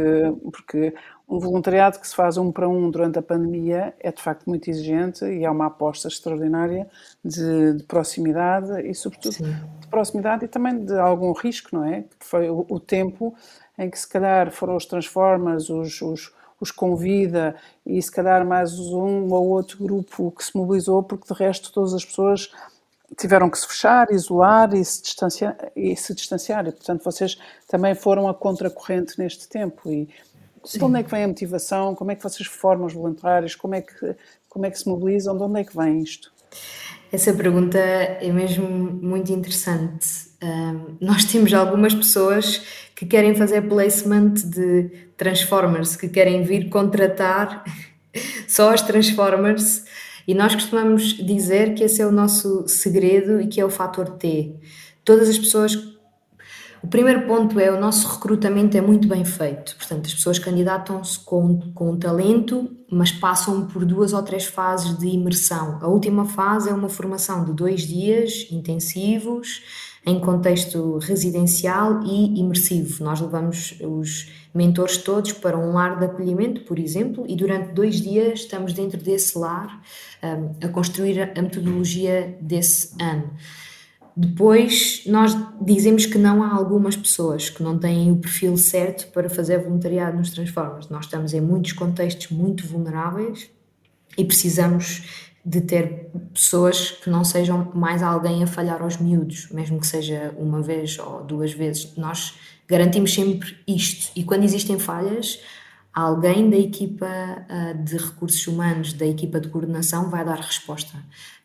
porque 0.52 0.94
um 1.30 1.40
voluntariado 1.40 2.00
que 2.00 2.08
se 2.08 2.16
faz 2.16 2.36
um 2.36 2.52
para 2.52 2.68
um 2.68 2.92
durante 2.92 3.20
a 3.20 3.22
pandemia 3.22 3.94
é 4.02 4.12
de 4.12 4.22
facto 4.22 4.48
muito 4.48 4.70
exigente 4.70 5.24
e 5.24 5.46
é 5.46 5.50
uma 5.50 5.68
aposta 5.68 6.10
extraordinária 6.10 6.90
de, 7.24 7.74
de 7.74 7.84
proximidade 7.84 8.82
e, 8.82 8.94
sobretudo, 8.94 9.34
Sim. 9.34 9.56
de 9.80 9.88
proximidade 9.88 10.44
e 10.44 10.48
também 10.50 10.84
de 10.84 11.00
algum 11.00 11.32
risco, 11.32 11.70
não 11.72 11.86
é? 11.86 12.04
Foi 12.20 12.50
o, 12.50 12.66
o 12.70 12.82
tempo 12.82 13.34
em 13.78 13.90
que 13.90 14.00
se 14.00 14.08
calhar 14.08 14.52
foram 14.52 14.76
os 14.76 14.86
Transformers, 14.86 15.70
os, 15.70 16.02
os 16.02 16.32
os 16.60 16.72
convida 16.72 17.56
e 17.86 18.02
se 18.02 18.12
calhar 18.12 18.46
mais 18.46 18.78
um 18.80 19.32
ou 19.32 19.50
outro 19.50 19.78
grupo 19.78 20.32
que 20.32 20.44
se 20.44 20.56
mobilizou, 20.56 21.04
porque 21.04 21.32
de 21.32 21.40
resto 21.40 21.72
todas 21.72 21.94
as 21.94 22.04
pessoas 22.04 22.52
tiveram 23.16 23.50
que 23.50 23.58
se 23.58 23.68
fechar, 23.68 24.12
isolar 24.12 24.74
e 24.74 24.84
se 24.84 25.02
distanciar. 25.02 25.56
E, 25.76 25.96
se 25.96 26.14
distanciar. 26.14 26.68
e 26.68 26.72
portanto 26.72 27.04
vocês 27.04 27.38
também 27.68 27.96
foram 27.96 28.28
a 28.28 28.34
contracorrente 28.34 29.18
neste 29.18 29.48
tempo. 29.48 29.90
E 29.90 30.10
Sim. 30.64 30.80
de 30.80 30.84
onde 30.84 31.00
é 31.00 31.04
que 31.04 31.12
vem 31.12 31.24
a 31.24 31.28
motivação? 31.28 31.96
Como 31.96 32.12
é 32.12 32.16
que 32.16 32.24
vocês 32.24 32.48
formam 32.48 32.88
os 32.88 32.94
voluntários? 32.94 33.56
Como 33.56 33.76
é 33.76 33.82
que, 33.82 34.16
como 34.50 34.66
é 34.66 34.72
que 34.72 34.80
se 34.80 34.90
mobilizam? 34.90 35.38
De 35.38 35.44
onde 35.44 35.62
é 35.62 35.64
que 35.64 35.76
vem 35.78 36.02
isto? 36.02 36.34
Essa 37.10 37.34
pergunta 37.34 37.78
é 37.78 38.30
mesmo 38.34 38.68
muito 38.68 39.32
interessante. 39.32 40.28
Um, 40.44 40.98
nós 41.00 41.24
temos 41.24 41.54
algumas 41.54 41.96
pessoas 41.96 42.62
que 42.98 43.06
querem 43.06 43.36
fazer 43.36 43.62
placement 43.62 44.34
de 44.34 44.90
Transformers, 45.16 45.96
que 45.96 46.10
querem 46.10 46.42
vir 46.42 46.68
contratar 46.68 47.64
só 48.50 48.74
as 48.74 48.82
Transformers, 48.82 49.86
e 50.28 50.34
nós 50.34 50.56
costumamos 50.56 51.14
dizer 51.14 51.76
que 51.76 51.84
esse 51.84 52.02
é 52.02 52.08
o 52.08 52.12
nosso 52.12 52.68
segredo 52.68 53.40
e 53.40 53.46
que 53.46 53.62
é 53.62 53.66
o 53.66 53.70
fator 53.70 54.10
T. 54.10 54.56
Todas 55.06 55.30
as 55.30 55.38
pessoas 55.38 55.96
O 56.84 56.88
primeiro 56.88 57.26
ponto 57.28 57.60
é 57.60 57.72
o 57.72 57.80
nosso 57.80 58.08
recrutamento 58.08 58.78
é 58.78 58.82
muito 58.82 59.08
bem 59.08 59.26
feito. 59.26 59.76
Portanto, 59.76 60.06
as 60.06 60.14
pessoas 60.14 60.40
candidatam-se 60.40 61.20
com, 61.20 61.72
com 61.74 61.98
talento, 61.98 62.70
mas 62.90 63.12
passam 63.12 63.68
por 63.68 63.84
duas 63.84 64.14
ou 64.14 64.24
três 64.24 64.46
fases 64.46 64.98
de 64.98 65.08
imersão. 65.08 65.80
A 65.82 65.88
última 65.88 66.26
fase 66.26 66.70
é 66.70 66.74
uma 66.74 66.90
formação 66.90 67.44
de 67.46 67.54
dois 67.54 67.82
dias 67.82 68.48
intensivos, 68.52 69.62
em 70.08 70.22
contexto 70.22 71.00
residencial 71.00 72.02
e 72.06 72.40
imersivo. 72.40 73.04
Nós 73.04 73.20
levamos 73.20 73.78
os 73.82 74.32
mentores 74.56 74.96
todos 74.96 75.34
para 75.34 75.58
um 75.60 75.74
lar 75.74 76.00
de 76.00 76.06
acolhimento, 76.06 76.62
por 76.62 76.80
exemplo, 76.80 77.26
e 77.28 77.36
durante 77.36 77.74
dois 77.74 78.00
dias 78.02 78.40
estamos 78.40 78.72
dentro 78.72 78.98
desse 78.98 79.38
lar 79.38 79.84
um, 80.24 80.66
a 80.66 80.70
construir 80.70 81.22
a 81.22 81.42
metodologia 81.42 82.38
desse 82.40 82.96
ano. 83.04 83.32
Depois, 84.16 85.04
nós 85.06 85.38
dizemos 85.62 86.06
que 86.06 86.18
não 86.18 86.42
há 86.42 86.54
algumas 86.54 86.96
pessoas 86.96 87.50
que 87.50 87.62
não 87.62 87.78
têm 87.78 88.10
o 88.10 88.16
perfil 88.16 88.58
certo 88.58 89.12
para 89.12 89.30
fazer 89.30 89.60
voluntariado 89.60 90.18
nos 90.18 90.32
Transformers. 90.32 90.88
Nós 90.88 91.04
estamos 91.04 91.34
em 91.34 91.42
muitos 91.42 91.74
contextos 91.74 92.30
muito 92.30 92.66
vulneráveis 92.66 93.50
e 94.18 94.24
precisamos 94.24 95.27
de 95.48 95.62
ter 95.62 96.10
pessoas 96.34 96.92
que 96.92 97.10
não 97.10 97.24
sejam 97.24 97.72
mais 97.74 98.04
alguém 98.04 98.44
a 98.44 98.48
falhar 98.48 98.82
aos 98.82 98.98
miúdos, 98.98 99.48
mesmo 99.50 99.80
que 99.80 99.88
seja 99.88 100.36
uma 100.38 100.62
vez 100.62 101.00
ou 101.00 101.24
duas 101.24 101.54
vezes. 101.54 101.96
Nós 101.96 102.34
garantimos 102.68 103.14
sempre 103.14 103.56
isto. 103.66 104.12
E 104.14 104.26
quando 104.26 104.44
existem 104.44 104.78
falhas, 104.78 105.40
alguém 105.94 106.50
da 106.50 106.58
equipa 106.58 107.08
uh, 107.08 107.82
de 107.82 107.96
recursos 107.96 108.46
humanos, 108.46 108.92
da 108.92 109.06
equipa 109.06 109.40
de 109.40 109.48
coordenação, 109.48 110.10
vai 110.10 110.26
dar 110.26 110.38
resposta. 110.38 110.98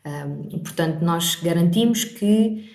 Um, 0.05 0.59
portanto, 0.59 1.01
nós 1.01 1.35
garantimos 1.41 2.03
que 2.03 2.69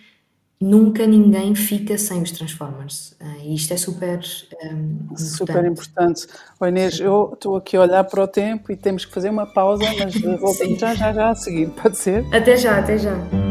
nunca 0.61 1.07
ninguém 1.07 1.55
fica 1.55 1.97
sem 1.97 2.23
os 2.23 2.31
Transformers. 2.31 3.17
Uh, 3.21 3.43
e 3.45 3.55
isto 3.55 3.73
é 3.73 3.77
super 3.77 4.21
um, 4.65 5.17
Super 5.17 5.65
importante. 5.65 6.27
O 6.61 6.67
Inês, 6.67 6.99
eu 7.01 7.31
estou 7.35 7.57
aqui 7.57 7.77
a 7.77 7.83
olhar 7.83 8.05
para 8.05 8.25
o 8.25 8.29
tempo 8.29 8.73
e 8.73 8.77
temos 8.77 9.05
que 9.05 9.13
fazer 9.13 9.31
uma 9.31 9.47
pausa, 9.47 9.85
mas 9.99 10.15
voltamos 10.41 10.79
já, 10.79 10.95
já, 10.95 11.13
já 11.13 11.31
a 11.31 11.35
seguir, 11.35 11.69
pode 11.71 11.97
ser? 11.97 12.25
Até 12.33 12.57
já, 12.57 12.79
até 12.79 12.99
já. 12.99 13.48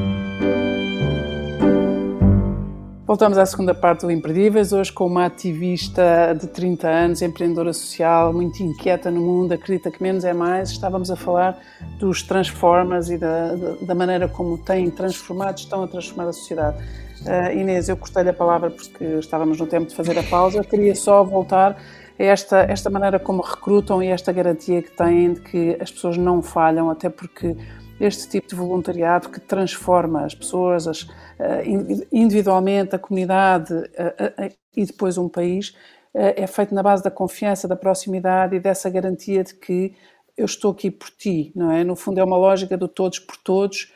Voltamos 3.08 3.38
à 3.38 3.46
segunda 3.46 3.74
parte 3.74 4.02
do 4.02 4.12
Imperdíveis, 4.12 4.74
hoje 4.74 4.92
com 4.92 5.06
uma 5.06 5.28
ativista 5.28 6.36
de 6.38 6.46
30 6.46 6.90
anos, 6.90 7.22
empreendedora 7.22 7.72
social, 7.72 8.34
muito 8.34 8.62
inquieta 8.62 9.10
no 9.10 9.22
mundo, 9.22 9.54
acredita 9.54 9.90
que 9.90 10.04
menos 10.04 10.26
é 10.26 10.34
mais. 10.34 10.72
Estávamos 10.72 11.10
a 11.10 11.16
falar 11.16 11.58
dos 11.98 12.22
Transformers 12.22 13.10
e 13.10 13.18
da, 13.18 13.56
da 13.82 13.96
maneira 13.96 14.28
como 14.28 14.58
têm 14.58 14.92
transformado, 14.92 15.58
estão 15.58 15.84
a 15.84 15.88
transformar 15.88 16.28
a 16.28 16.34
sociedade. 16.34 16.84
Uh, 17.22 17.58
Inês, 17.58 17.88
eu 17.88 17.96
cortei-lhe 17.96 18.30
a 18.30 18.34
palavra 18.34 18.70
porque 18.70 19.06
estávamos 19.06 19.58
no 19.58 19.68
tempo 19.68 19.88
de 19.88 19.96
fazer 19.96 20.20
a 20.20 20.24
pausa. 20.24 20.58
Eu 20.58 20.66
queria 20.66 20.94
só 20.94 21.24
voltar 21.24 21.82
a 22.20 22.24
esta, 22.24 22.60
esta 22.64 22.90
maneira 22.90 23.18
como 23.20 23.42
recrutam 23.42 24.04
e 24.04 24.08
esta 24.08 24.34
garantia 24.34 24.84
que 24.84 24.92
têm 24.92 25.32
de 25.32 25.40
que 25.40 25.78
as 25.80 25.90
pessoas 25.90 26.18
não 26.18 26.42
falham, 26.42 26.90
até 26.90 27.08
porque 27.08 27.56
este 28.00 28.28
tipo 28.28 28.48
de 28.48 28.56
voluntariado 28.56 29.30
que 29.30 29.40
transforma 29.40 30.26
as 30.26 30.36
pessoas 30.36 30.88
as, 30.88 31.08
eh, 31.40 31.64
individualmente, 32.12 32.96
a 32.96 33.00
comunidade 33.00 33.74
eh, 33.96 34.34
eh, 34.38 34.52
e 34.76 34.86
depois 34.86 35.18
um 35.18 35.28
país, 35.28 35.76
é 36.14 36.48
feito 36.48 36.74
na 36.74 36.82
base 36.82 37.04
da 37.04 37.12
confiança, 37.12 37.68
da 37.68 37.76
proximidade 37.76 38.56
e 38.56 38.60
dessa 38.60 38.90
garantia 38.90 39.44
de 39.44 39.54
que 39.54 39.94
eu 40.36 40.46
estou 40.46 40.72
aqui 40.72 40.90
por 40.90 41.12
ti, 41.12 41.52
não 41.56 41.72
é? 41.72 41.84
No 41.84 41.96
fundo 41.96 42.20
é 42.20 42.24
uma 42.24 42.38
lógica 42.38 42.76
do 42.76 42.88
todos 42.88 43.20
por 43.20 43.38
todos 43.38 43.94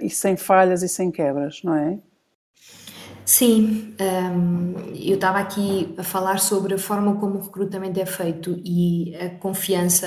e 0.00 0.08
sem 0.08 0.34
falhas 0.34 0.82
e 0.82 0.88
sem 0.88 1.10
quebras, 1.10 1.60
não 1.62 1.74
é? 1.74 1.98
Sim, 3.24 3.94
um, 4.00 4.74
eu 4.94 5.14
estava 5.14 5.38
aqui 5.38 5.94
a 5.96 6.02
falar 6.02 6.38
sobre 6.40 6.74
a 6.74 6.78
forma 6.78 7.16
como 7.16 7.38
o 7.38 7.42
recrutamento 7.42 8.00
é 8.00 8.06
feito 8.06 8.60
e 8.64 9.14
a 9.16 9.30
confiança 9.30 10.06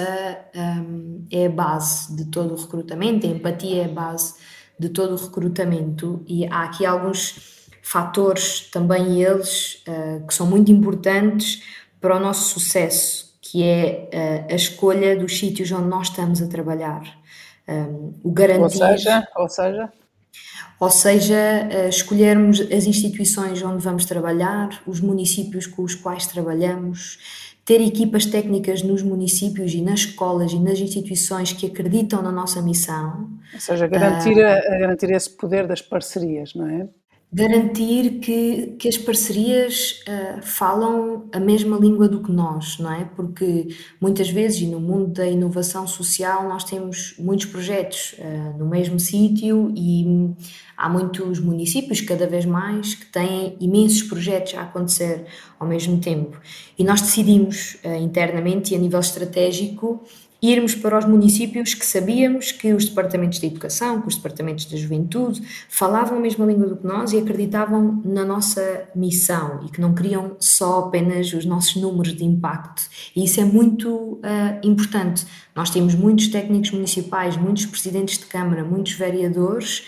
um, 0.56 1.26
é 1.32 1.46
a 1.46 1.50
base 1.50 2.16
de 2.16 2.26
todo 2.26 2.54
o 2.54 2.58
recrutamento, 2.58 3.26
a 3.26 3.30
empatia 3.30 3.84
é 3.84 3.86
a 3.86 3.90
base 3.90 4.36
de 4.78 4.90
todo 4.90 5.14
o 5.14 5.16
recrutamento 5.16 6.24
e 6.28 6.46
há 6.46 6.64
aqui 6.64 6.86
alguns 6.86 7.70
fatores 7.82 8.70
também 8.70 9.22
eles 9.22 9.84
uh, 9.88 10.26
que 10.28 10.34
são 10.34 10.46
muito 10.46 10.72
importantes 10.72 11.64
para 12.02 12.18
o 12.18 12.20
nosso 12.20 12.60
sucesso, 12.60 13.38
que 13.42 13.64
é 13.64 14.46
uh, 14.50 14.54
a 14.54 14.56
escolha 14.56 15.18
dos 15.18 15.40
sítios 15.40 15.72
onde 15.72 15.88
nós 15.88 16.10
estamos 16.10 16.42
a 16.42 16.48
trabalhar. 16.48 17.02
Um, 17.68 18.14
o 18.24 18.32
garantir... 18.32 18.62
Ou 18.62 18.70
seja, 18.70 19.28
ou 19.36 19.50
seja? 19.50 19.90
Ou 20.80 20.90
seja, 20.90 21.36
eh, 21.36 21.90
escolhermos 21.90 22.60
as 22.72 22.86
instituições 22.86 23.62
onde 23.62 23.82
vamos 23.82 24.06
trabalhar, 24.06 24.82
os 24.86 25.00
municípios 25.00 25.66
com 25.66 25.84
os 25.84 25.96
quais 25.96 26.28
trabalhamos, 26.28 27.18
ter 27.64 27.82
equipas 27.82 28.26
técnicas 28.26 28.84
nos 28.84 29.02
municípios 29.02 29.74
e 29.74 29.82
nas 29.82 30.02
escolas 30.02 30.52
e 30.52 30.60
nas 30.60 30.78
instituições 30.80 31.52
que 31.52 31.66
acreditam 31.66 32.22
na 32.22 32.32
nossa 32.32 32.62
missão. 32.62 33.30
Ou 33.54 33.60
seja, 33.60 33.88
garantir, 33.88 34.34
uh, 34.34 34.80
garantir 34.80 35.10
esse 35.12 35.30
poder 35.36 35.66
das 35.66 35.82
parcerias, 35.82 36.54
não 36.54 36.70
é? 36.70 36.88
Garantir 37.36 38.20
que, 38.22 38.78
que 38.80 38.88
as 38.88 38.98
parcerias 38.98 40.02
uh, 40.08 40.42
falam 40.42 41.28
a 41.34 41.40
mesma 41.40 41.78
língua 41.78 42.08
do 42.08 42.24
que 42.24 42.32
nós, 42.32 42.80
não 42.80 42.90
é? 42.90 43.04
Porque 43.14 43.76
muitas 44.00 44.30
vezes, 44.30 44.62
e 44.62 44.68
no 44.68 44.80
mundo 44.80 45.08
da 45.08 45.28
inovação 45.28 45.86
social, 45.86 46.48
nós 46.48 46.64
temos 46.64 47.14
muitos 47.20 47.48
projetos 47.48 48.16
uh, 48.20 48.58
no 48.58 48.66
mesmo 48.66 48.98
sítio 49.02 49.70
e 49.76 50.34
há 50.78 50.88
muitos 50.88 51.42
municípios, 51.42 52.00
cada 52.00 52.26
vez 52.26 52.46
mais, 52.46 52.96
que 52.96 53.08
têm 53.08 53.58
imensos 53.60 54.04
projetos 54.04 54.56
a 54.56 54.62
acontecer 54.62 55.26
ao 55.60 55.68
mesmo 55.68 56.00
tempo. 56.00 56.40
E 56.80 56.86
nós 56.86 57.02
decidimos 57.02 57.76
uh, 57.84 58.02
internamente 58.02 58.74
e 58.74 58.78
a 58.78 58.80
nível 58.80 59.02
estratégico 59.02 60.06
irmos 60.52 60.76
para 60.76 60.98
os 60.98 61.06
municípios 61.06 61.74
que 61.74 61.86
sabíamos 61.86 62.52
que 62.52 62.74
os 62.74 62.86
departamentos 62.86 63.40
de 63.40 63.48
educação, 63.48 64.02
que 64.02 64.08
os 64.08 64.16
departamentos 64.16 64.66
da 64.66 64.78
juventude 64.78 65.42
falavam 65.70 66.18
a 66.18 66.22
mesma 66.22 66.46
língua 66.46 66.68
do 66.68 66.78
que 66.78 66.86
nós 66.86 67.14
e 67.14 67.18
acreditavam 67.18 68.02
na 68.04 68.26
nossa 68.26 68.88
missão 68.96 69.62
e 69.66 69.72
que 69.72 69.82
não 69.82 69.94
queriam 69.94 70.36
só 70.40 70.80
apenas 70.80 71.32
os 71.34 71.46
nossos 71.46 71.82
números 71.82 72.16
de 72.16 72.24
impacto. 72.24 72.84
E 73.16 73.24
isso 73.24 73.40
é 73.40 73.46
muito 73.46 73.90
uh, 73.96 74.20
importante. 74.64 75.26
Nós 75.56 75.70
temos 75.70 75.96
muitos 75.96 76.28
técnicos 76.28 76.72
municipais, 76.72 77.38
muitos 77.38 77.66
presidentes 77.66 78.18
de 78.18 78.26
Câmara, 78.26 78.64
muitos 78.64 78.94
vereadores 78.94 79.84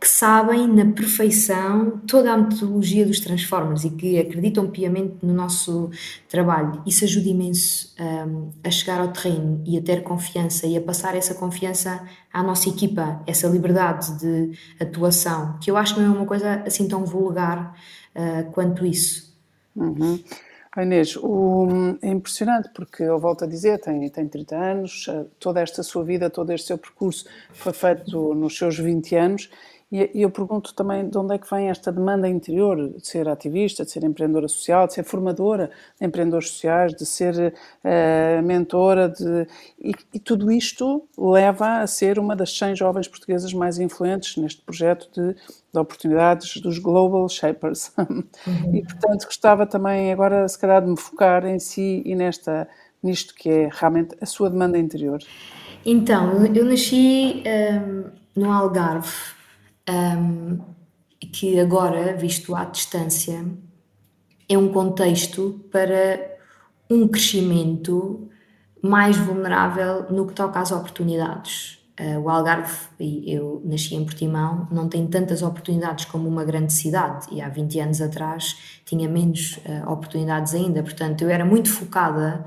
que 0.00 0.08
sabem 0.08 0.66
na 0.66 0.86
perfeição 0.86 2.00
toda 2.06 2.32
a 2.32 2.36
metodologia 2.38 3.04
dos 3.04 3.20
Transformers 3.20 3.84
e 3.84 3.90
que 3.90 4.18
acreditam 4.18 4.70
piamente 4.70 5.16
no 5.22 5.34
nosso 5.34 5.90
trabalho. 6.26 6.82
Isso 6.86 7.04
ajuda 7.04 7.28
imenso 7.28 7.94
um, 8.00 8.50
a 8.64 8.70
chegar 8.70 8.98
ao 8.98 9.08
terreno 9.08 9.62
e 9.66 9.76
a 9.76 9.82
ter 9.82 10.02
confiança 10.02 10.66
e 10.66 10.74
a 10.74 10.80
passar 10.80 11.14
essa 11.14 11.34
confiança 11.34 12.02
à 12.32 12.42
nossa 12.42 12.70
equipa, 12.70 13.22
essa 13.26 13.46
liberdade 13.46 14.18
de 14.18 14.58
atuação, 14.80 15.58
que 15.60 15.70
eu 15.70 15.76
acho 15.76 15.94
que 15.94 16.00
não 16.00 16.14
é 16.14 16.16
uma 16.16 16.26
coisa 16.26 16.62
assim 16.66 16.88
tão 16.88 17.04
vulgar 17.04 17.76
uh, 18.16 18.50
quanto 18.52 18.86
isso. 18.86 19.36
Uhum. 19.76 20.18
Inês, 20.78 21.16
o, 21.16 21.68
é 22.00 22.08
impressionante 22.08 22.70
porque 22.74 23.02
eu 23.02 23.18
volto 23.18 23.44
a 23.44 23.46
dizer, 23.46 23.78
tem, 23.80 24.08
tem 24.08 24.26
30 24.26 24.56
anos, 24.56 25.06
toda 25.38 25.60
esta 25.60 25.82
sua 25.82 26.04
vida, 26.04 26.30
todo 26.30 26.52
este 26.52 26.68
seu 26.68 26.78
percurso 26.78 27.26
foi 27.52 27.72
feito 27.74 28.32
nos 28.34 28.56
seus 28.56 28.78
20 28.78 29.16
anos 29.16 29.50
e 29.92 30.22
eu 30.22 30.30
pergunto 30.30 30.72
também 30.72 31.08
de 31.08 31.18
onde 31.18 31.34
é 31.34 31.38
que 31.38 31.50
vem 31.50 31.68
esta 31.68 31.90
demanda 31.90 32.28
interior 32.28 32.90
de 32.90 33.04
ser 33.04 33.28
ativista, 33.28 33.84
de 33.84 33.90
ser 33.90 34.04
empreendedora 34.04 34.46
social, 34.46 34.86
de 34.86 34.94
ser 34.94 35.02
formadora 35.02 35.68
de 35.98 36.06
empreendedores 36.06 36.50
sociais, 36.50 36.94
de 36.94 37.04
ser 37.04 37.52
uh, 37.84 38.42
mentora, 38.42 39.08
de... 39.08 39.48
E, 39.80 39.92
e, 40.14 40.20
tudo 40.20 40.52
isto 40.52 41.08
leva 41.18 41.80
a 41.80 41.86
ser 41.88 42.20
uma 42.20 42.36
das 42.36 42.56
100 42.56 42.76
jovens 42.76 43.08
portuguesas 43.08 43.52
mais 43.52 43.80
influentes 43.80 44.36
neste 44.36 44.62
projeto 44.62 45.08
de, 45.12 45.34
de 45.34 45.78
oportunidades 45.78 46.60
dos 46.60 46.78
Global 46.78 47.28
Shapers. 47.28 47.92
Uhum. 48.46 48.74
E, 48.74 48.82
portanto, 48.82 49.26
gostava 49.26 49.66
também 49.66 50.12
agora, 50.12 50.46
se 50.48 50.58
calhar, 50.58 50.82
de 50.82 50.90
me 50.90 50.96
focar 50.96 51.44
em 51.46 51.58
si 51.58 52.02
e 52.04 52.14
nesta, 52.14 52.66
nisto 53.02 53.34
que 53.34 53.48
é 53.48 53.68
realmente 53.70 54.16
a 54.20 54.26
sua 54.26 54.48
demanda 54.48 54.78
interior. 54.78 55.18
Então, 55.84 56.46
eu 56.46 56.64
nasci 56.64 57.42
um, 57.44 57.48
ehm, 57.48 58.04
no 58.34 58.50
Algarve, 58.50 59.12
um, 59.90 60.58
que 61.32 61.58
agora, 61.58 62.16
visto 62.16 62.54
à 62.54 62.64
distância, 62.64 63.44
é 64.48 64.58
um 64.58 64.68
contexto 64.68 65.60
para 65.70 66.38
um 66.90 67.06
crescimento 67.06 68.28
mais 68.82 69.16
vulnerável 69.16 70.10
no 70.10 70.26
que 70.26 70.34
toca 70.34 70.60
às 70.60 70.72
oportunidades. 70.72 71.78
Uh, 72.00 72.18
o 72.18 72.30
Algarve, 72.30 72.74
e 72.98 73.30
eu 73.32 73.60
nasci 73.62 73.94
em 73.94 74.04
Portimão, 74.04 74.66
não 74.70 74.88
tem 74.88 75.06
tantas 75.06 75.42
oportunidades 75.42 76.06
como 76.06 76.26
uma 76.26 76.44
grande 76.44 76.72
cidade 76.72 77.26
e 77.30 77.42
há 77.42 77.48
20 77.48 77.78
anos 77.78 78.00
atrás 78.00 78.80
tinha 78.86 79.06
menos 79.06 79.58
uh, 79.58 79.92
oportunidades 79.92 80.54
ainda. 80.54 80.82
Portanto, 80.82 81.22
eu 81.22 81.28
era 81.28 81.44
muito 81.44 81.68
focada 81.68 82.46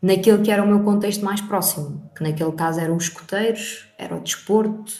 naquele 0.00 0.42
que 0.42 0.50
era 0.50 0.62
o 0.62 0.66
meu 0.66 0.84
contexto 0.84 1.24
mais 1.24 1.40
próximo, 1.40 2.08
que 2.14 2.22
naquele 2.22 2.52
caso 2.52 2.78
eram 2.78 2.96
os 2.96 3.04
escoteiros, 3.04 3.88
era 3.98 4.14
o 4.14 4.20
desporto, 4.20 4.92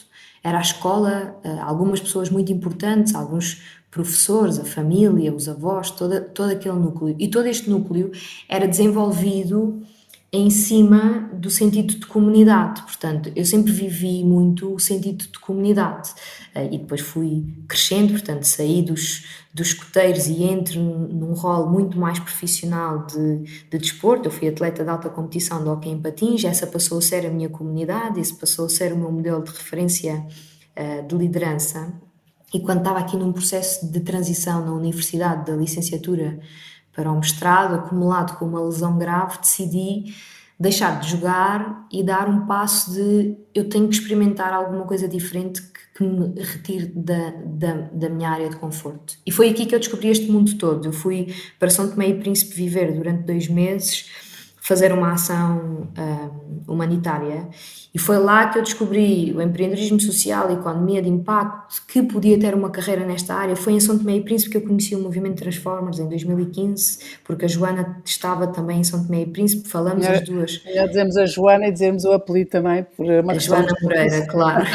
era 0.45 0.59
a 0.59 0.61
escola, 0.61 1.39
eh, 1.43 1.57
algumas 1.59 1.99
pessoas 1.99 2.29
muito 2.29 2.51
importantes, 2.51 3.15
alguns 3.15 3.63
professores, 3.89 4.59
a 4.59 4.63
família, 4.63 5.33
os 5.33 5.49
avós, 5.49 5.89
toda, 5.89 6.21
todo 6.21 6.51
aquele 6.51 6.75
núcleo. 6.75 7.15
E 7.17 7.27
todo 7.27 7.47
este 7.47 7.67
núcleo 7.67 8.11
era 8.47 8.67
desenvolvido 8.67 9.81
em 10.35 10.49
cima 10.49 11.29
do 11.33 11.49
sentido 11.49 11.95
de 11.95 12.05
comunidade. 12.05 12.81
Portanto, 12.81 13.31
eu 13.35 13.45
sempre 13.45 13.71
vivi 13.71 14.23
muito 14.23 14.73
o 14.73 14.79
sentido 14.79 15.25
de 15.25 15.39
comunidade. 15.39 16.13
Eh, 16.53 16.69
e 16.73 16.77
depois 16.77 17.01
fui 17.01 17.45
crescendo, 17.67 18.13
portanto, 18.13 18.43
saí 18.43 18.81
dos, 18.81 19.25
dos 19.53 19.67
escoteiros 19.67 20.27
e 20.27 20.43
entro 20.43 20.79
num 20.81 21.33
rol 21.33 21.69
muito 21.69 21.97
mais 21.97 22.19
profissional 22.19 23.05
de, 23.05 23.39
de 23.69 23.77
desporto. 23.77 24.27
Eu 24.27 24.31
fui 24.31 24.47
atleta 24.47 24.83
de 24.83 24.89
alta 24.89 25.09
competição 25.09 25.63
de 25.63 25.69
hockey 25.69 25.89
em 25.89 26.01
patins, 26.01 26.43
essa 26.43 26.67
passou 26.67 26.97
a 26.97 27.01
ser 27.01 27.25
a 27.25 27.29
minha 27.29 27.49
comunidade, 27.49 28.19
esse 28.19 28.33
passou 28.33 28.65
a 28.65 28.69
ser 28.69 28.93
o 28.93 28.97
meu 28.97 29.11
modelo 29.11 29.43
de 29.43 29.51
referência 29.51 30.25
uh, 30.77 31.07
de 31.07 31.15
liderança. 31.15 31.93
E 32.53 32.59
quando 32.59 32.79
estava 32.79 32.99
aqui 32.99 33.17
num 33.17 33.33
processo 33.33 33.91
de 33.91 33.99
transição 33.99 34.65
na 34.65 34.71
universidade, 34.71 35.45
da 35.45 35.57
licenciatura 35.57 36.39
para 36.95 37.11
o 37.11 37.15
mestrado, 37.17 37.75
acumulado 37.75 38.37
com 38.37 38.45
uma 38.45 38.61
lesão 38.61 38.97
grave, 38.97 39.39
decidi 39.39 40.15
deixar 40.59 40.99
de 41.01 41.09
jogar 41.09 41.85
e 41.91 42.01
dar 42.01 42.29
um 42.29 42.45
passo 42.45 42.93
de 42.93 43.35
eu 43.53 43.67
tenho 43.67 43.87
que 43.89 43.95
experimentar 43.95 44.53
alguma 44.53 44.85
coisa 44.85 45.07
diferente 45.07 45.61
que, 45.61 45.79
que 45.95 46.03
me 46.03 46.41
retire 46.41 46.87
da, 46.95 47.31
da, 47.45 47.73
da, 47.91 48.09
minha 48.09 48.29
área 48.29 48.49
de 48.49 48.55
conforto. 48.55 49.17
E 49.25 49.31
foi 49.31 49.49
aqui 49.49 49.65
que 49.65 49.75
eu 49.75 49.79
descobri 49.79 50.09
este 50.09 50.31
mundo 50.31 50.57
todo. 50.57 50.87
Eu 50.87 50.93
fui 50.93 51.33
para 51.59 51.69
São 51.69 51.89
Tomé 51.89 52.07
e 52.07 52.19
Príncipe 52.19 52.55
viver 52.55 52.93
durante 52.93 53.23
dois 53.23 53.49
meses 53.49 54.09
fazer 54.65 54.91
uma 54.91 55.11
ação 55.11 55.89
um, 55.95 56.73
humanitária. 56.73 57.47
E 57.95 57.97
foi 57.97 58.17
lá 58.17 58.49
que 58.49 58.59
eu 58.59 58.61
descobri 58.61 59.33
o 59.33 59.41
empreendedorismo 59.41 60.01
social, 60.01 60.49
a 60.49 60.51
economia 60.51 61.01
de 61.01 61.07
impacto, 61.07 61.81
que 61.87 62.03
podia 62.03 62.37
ter 62.37 62.53
uma 62.53 62.69
carreira 62.69 63.05
nesta 63.05 63.33
área. 63.33 63.55
Foi 63.55 63.71
em 63.71 63.79
São 63.79 63.97
Tomé 63.97 64.17
e 64.17 64.21
Príncipe 64.21 64.51
que 64.51 64.57
eu 64.57 64.61
conheci 64.67 64.93
o 64.97 64.99
movimento 64.99 65.37
Transformers 65.37 65.99
em 65.99 66.09
2015, 66.09 66.99
porque 67.23 67.45
a 67.45 67.47
Joana 67.47 68.01
estava 68.03 68.47
também 68.47 68.81
em 68.81 68.83
São 68.83 69.01
Tomé 69.01 69.21
e 69.21 69.25
Príncipe, 69.25 69.69
falamos 69.69 70.05
as 70.05 70.25
duas. 70.25 70.61
Já 70.73 70.85
dizemos 70.87 71.15
a 71.15 71.25
Joana 71.25 71.67
e 71.67 71.71
dizemos 71.71 72.03
o 72.03 72.11
apelido 72.11 72.49
também, 72.49 72.85
por 72.97 73.05
uma 73.05 73.31
a 73.31 73.39
Joana 73.39 73.73
Moreira, 73.81 74.27
claro. 74.27 74.65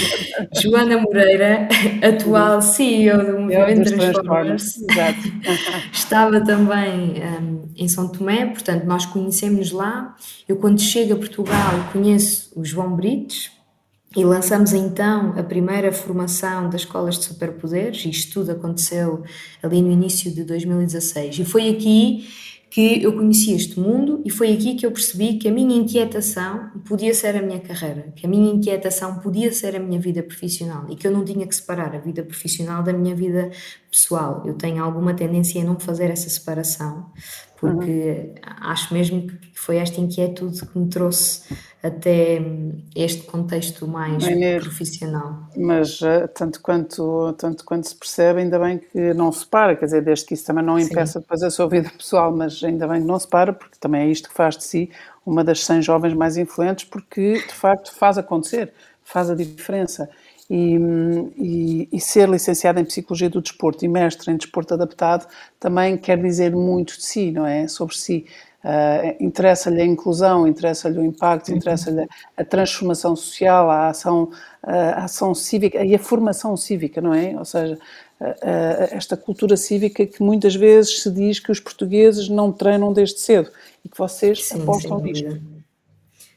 Joana 0.58 0.96
Moreira, 0.96 1.68
atual 2.02 2.62
CEO 2.62 3.18
do 3.18 3.40
movimento 3.40 3.90
Transformers, 3.90 4.72
Transformers. 4.86 5.30
estava 5.92 6.40
também 6.40 7.22
um, 7.42 7.68
em 7.76 7.88
São 7.88 8.08
Tomé, 8.08 8.46
portanto 8.46 8.84
nós 8.84 9.04
conhecemos 9.04 9.70
lá. 9.70 10.16
Eu, 10.48 10.56
quando 10.56 10.80
chego 10.80 11.12
a 11.12 11.16
Portugal, 11.16 11.90
conheço 11.92 12.50
o 12.56 12.69
João 12.70 12.94
Brites 12.94 13.50
e 14.16 14.24
lançamos 14.24 14.72
então 14.72 15.34
a 15.38 15.42
primeira 15.42 15.92
formação 15.92 16.68
das 16.68 16.82
escolas 16.82 17.18
de 17.18 17.24
superpoderes. 17.24 18.04
Isto 18.04 18.40
tudo 18.40 18.52
aconteceu 18.52 19.22
ali 19.62 19.80
no 19.80 19.90
início 19.90 20.32
de 20.32 20.42
2016. 20.42 21.38
E 21.38 21.44
foi 21.44 21.68
aqui 21.68 22.26
que 22.70 23.02
eu 23.02 23.12
conheci 23.12 23.52
este 23.52 23.78
mundo 23.80 24.22
e 24.24 24.30
foi 24.30 24.52
aqui 24.52 24.76
que 24.76 24.86
eu 24.86 24.92
percebi 24.92 25.38
que 25.38 25.48
a 25.48 25.52
minha 25.52 25.76
inquietação 25.76 26.70
podia 26.86 27.12
ser 27.12 27.36
a 27.36 27.42
minha 27.42 27.58
carreira, 27.58 28.12
que 28.14 28.24
a 28.24 28.28
minha 28.28 28.52
inquietação 28.52 29.18
podia 29.18 29.52
ser 29.52 29.74
a 29.74 29.80
minha 29.80 30.00
vida 30.00 30.22
profissional 30.22 30.86
e 30.88 30.94
que 30.94 31.04
eu 31.04 31.10
não 31.10 31.24
tinha 31.24 31.44
que 31.46 31.54
separar 31.54 31.96
a 31.96 31.98
vida 31.98 32.22
profissional 32.22 32.80
da 32.82 32.92
minha 32.92 33.14
vida 33.14 33.50
pessoal. 33.90 34.44
Eu 34.46 34.54
tenho 34.54 34.84
alguma 34.84 35.14
tendência 35.14 35.60
a 35.60 35.64
não 35.64 35.80
fazer 35.80 36.10
essa 36.10 36.30
separação, 36.30 37.10
porque 37.58 37.80
uhum. 37.90 38.34
acho 38.60 38.94
mesmo 38.94 39.26
que 39.26 39.58
foi 39.58 39.76
esta 39.76 40.00
inquietude 40.00 40.64
que 40.64 40.78
me 40.78 40.88
trouxe 40.88 41.42
até 41.82 42.42
este 42.94 43.22
contexto 43.22 43.88
mais 43.88 44.22
profissional. 44.60 45.48
Mas 45.56 46.00
eh, 46.02 46.26
tanto 46.26 46.60
quanto, 46.60 47.32
tanto 47.38 47.64
quanto 47.64 47.88
se 47.88 47.94
percebe, 47.94 48.40
ainda 48.40 48.58
bem 48.58 48.78
que 48.78 49.14
não 49.14 49.32
se 49.32 49.46
para, 49.46 49.74
quer 49.74 49.86
dizer, 49.86 50.02
desde 50.02 50.26
que 50.26 50.34
isso 50.34 50.44
também 50.44 50.62
não 50.62 50.78
impeça 50.78 51.14
Sim. 51.14 51.20
depois 51.20 51.42
a 51.42 51.50
sua 51.50 51.68
vida 51.68 51.90
pessoal, 51.96 52.36
mas 52.36 52.62
ainda 52.62 52.86
bem 52.86 53.00
que 53.00 53.06
não 53.06 53.18
se 53.18 53.26
para, 53.26 53.52
porque 53.52 53.76
também 53.80 54.02
é 54.02 54.08
isto 54.08 54.28
que 54.28 54.34
faz 54.34 54.56
de 54.58 54.64
si 54.64 54.90
uma 55.24 55.42
das 55.42 55.64
100 55.64 55.82
jovens 55.82 56.14
mais 56.14 56.36
influentes, 56.36 56.84
porque 56.84 57.34
de 57.34 57.54
facto 57.54 57.94
faz 57.94 58.18
acontecer, 58.18 58.72
faz 59.02 59.30
a 59.30 59.34
diferença. 59.34 60.08
E, 60.52 60.76
e, 61.36 61.88
e, 61.92 62.00
ser 62.00 62.28
licenciado 62.28 62.80
em 62.80 62.84
Psicologia 62.84 63.30
do 63.30 63.40
Desporto 63.40 63.84
e 63.84 63.88
mestre 63.88 64.32
em 64.32 64.36
Desporto 64.36 64.74
Adaptado 64.74 65.28
também 65.60 65.96
quer 65.96 66.20
dizer 66.20 66.50
muito 66.50 66.96
de 66.96 67.04
si, 67.04 67.30
não 67.30 67.46
é? 67.46 67.68
Sobre 67.68 67.96
si. 67.96 68.26
Uh, 68.62 69.16
interessa-lhe 69.18 69.80
a 69.80 69.86
inclusão, 69.86 70.46
interessa-lhe 70.46 70.98
o 70.98 71.04
impacto, 71.04 71.48
uhum. 71.48 71.56
interessa-lhe 71.56 72.06
a 72.36 72.44
transformação 72.44 73.16
social, 73.16 73.70
a 73.70 73.88
ação, 73.88 74.30
a 74.62 75.04
ação 75.04 75.34
cívica 75.34 75.82
e 75.84 75.94
a 75.94 75.98
formação 75.98 76.56
cívica, 76.56 77.00
não 77.00 77.14
é? 77.14 77.36
Ou 77.38 77.44
seja, 77.44 77.78
esta 78.90 79.16
cultura 79.16 79.56
cívica 79.56 80.04
que 80.04 80.22
muitas 80.22 80.54
vezes 80.54 81.02
se 81.02 81.10
diz 81.10 81.40
que 81.40 81.50
os 81.50 81.58
portugueses 81.58 82.28
não 82.28 82.52
treinam 82.52 82.92
desde 82.92 83.18
cedo 83.18 83.50
e 83.84 83.88
que 83.88 83.96
vocês 83.96 84.44
sim, 84.44 84.60
apostam 84.60 85.00
nisto. 85.00 85.40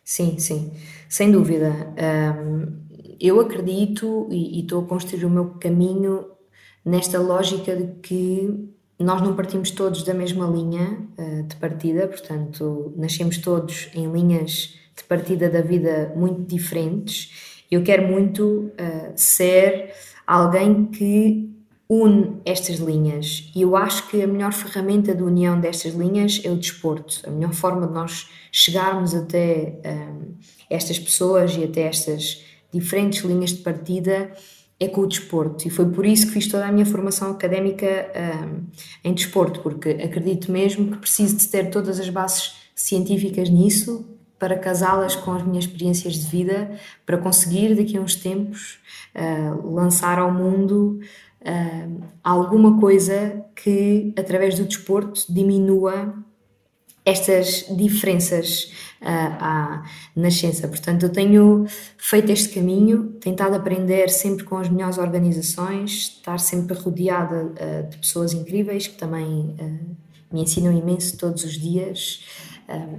Sim, 0.03 0.39
sim, 0.39 0.71
sem 1.09 1.31
dúvida. 1.31 1.73
Um, 1.97 2.83
eu 3.19 3.39
acredito 3.39 4.27
e, 4.29 4.59
e 4.59 4.61
estou 4.61 4.83
a 4.83 4.87
construir 4.87 5.25
o 5.25 5.29
meu 5.29 5.51
caminho 5.51 6.25
nesta 6.83 7.19
lógica 7.19 7.75
de 7.75 7.87
que 8.01 8.69
nós 9.03 9.21
não 9.21 9.35
partimos 9.35 9.71
todos 9.71 10.03
da 10.03 10.13
mesma 10.13 10.45
linha 10.47 10.97
uh, 11.17 11.43
de 11.43 11.55
partida, 11.57 12.07
portanto, 12.07 12.93
nascemos 12.95 13.37
todos 13.37 13.89
em 13.93 14.11
linhas 14.11 14.75
de 14.95 15.03
partida 15.03 15.49
da 15.49 15.61
vida 15.61 16.13
muito 16.15 16.41
diferentes. 16.41 17.63
Eu 17.69 17.83
quero 17.83 18.07
muito 18.07 18.43
uh, 18.43 19.13
ser 19.15 19.91
alguém 20.25 20.85
que 20.85 21.53
une 21.89 22.41
estas 22.45 22.77
linhas 22.77 23.51
e 23.55 23.61
eu 23.61 23.75
acho 23.75 24.07
que 24.07 24.21
a 24.21 24.27
melhor 24.27 24.53
ferramenta 24.53 25.13
de 25.13 25.21
união 25.21 25.59
destas 25.59 25.93
linhas 25.93 26.41
é 26.43 26.49
o 26.49 26.55
desporto. 26.55 27.21
A 27.27 27.29
melhor 27.29 27.53
forma 27.53 27.85
de 27.85 27.93
nós 27.93 28.29
chegarmos 28.51 29.13
até 29.13 29.79
um, 29.85 29.89
eh, 29.89 30.07
estas 30.69 30.97
pessoas 30.97 31.55
e 31.55 31.63
até 31.63 31.81
estas 31.81 32.43
diferentes 32.73 33.23
linhas 33.23 33.51
de 33.51 33.57
partida 33.57 34.31
é 34.79 34.87
com 34.87 35.01
o 35.01 35.07
desporto. 35.07 35.67
E 35.67 35.71
foi 35.71 35.89
por 35.89 36.05
isso 36.05 36.27
que 36.27 36.33
fiz 36.33 36.47
toda 36.47 36.65
a 36.65 36.71
minha 36.71 36.85
formação 36.85 37.31
académica 37.31 37.85
um, 38.45 38.63
em 39.03 39.13
desporto, 39.13 39.59
porque 39.61 39.89
acredito 39.89 40.51
mesmo 40.51 40.91
que 40.91 40.97
preciso 40.97 41.37
de 41.37 41.47
ter 41.47 41.69
todas 41.69 41.99
as 41.99 42.09
bases 42.09 42.55
científicas 42.75 43.49
nisso 43.49 44.05
para 44.37 44.57
casá-las 44.57 45.15
com 45.15 45.31
as 45.31 45.43
minhas 45.43 45.65
experiências 45.65 46.15
de 46.15 46.27
vida, 46.27 46.77
para 47.05 47.17
conseguir 47.17 47.75
daqui 47.75 47.97
a 47.97 48.01
uns 48.01 48.15
tempos 48.15 48.79
uh, 49.15 49.73
lançar 49.73 50.19
ao 50.19 50.33
mundo 50.33 50.99
uh, 51.41 52.03
alguma 52.21 52.77
coisa 52.79 53.45
que 53.55 54.13
através 54.17 54.59
do 54.59 54.65
desporto 54.65 55.31
diminua 55.31 56.13
estas 57.05 57.65
diferenças 57.69 58.71
uh, 59.01 59.37
à 59.39 59.83
nascença. 60.15 60.67
Portanto, 60.67 61.03
eu 61.03 61.09
tenho 61.09 61.65
feito 61.97 62.31
este 62.31 62.49
caminho, 62.49 63.13
tentado 63.19 63.55
aprender 63.55 64.09
sempre 64.09 64.43
com 64.45 64.57
as 64.57 64.69
melhores 64.69 64.97
organizações, 64.97 66.15
estar 66.17 66.39
sempre 66.39 66.75
rodeada 66.77 67.45
uh, 67.45 67.89
de 67.89 67.97
pessoas 67.97 68.33
incríveis 68.33 68.87
que 68.87 68.97
também 68.97 69.55
uh, 69.59 69.95
me 70.31 70.41
ensinam 70.41 70.71
imenso 70.71 71.17
todos 71.17 71.43
os 71.43 71.59
dias. 71.59 72.23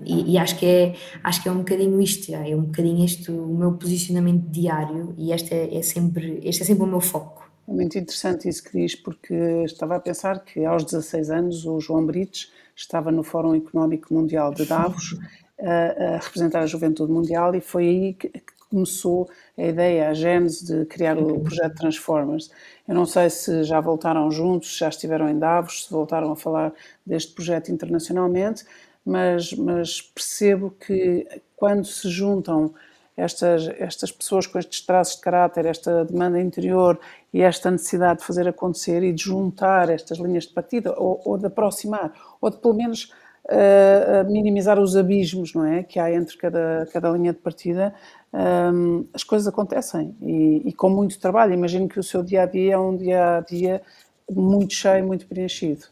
E, 0.05 0.35
e, 0.35 0.39
acho 0.39 0.59
que 0.59 0.67
é 0.67 0.95
acho 1.23 1.43
que 1.43 1.49
é 1.49 1.53
um 1.53 1.59
bocadinho 1.59 1.99
isto 1.99 2.31
é 2.33 2.55
um 2.55 2.65
bocadinho 2.65 3.03
este 3.03 3.31
o 3.31 3.47
meu 3.47 3.73
posicionamento 3.73 4.47
diário 4.51 5.15
e 5.17 5.33
este 5.33 5.55
é, 5.55 5.79
é 5.79 5.83
sempre 5.83 6.39
este 6.45 6.63
é 6.63 6.67
sempre 6.67 6.85
o 6.85 6.87
meu 6.87 7.01
foco 7.01 7.51
é 7.67 7.73
muito 7.73 7.97
interessante 7.97 8.47
isso 8.47 8.63
que 8.63 8.79
diz 8.79 8.95
porque 8.95 9.35
estava 9.65 9.97
a 9.97 10.01
pensar 10.01 10.45
que 10.45 10.67
aos 10.67 10.85
16 10.85 11.31
anos 11.31 11.65
o 11.65 11.81
João 11.81 12.05
Brites 12.05 12.53
estava 12.75 13.11
no 13.11 13.23
Fórum 13.23 13.55
Económico 13.55 14.13
Mundial 14.13 14.53
de 14.53 14.65
Davos 14.67 15.17
a, 15.61 16.15
a 16.15 16.19
representar 16.19 16.61
a 16.61 16.67
juventude 16.67 17.13
mundial 17.13 17.55
e 17.55 17.61
foi 17.61 17.89
aí 17.89 18.15
que, 18.15 18.31
começou 18.75 19.31
a 19.57 19.63
ideia, 19.63 20.09
a 20.09 20.15
gênese 20.15 20.67
de 20.67 20.85
criar 20.87 21.17
o 21.17 21.41
projeto 21.41 21.77
Transformers. 21.77 22.51
Eu 22.89 22.95
não 22.95 23.07
sei 23.07 23.31
se 23.31 23.63
já 23.63 23.81
voltaram 23.81 24.29
juntos, 24.33 24.77
já 24.77 24.89
estiveram 24.89 25.29
em 25.29 25.39
Davos, 25.39 25.85
se 25.85 25.93
voltaram 25.93 26.33
a 26.33 26.37
falar 26.37 26.73
deste 27.07 27.33
projeto 27.33 27.71
internacionalmente, 27.71 28.65
mas, 29.05 29.53
mas 29.53 30.03
percebo 30.03 30.73
que 30.73 31.27
quando 31.57 31.85
se 31.85 32.11
juntam 32.11 32.75
estas, 33.17 33.69
estas 33.79 34.11
pessoas 34.11 34.47
com 34.47 34.59
estes 34.59 34.81
traços 34.81 35.17
de 35.17 35.23
caráter, 35.23 35.67
esta 35.67 36.05
demanda 36.05 36.41
interior 36.41 36.99
e 37.33 37.43
esta 37.43 37.71
necessidade 37.71 38.21
de 38.21 38.27
fazer 38.27 38.49
acontecer 38.49 39.03
e 39.03 39.13
de 39.13 39.23
juntar 39.23 39.89
estas 39.89 40.19
linhas 40.19 40.45
de 40.45 40.53
partida, 40.53 40.95
ou, 40.99 41.21
ou 41.25 41.39
de 41.39 41.47
aproximar, 41.47 42.13
ou 42.41 42.51
de 42.51 42.57
pelo 42.59 42.75
menos 42.75 43.13
uh, 43.45 44.31
minimizar 44.31 44.79
os 44.79 44.97
abismos 44.97 45.55
não 45.55 45.65
é? 45.65 45.83
que 45.83 45.99
há 45.99 46.13
entre 46.13 46.37
cada, 46.37 46.89
cada 46.93 47.11
linha 47.11 47.33
de 47.33 47.39
partida, 47.39 47.95
um, 48.33 49.07
as 49.15 49.23
coisas 49.23 49.47
acontecem 49.47 50.17
e, 50.21 50.63
e, 50.67 50.73
com 50.73 50.91
muito 50.91 51.19
trabalho. 51.21 51.55
Imagino 51.55 51.89
que 51.89 52.01
o 52.01 52.03
seu 52.03 52.23
dia 52.23 52.43
a 52.43 52.47
dia 52.47 52.75
é 52.75 52.79
um 52.79 52.97
dia 52.97 53.37
a 53.37 53.41
dia 53.41 53.81
muito 54.29 54.75
cheio, 54.75 55.07
muito 55.07 55.27
preenchido. 55.27 55.87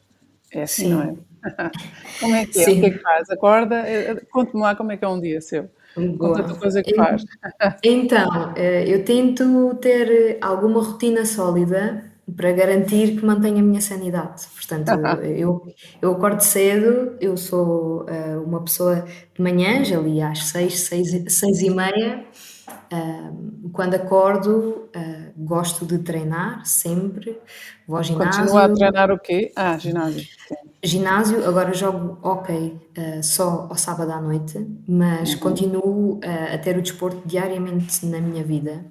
É 0.51 0.63
assim, 0.63 0.87
Sim. 0.87 0.91
não 0.91 1.03
é? 1.03 1.15
como 2.21 2.35
é 2.35 2.47
que 2.47 2.61
é? 2.61 2.65
Sim. 2.65 2.79
O 2.79 2.81
que 2.81 2.87
é 2.87 2.91
que 2.91 2.99
faz? 2.99 3.31
Acorda? 3.31 3.77
Eh, 3.89 4.23
conte-me 4.31 4.61
lá 4.61 4.75
como 4.75 4.91
é 4.91 4.97
que 4.97 5.05
é 5.05 5.09
um 5.09 5.21
dia 5.21 5.41
seu. 5.41 5.71
Com 5.95 6.33
tanta 6.33 6.55
coisa 6.55 6.83
que 6.83 6.95
faz. 6.95 7.25
Então, 7.85 8.53
eh, 8.57 8.85
eu 8.87 9.05
tento 9.05 9.75
ter 9.77 10.39
alguma 10.41 10.83
rotina 10.83 11.25
sólida 11.25 12.13
para 12.37 12.53
garantir 12.53 13.17
que 13.19 13.25
mantenha 13.25 13.61
a 13.61 13.65
minha 13.65 13.81
sanidade. 13.81 14.47
Portanto, 14.55 14.89
eu, 15.25 15.63
eu 16.01 16.13
acordo 16.13 16.41
cedo, 16.41 17.17
eu 17.21 17.37
sou 17.37 18.03
uh, 18.03 18.43
uma 18.45 18.63
pessoa 18.63 19.05
de 19.35 19.43
manhãs, 19.43 19.91
ali 19.93 20.21
às 20.23 20.45
seis, 20.47 20.81
seis, 20.81 21.11
seis 21.29 21.61
e 21.61 21.71
meia. 21.71 22.25
Uh, 22.93 23.71
quando 23.73 23.95
acordo, 23.95 24.89
uh, 24.95 25.33
gosto 25.35 25.87
de 25.87 25.99
treinar 25.99 26.67
sempre, 26.67 27.39
vou 27.89 27.97
ao 27.97 28.03
ginásio. 28.03 28.43
Continua 28.43 28.65
a 28.65 28.69
treinar 28.69 29.11
o 29.11 29.19
quê? 29.19 29.51
Ah, 29.57 29.79
ginásio. 29.79 30.27
Ginásio, 30.85 31.49
agora 31.49 31.73
jogo 31.73 32.19
ok 32.23 32.77
só 33.23 33.69
ao 33.71 33.77
sábado 33.77 34.11
à 34.11 34.21
noite, 34.21 34.67
mas 34.87 35.35
uhum. 35.35 35.39
continuo 35.39 36.21
a 36.53 36.59
ter 36.59 36.77
o 36.77 36.83
desporto 36.83 37.23
diariamente 37.25 38.05
na 38.05 38.21
minha 38.21 38.43
vida. 38.43 38.85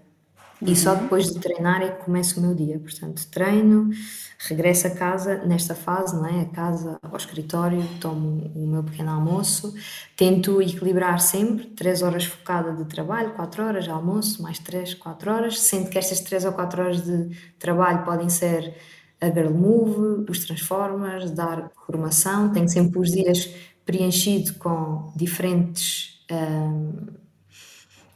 E 0.62 0.76
só 0.76 0.94
depois 0.94 1.32
de 1.32 1.40
treinar 1.40 1.82
é 1.82 1.90
que 1.90 2.06
começa 2.06 2.40
o 2.40 2.44
meu 2.44 2.54
dia. 2.54 2.80
Portanto, 2.80 3.28
treino, 3.32 3.90
regresso 4.38 4.88
a 4.88 4.92
casa 4.92 5.44
nesta 5.46 5.74
fase, 5.74 6.16
não 6.16 6.26
é? 6.26 6.42
A 6.42 6.46
casa, 6.46 7.00
ao 7.02 7.18
escritório, 7.18 7.84
tomo 8.00 8.52
o 8.56 8.68
meu 8.68 8.84
pequeno 8.84 9.10
almoço, 9.10 9.74
tento 10.16 10.62
equilibrar 10.62 11.20
sempre, 11.20 11.66
3 11.68 12.04
horas 12.04 12.26
focada 12.26 12.74
de 12.74 12.86
trabalho, 12.86 13.32
4 13.32 13.64
horas 13.64 13.84
de 13.86 13.90
almoço, 13.90 14.44
mais 14.44 14.60
3, 14.60 14.94
4 14.94 15.32
horas, 15.32 15.60
sendo 15.60 15.90
que 15.90 15.98
estas 15.98 16.20
3 16.20 16.46
ou 16.46 16.54
4 16.54 16.82
horas 16.82 17.02
de 17.04 17.30
trabalho 17.58 18.04
podem 18.06 18.30
ser 18.30 18.76
a 19.20 19.30
Girl 19.30 19.54
Move, 19.54 20.26
os 20.30 20.46
Transformers, 20.46 21.32
dar 21.32 21.72
formação, 21.86 22.52
tenho 22.52 22.68
sempre 22.70 23.00
os 23.00 23.12
dias 23.12 23.50
preenchido 23.86 24.54
com 24.56 25.12
diferentes 25.16 26.24
hum, 26.32 27.08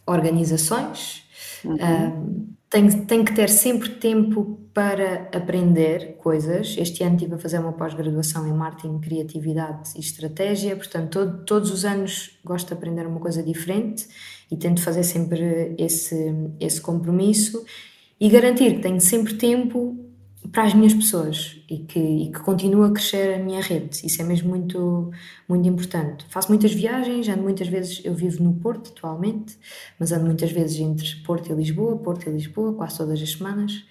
organizações, 0.05 1.24
Uhum. 1.65 2.55
tenho, 2.69 3.05
tenho 3.05 3.25
que 3.25 3.33
ter 3.33 3.49
sempre 3.49 3.89
tempo 3.89 4.59
para 4.73 5.29
aprender 5.33 6.17
coisas. 6.17 6.75
Este 6.77 7.03
ano 7.03 7.15
estive 7.15 7.35
a 7.35 7.37
fazer 7.37 7.59
uma 7.59 7.71
pós-graduação 7.73 8.45
em 8.47 8.53
marketing, 8.53 8.99
criatividade 8.99 9.91
e 9.95 9.99
estratégia, 9.99 10.75
portanto, 10.75 11.11
todo, 11.11 11.45
todos 11.45 11.71
os 11.71 11.85
anos 11.85 12.37
gosto 12.43 12.67
de 12.67 12.73
aprender 12.73 13.07
uma 13.07 13.19
coisa 13.19 13.41
diferente 13.41 14.05
e 14.51 14.57
tento 14.57 14.81
fazer 14.81 15.03
sempre 15.03 15.73
esse, 15.77 16.33
esse 16.59 16.81
compromisso 16.81 17.65
e 18.19 18.29
garantir 18.29 18.75
que 18.75 18.81
tenho 18.81 18.99
sempre 18.99 19.35
tempo 19.35 20.04
para 20.51 20.63
as 20.63 20.73
minhas 20.73 20.93
pessoas 20.93 21.59
e 21.69 21.79
que, 21.79 21.99
e 21.99 22.31
que 22.31 22.39
continue 22.39 22.89
a 22.89 22.91
crescer 22.91 23.35
a 23.35 23.39
minha 23.39 23.61
rede. 23.61 24.05
Isso 24.05 24.21
é 24.21 24.25
mesmo 24.25 24.49
muito, 24.49 25.11
muito 25.47 25.67
importante. 25.67 26.25
Faço 26.29 26.49
muitas 26.49 26.73
viagens, 26.73 27.27
ando 27.29 27.43
muitas 27.43 27.67
vezes, 27.67 28.01
eu 28.03 28.13
vivo 28.13 28.43
no 28.43 28.53
Porto 28.53 28.91
atualmente, 28.91 29.57
mas 29.99 30.11
ando 30.11 30.25
muitas 30.25 30.51
vezes 30.51 30.79
entre 30.79 31.15
Porto 31.25 31.51
e 31.51 31.55
Lisboa, 31.55 31.97
Porto 31.97 32.27
e 32.29 32.31
Lisboa, 32.31 32.73
quase 32.73 32.97
todas 32.97 33.21
as 33.21 33.31
semanas. 33.31 33.85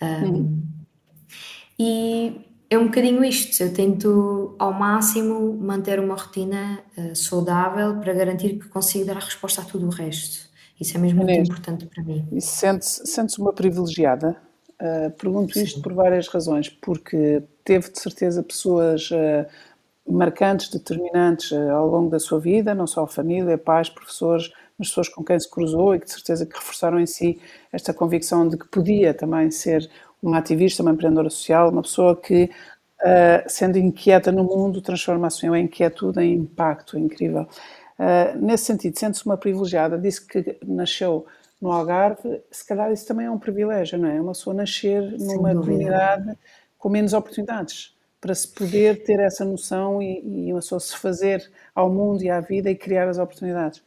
Um, 0.00 0.26
uhum. 0.26 0.62
E 1.78 2.40
é 2.70 2.78
um 2.78 2.86
bocadinho 2.86 3.24
isto. 3.24 3.62
Eu 3.62 3.72
tento 3.72 4.54
ao 4.58 4.72
máximo 4.72 5.56
manter 5.56 6.00
uma 6.00 6.14
rotina 6.14 6.80
uh, 6.96 7.14
saudável 7.14 7.98
para 8.00 8.12
garantir 8.12 8.58
que 8.58 8.68
consigo 8.68 9.04
dar 9.04 9.16
a 9.16 9.20
resposta 9.20 9.62
a 9.62 9.64
tudo 9.64 9.86
o 9.86 9.90
resto. 9.90 10.46
Isso 10.80 10.96
é 10.96 11.00
mesmo 11.00 11.24
muito 11.24 11.32
importante 11.32 11.86
para 11.86 12.02
mim. 12.02 12.26
E 12.32 12.40
sentes, 12.40 13.00
sentes 13.06 13.38
uma 13.38 13.52
privilegiada 13.52 14.45
Uh, 14.80 15.10
pergunto 15.12 15.58
isto 15.58 15.80
por 15.80 15.94
várias 15.94 16.28
razões, 16.28 16.68
porque 16.68 17.42
teve 17.64 17.90
de 17.90 17.98
certeza 17.98 18.42
pessoas 18.42 19.10
uh, 19.10 19.46
marcantes, 20.06 20.68
determinantes 20.68 21.50
uh, 21.50 21.70
ao 21.70 21.88
longo 21.88 22.10
da 22.10 22.18
sua 22.18 22.38
vida, 22.38 22.74
não 22.74 22.86
só 22.86 23.04
a 23.04 23.08
família, 23.08 23.56
pais, 23.56 23.88
professores, 23.88 24.52
mas 24.78 24.88
pessoas 24.88 25.08
com 25.08 25.24
quem 25.24 25.40
se 25.40 25.50
cruzou 25.50 25.94
e 25.94 26.00
que 26.00 26.04
de 26.04 26.12
certeza 26.12 26.44
que 26.44 26.54
reforçaram 26.54 27.00
em 27.00 27.06
si 27.06 27.40
esta 27.72 27.94
convicção 27.94 28.46
de 28.46 28.58
que 28.58 28.68
podia 28.68 29.14
também 29.14 29.50
ser 29.50 29.88
uma 30.22 30.38
ativista, 30.38 30.82
uma 30.82 30.92
empreendedora 30.92 31.30
social, 31.30 31.70
uma 31.70 31.82
pessoa 31.82 32.14
que, 32.14 32.50
sendo 33.46 33.78
inquieta 33.78 34.30
no 34.30 34.44
mundo, 34.44 34.82
transforma 34.82 35.28
a 35.28 35.30
sua 35.30 35.58
inquietude 35.58 36.20
em 36.20 36.34
impacto 36.34 36.98
incrível. 36.98 37.46
nesse 38.38 38.64
sentido, 38.64 38.98
sente-se 38.98 39.24
uma 39.24 39.38
privilegiada, 39.38 39.98
disse 39.98 40.26
que 40.26 40.58
nasceu 40.66 41.24
no 41.60 41.72
Algarve, 41.72 42.42
se 42.50 42.66
calhar 42.66 42.92
isso 42.92 43.06
também 43.06 43.26
é 43.26 43.30
um 43.30 43.38
privilégio, 43.38 43.98
não 43.98 44.08
é? 44.08 44.20
Uma 44.20 44.32
pessoa 44.32 44.54
nascer 44.54 45.02
numa 45.18 45.54
comunidade 45.54 46.36
com 46.78 46.88
menos 46.88 47.12
oportunidades 47.12 47.94
para 48.20 48.34
se 48.34 48.48
poder 48.48 49.04
ter 49.04 49.20
essa 49.20 49.44
noção 49.44 50.02
e, 50.02 50.48
e 50.48 50.52
uma 50.52 50.60
pessoa 50.60 50.80
se 50.80 50.96
fazer 50.96 51.50
ao 51.74 51.90
mundo 51.90 52.22
e 52.22 52.30
à 52.30 52.40
vida 52.40 52.70
e 52.70 52.74
criar 52.74 53.08
as 53.08 53.18
oportunidades. 53.18 53.82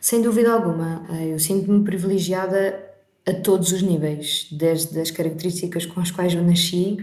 Sem 0.00 0.22
dúvida 0.22 0.52
alguma, 0.52 1.06
eh, 1.10 1.32
eu 1.32 1.38
sinto-me 1.38 1.84
privilegiada 1.84 2.90
a 3.26 3.32
todos 3.32 3.72
os 3.72 3.82
níveis, 3.82 4.48
desde 4.50 4.98
as 5.00 5.10
características 5.10 5.86
com 5.86 6.00
as 6.00 6.10
quais 6.10 6.34
eu 6.34 6.42
nasci 6.42 6.96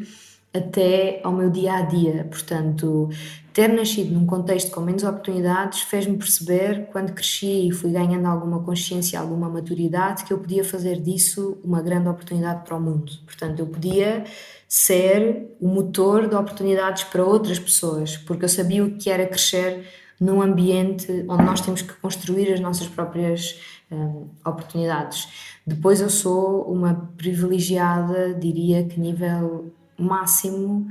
até 0.54 1.22
ao 1.24 1.32
meu 1.32 1.50
dia 1.50 1.74
a 1.74 1.82
dia. 1.82 2.26
Portanto, 2.30 3.10
ter 3.54 3.68
nascido 3.68 4.14
num 4.14 4.26
contexto 4.26 4.72
com 4.72 4.82
menos 4.82 5.04
oportunidades 5.04 5.82
fez-me 5.82 6.18
perceber, 6.18 6.88
quando 6.92 7.14
cresci 7.14 7.68
e 7.68 7.72
fui 7.72 7.92
ganhando 7.92 8.26
alguma 8.26 8.64
consciência, 8.64 9.20
alguma 9.20 9.50
maturidade, 9.50 10.24
que 10.24 10.34
eu 10.34 10.40
podia 10.40 10.64
fazer 10.64 11.02
disso 11.02 11.58
uma 11.64 11.82
grande 11.82 12.10
oportunidade 12.10 12.66
para 12.66 12.76
o 12.76 12.82
mundo. 12.82 13.12
Portanto, 13.26 13.60
eu 13.60 13.68
podia 13.68 14.24
ser 14.68 15.56
o 15.60 15.68
motor 15.68 16.28
de 16.28 16.36
oportunidades 16.36 17.04
para 17.04 17.24
outras 17.24 17.60
pessoas, 17.60 18.18
porque 18.18 18.46
eu 18.46 18.50
sabia 18.50 18.84
o 18.84 18.98
que 18.98 19.10
era 19.10 19.26
crescer 19.26 19.86
num 20.20 20.42
ambiente 20.42 21.26
onde 21.30 21.44
nós 21.44 21.62
temos 21.62 21.82
que 21.82 21.94
construir 21.94 22.52
as 22.54 22.60
nossas 22.60 22.88
próprias 22.88 23.60
hum, 23.92 24.28
oportunidades. 24.46 25.28
Depois 25.66 26.02
eu 26.02 26.10
sou 26.10 26.64
uma 26.64 27.10
privilegiada, 27.18 28.34
diria 28.34 28.84
que 28.84 29.00
nível 29.00 29.72
máximo 30.00 30.88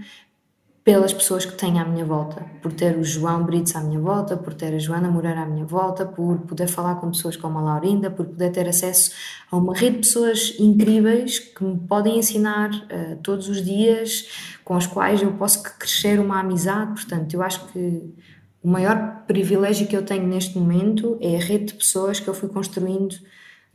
pelas 0.88 1.12
pessoas 1.12 1.44
que 1.44 1.52
tenho 1.52 1.78
à 1.78 1.84
minha 1.84 2.04
volta, 2.06 2.46
por 2.62 2.72
ter 2.72 2.96
o 2.96 3.04
João 3.04 3.44
Brits 3.44 3.76
à 3.76 3.80
minha 3.82 4.00
volta, 4.00 4.38
por 4.38 4.54
ter 4.54 4.74
a 4.74 4.78
Joana 4.78 5.10
Moreira 5.10 5.42
à 5.42 5.46
minha 5.46 5.66
volta, 5.66 6.06
por 6.06 6.38
poder 6.38 6.66
falar 6.66 6.94
com 6.94 7.10
pessoas 7.10 7.36
como 7.36 7.58
a 7.58 7.60
Laurinda, 7.60 8.10
por 8.10 8.24
poder 8.24 8.50
ter 8.52 8.66
acesso 8.66 9.10
a 9.50 9.56
uma 9.58 9.74
rede 9.74 9.96
de 9.96 9.98
pessoas 9.98 10.54
incríveis 10.58 11.40
que 11.40 11.62
me 11.62 11.76
podem 11.76 12.18
ensinar 12.18 12.70
uh, 12.70 13.16
todos 13.22 13.50
os 13.50 13.62
dias, 13.62 14.58
com 14.64 14.74
as 14.74 14.86
quais 14.86 15.20
eu 15.20 15.30
posso 15.32 15.62
crescer 15.62 16.18
uma 16.18 16.40
amizade. 16.40 16.94
Portanto, 16.94 17.34
eu 17.34 17.42
acho 17.42 17.66
que 17.66 18.14
o 18.62 18.68
maior 18.68 19.24
privilégio 19.26 19.86
que 19.86 19.94
eu 19.94 20.02
tenho 20.02 20.26
neste 20.26 20.58
momento 20.58 21.18
é 21.20 21.36
a 21.36 21.38
rede 21.38 21.66
de 21.66 21.74
pessoas 21.74 22.18
que 22.18 22.28
eu 22.28 22.34
fui 22.34 22.48
construindo 22.48 23.14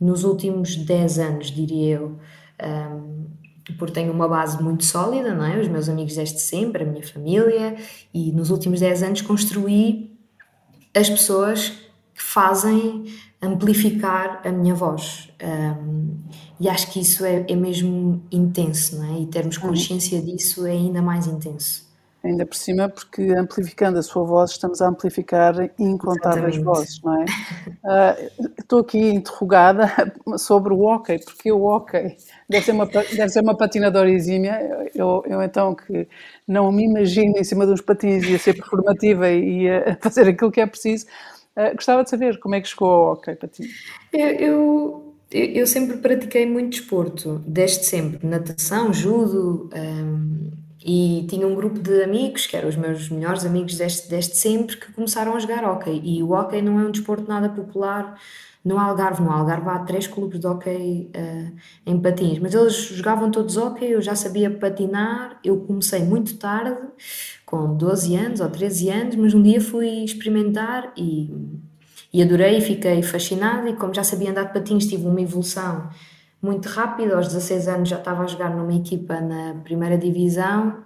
nos 0.00 0.24
últimos 0.24 0.74
10 0.74 1.18
anos, 1.20 1.50
diria 1.52 1.94
eu. 1.94 2.18
Um, 2.60 3.43
porque 3.72 3.92
tenho 3.94 4.12
uma 4.12 4.28
base 4.28 4.62
muito 4.62 4.84
sólida, 4.84 5.34
não 5.34 5.44
é? 5.44 5.58
Os 5.58 5.68
meus 5.68 5.88
amigos 5.88 6.14
desde 6.14 6.40
sempre, 6.40 6.82
a 6.82 6.86
minha 6.86 7.06
família, 7.06 7.76
e 8.12 8.30
nos 8.32 8.50
últimos 8.50 8.80
10 8.80 9.02
anos 9.02 9.22
construí 9.22 10.14
as 10.94 11.08
pessoas 11.08 11.70
que 12.14 12.22
fazem 12.22 13.04
amplificar 13.42 14.40
a 14.44 14.52
minha 14.52 14.74
voz. 14.74 15.30
Um, 15.42 16.18
e 16.60 16.68
acho 16.68 16.90
que 16.92 17.00
isso 17.00 17.24
é, 17.24 17.44
é, 17.48 17.56
mesmo 17.56 18.22
intenso, 18.30 18.96
não 18.96 19.16
é? 19.16 19.20
E 19.20 19.26
termos 19.26 19.56
uhum. 19.56 19.70
consciência 19.70 20.20
disso 20.22 20.66
é 20.66 20.72
ainda 20.72 21.02
mais 21.02 21.26
intenso. 21.26 21.83
Ainda 22.24 22.46
por 22.46 22.56
cima, 22.56 22.88
porque 22.88 23.20
amplificando 23.32 23.98
a 23.98 24.02
sua 24.02 24.24
voz, 24.24 24.52
estamos 24.52 24.80
a 24.80 24.88
amplificar 24.88 25.54
incontáveis 25.78 26.56
Exatamente. 26.56 26.64
vozes, 26.64 27.02
não 27.02 27.20
é? 27.20 27.24
Uh, 27.84 28.50
estou 28.58 28.78
aqui 28.78 28.98
interrogada 28.98 29.92
sobre 30.38 30.72
o 30.72 30.80
hockey, 30.80 31.18
porque 31.22 31.52
o 31.52 31.62
hockey 31.64 32.16
deve 32.48 32.64
ser 32.64 32.72
uma, 32.72 32.86
deve 32.86 33.28
ser 33.28 33.40
uma 33.40 33.54
patinadora 33.54 34.10
exímia. 34.10 34.88
Eu, 34.94 35.22
eu 35.26 35.42
então 35.42 35.74
que 35.74 36.08
não 36.48 36.72
me 36.72 36.86
imagino 36.86 37.36
em 37.36 37.44
cima 37.44 37.66
de 37.66 37.72
uns 37.72 37.82
patins 37.82 38.24
e 38.24 38.34
a 38.34 38.38
ser 38.38 38.54
performativa 38.54 39.30
e 39.30 39.68
a 39.68 39.94
fazer 40.00 40.26
aquilo 40.26 40.50
que 40.50 40.62
é 40.62 40.66
preciso, 40.66 41.04
uh, 41.58 41.74
gostava 41.74 42.04
de 42.04 42.08
saber 42.08 42.38
como 42.38 42.54
é 42.54 42.62
que 42.62 42.68
chegou 42.68 42.88
ao 42.88 43.12
hockey 43.12 43.36
patins. 43.36 43.68
Eu, 44.10 44.28
eu, 44.28 45.14
eu, 45.30 45.66
sempre 45.66 45.98
pratiquei 45.98 46.46
muito 46.46 46.70
desporto, 46.70 47.42
desde 47.46 47.84
sempre, 47.84 48.26
natação, 48.26 48.94
judo. 48.94 49.68
Um 49.76 50.63
e 50.86 51.24
tinha 51.30 51.46
um 51.46 51.54
grupo 51.54 51.78
de 51.78 52.02
amigos, 52.02 52.46
que 52.46 52.54
eram 52.54 52.68
os 52.68 52.76
meus 52.76 53.08
melhores 53.08 53.46
amigos 53.46 53.78
desde, 53.78 54.36
sempre, 54.36 54.76
que 54.76 54.92
começaram 54.92 55.34
a 55.34 55.38
jogar 55.38 55.64
hóquei. 55.64 55.98
E 56.04 56.22
o 56.22 56.32
hóquei 56.32 56.60
não 56.60 56.78
é 56.78 56.84
um 56.84 56.90
desporto 56.90 57.26
nada 57.26 57.48
popular 57.48 58.20
no 58.62 58.78
Algarve. 58.78 59.22
No 59.22 59.30
Algarve 59.30 59.66
há 59.70 59.78
três 59.78 60.06
clubes 60.06 60.38
de 60.38 60.46
hóquei 60.46 61.10
uh, 61.16 61.52
em 61.86 61.98
patins, 61.98 62.38
mas 62.38 62.52
eles 62.52 62.74
jogavam 62.74 63.30
todos 63.30 63.56
hóquei, 63.56 63.94
eu 63.94 64.02
já 64.02 64.14
sabia 64.14 64.50
patinar, 64.50 65.40
eu 65.42 65.60
comecei 65.60 66.02
muito 66.04 66.36
tarde, 66.36 66.78
com 67.46 67.74
12 67.74 68.16
anos 68.16 68.40
ou 68.40 68.50
13 68.50 68.90
anos, 68.90 69.16
mas 69.16 69.32
um 69.32 69.42
dia 69.42 69.62
fui 69.62 70.04
experimentar 70.04 70.92
e, 70.98 71.30
e 72.12 72.22
adorei, 72.22 72.60
fiquei 72.60 73.02
fascinada 73.02 73.70
e 73.70 73.76
como 73.76 73.94
já 73.94 74.04
sabia 74.04 74.30
andar 74.30 74.44
de 74.44 74.52
patins 74.52 74.86
tive 74.86 75.06
uma 75.06 75.22
evolução 75.22 75.88
muito 76.44 76.68
rápido. 76.68 77.14
Aos 77.14 77.28
16 77.28 77.68
anos 77.68 77.88
já 77.88 77.98
estava 77.98 78.22
a 78.22 78.26
jogar 78.26 78.54
numa 78.54 78.74
equipa 78.74 79.20
na 79.20 79.54
primeira 79.64 79.96
divisão 79.96 80.84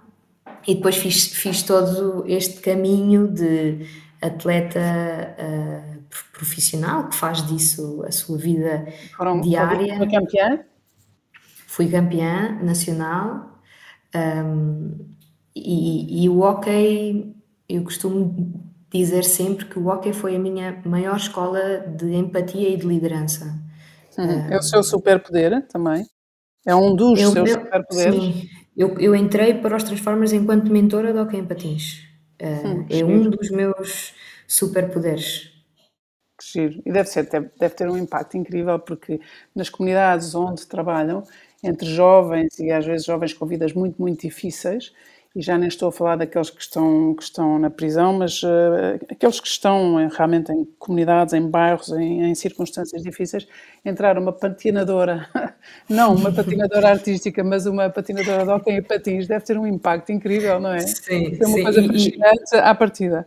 e 0.67 0.75
depois 0.75 0.95
fiz, 0.95 1.27
fiz 1.33 1.63
todo 1.63 2.23
este 2.27 2.61
caminho 2.61 3.27
de 3.27 3.85
atleta 4.21 4.79
uh, 4.79 5.99
profissional 6.33 7.09
que 7.09 7.15
faz 7.15 7.45
disso 7.45 8.03
a 8.07 8.11
sua 8.11 8.37
vida 8.37 8.87
Foram, 9.15 9.41
diária. 9.41 9.97
Foi 9.97 10.09
campeã? 10.09 10.59
fui 11.69 11.87
campeã 11.87 12.59
nacional 12.61 13.61
um, 14.13 14.97
e, 15.55 16.23
e, 16.23 16.29
o 16.29 16.39
hockey, 16.39 17.35
eu 17.67 17.83
costumo 17.83 18.53
dizer 18.91 19.23
sempre 19.23 19.65
que 19.65 19.77
o 19.77 19.87
hockey 19.87 20.11
foi 20.11 20.35
a 20.35 20.39
minha 20.39 20.81
maior 20.83 21.15
escola 21.15 21.79
de 21.79 22.15
empatia 22.15 22.69
e 22.69 22.75
de 22.75 22.87
liderança. 22.87 23.55
Uhum. 24.19 24.51
É 24.51 24.57
o 24.57 24.61
seu 24.61 24.83
superpoder 24.83 25.65
também? 25.67 26.05
É 26.67 26.75
um 26.75 26.93
dos 26.93 27.19
eu, 27.19 27.31
seus 27.31 27.51
superpoderes? 27.51 28.21
Sim, 28.21 28.49
eu, 28.75 28.99
eu 28.99 29.15
entrei 29.15 29.53
para 29.53 29.77
os 29.77 29.83
Transformers 29.83 30.33
enquanto 30.33 30.69
mentora 30.69 31.13
de 31.13 31.19
hockey 31.19 31.37
em 31.37 31.45
patins. 31.45 32.03
Uh, 32.41 32.67
hum, 32.67 32.85
é 32.89 33.05
um 33.05 33.29
dos 33.29 33.49
meus 33.49 34.13
superpoderes. 34.45 35.51
Que 36.37 36.51
giro. 36.51 36.81
E 36.85 36.91
deve, 36.91 37.09
ser, 37.09 37.29
deve, 37.29 37.49
deve 37.57 37.75
ter 37.75 37.89
um 37.89 37.97
impacto 37.97 38.37
incrível, 38.37 38.77
porque 38.77 39.21
nas 39.55 39.69
comunidades 39.69 40.35
onde 40.35 40.67
trabalham, 40.67 41.23
entre 41.63 41.87
jovens 41.89 42.59
e 42.59 42.71
às 42.71 42.85
vezes 42.85 43.05
jovens 43.05 43.33
com 43.33 43.45
vidas 43.45 43.73
muito, 43.73 44.01
muito 44.01 44.21
difíceis, 44.21 44.93
e 45.39 45.41
já 45.41 45.57
nem 45.57 45.69
estou 45.69 45.87
a 45.87 45.91
falar 45.91 46.17
daqueles 46.17 46.49
que 46.49 46.61
estão, 46.61 47.15
que 47.15 47.23
estão 47.23 47.57
na 47.57 47.69
prisão, 47.69 48.11
mas 48.11 48.43
uh, 48.43 48.99
aqueles 49.09 49.39
que 49.39 49.47
estão 49.47 49.97
em, 49.97 50.09
realmente 50.09 50.51
em 50.51 50.67
comunidades, 50.77 51.33
em 51.33 51.49
bairros, 51.49 51.89
em, 51.93 52.25
em, 52.25 52.35
circunstâncias 52.35 53.01
difíceis, 53.01 53.47
entrar 53.85 54.17
uma 54.17 54.33
patinadora, 54.33 55.29
não 55.89 56.13
uma 56.13 56.29
patinadora 56.29 56.89
artística, 56.89 57.41
mas 57.41 57.65
uma 57.65 57.89
patinadora 57.89 58.43
de 58.43 58.51
hockey 58.51 58.71
e 58.71 58.81
patins, 58.81 59.27
deve 59.27 59.45
ter 59.45 59.57
um 59.57 59.65
impacto 59.65 60.11
incrível, 60.11 60.59
não 60.59 60.73
é? 60.73 60.81
Sim, 60.81 61.37
é 61.39 61.47
uma 61.47 61.55
sim. 61.55 61.63
coisa 61.63 61.83
fascinante 61.83 62.55
à 62.55 62.75
partida. 62.75 63.25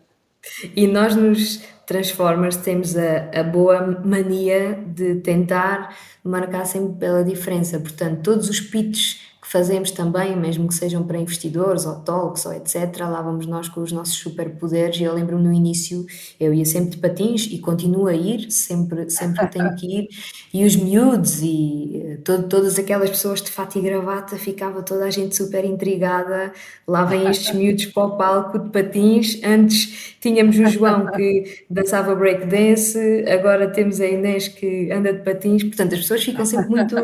E 0.76 0.86
nós 0.86 1.16
nos 1.16 1.62
Transformers 1.86 2.56
temos 2.56 2.94
a, 2.94 3.30
a, 3.40 3.42
boa 3.42 4.02
mania 4.04 4.78
de 4.86 5.14
tentar 5.16 5.96
marcar 6.22 6.66
sempre 6.66 6.98
pela 6.98 7.24
diferença. 7.24 7.80
Portanto, 7.80 8.20
todos 8.22 8.50
os 8.50 8.60
pitches 8.60 9.21
fazemos 9.52 9.90
também, 9.90 10.34
mesmo 10.34 10.66
que 10.66 10.74
sejam 10.74 11.04
para 11.04 11.18
investidores 11.18 11.84
ou 11.84 11.96
talks 11.96 12.46
ou 12.46 12.54
etc. 12.54 13.00
Lá 13.00 13.20
vamos 13.20 13.46
nós 13.46 13.68
com 13.68 13.82
os 13.82 13.92
nossos 13.92 14.14
superpoderes. 14.14 14.98
E 14.98 15.02
eu 15.02 15.12
lembro-me 15.12 15.42
no 15.42 15.52
início, 15.52 16.06
eu 16.40 16.54
ia 16.54 16.64
sempre 16.64 16.92
de 16.92 16.96
patins 16.96 17.46
e 17.50 17.58
continuo 17.58 18.06
a 18.06 18.14
ir, 18.14 18.50
sempre, 18.50 19.10
sempre 19.10 19.46
tenho 19.48 19.76
que 19.76 19.86
ir. 19.86 20.08
E 20.54 20.64
os 20.64 20.74
miúdos 20.74 21.42
e 21.42 22.02
eh, 22.02 22.18
todo, 22.24 22.48
todas 22.48 22.78
aquelas 22.78 23.10
pessoas 23.10 23.42
de 23.42 23.50
fato 23.50 23.78
e 23.78 23.82
gravata, 23.82 24.36
ficava 24.36 24.82
toda 24.82 25.04
a 25.04 25.10
gente 25.10 25.36
super 25.36 25.66
intrigada. 25.66 26.50
Lá 26.88 27.04
vêm 27.04 27.28
estes 27.28 27.52
miúdos 27.54 27.84
para 27.86 28.04
o 28.04 28.16
palco 28.16 28.58
de 28.58 28.70
patins. 28.70 29.38
Antes 29.44 30.16
tínhamos 30.18 30.58
o 30.58 30.66
João 30.66 31.10
que 31.12 31.66
dançava 31.68 32.14
breakdance, 32.14 32.98
agora 33.28 33.70
temos 33.70 34.00
a 34.00 34.06
Inês 34.06 34.48
que 34.48 34.90
anda 34.90 35.12
de 35.12 35.22
patins. 35.22 35.62
Portanto, 35.62 35.92
as 35.92 36.00
pessoas 36.00 36.24
ficam 36.24 36.46
sempre 36.46 36.70
muito 36.70 36.94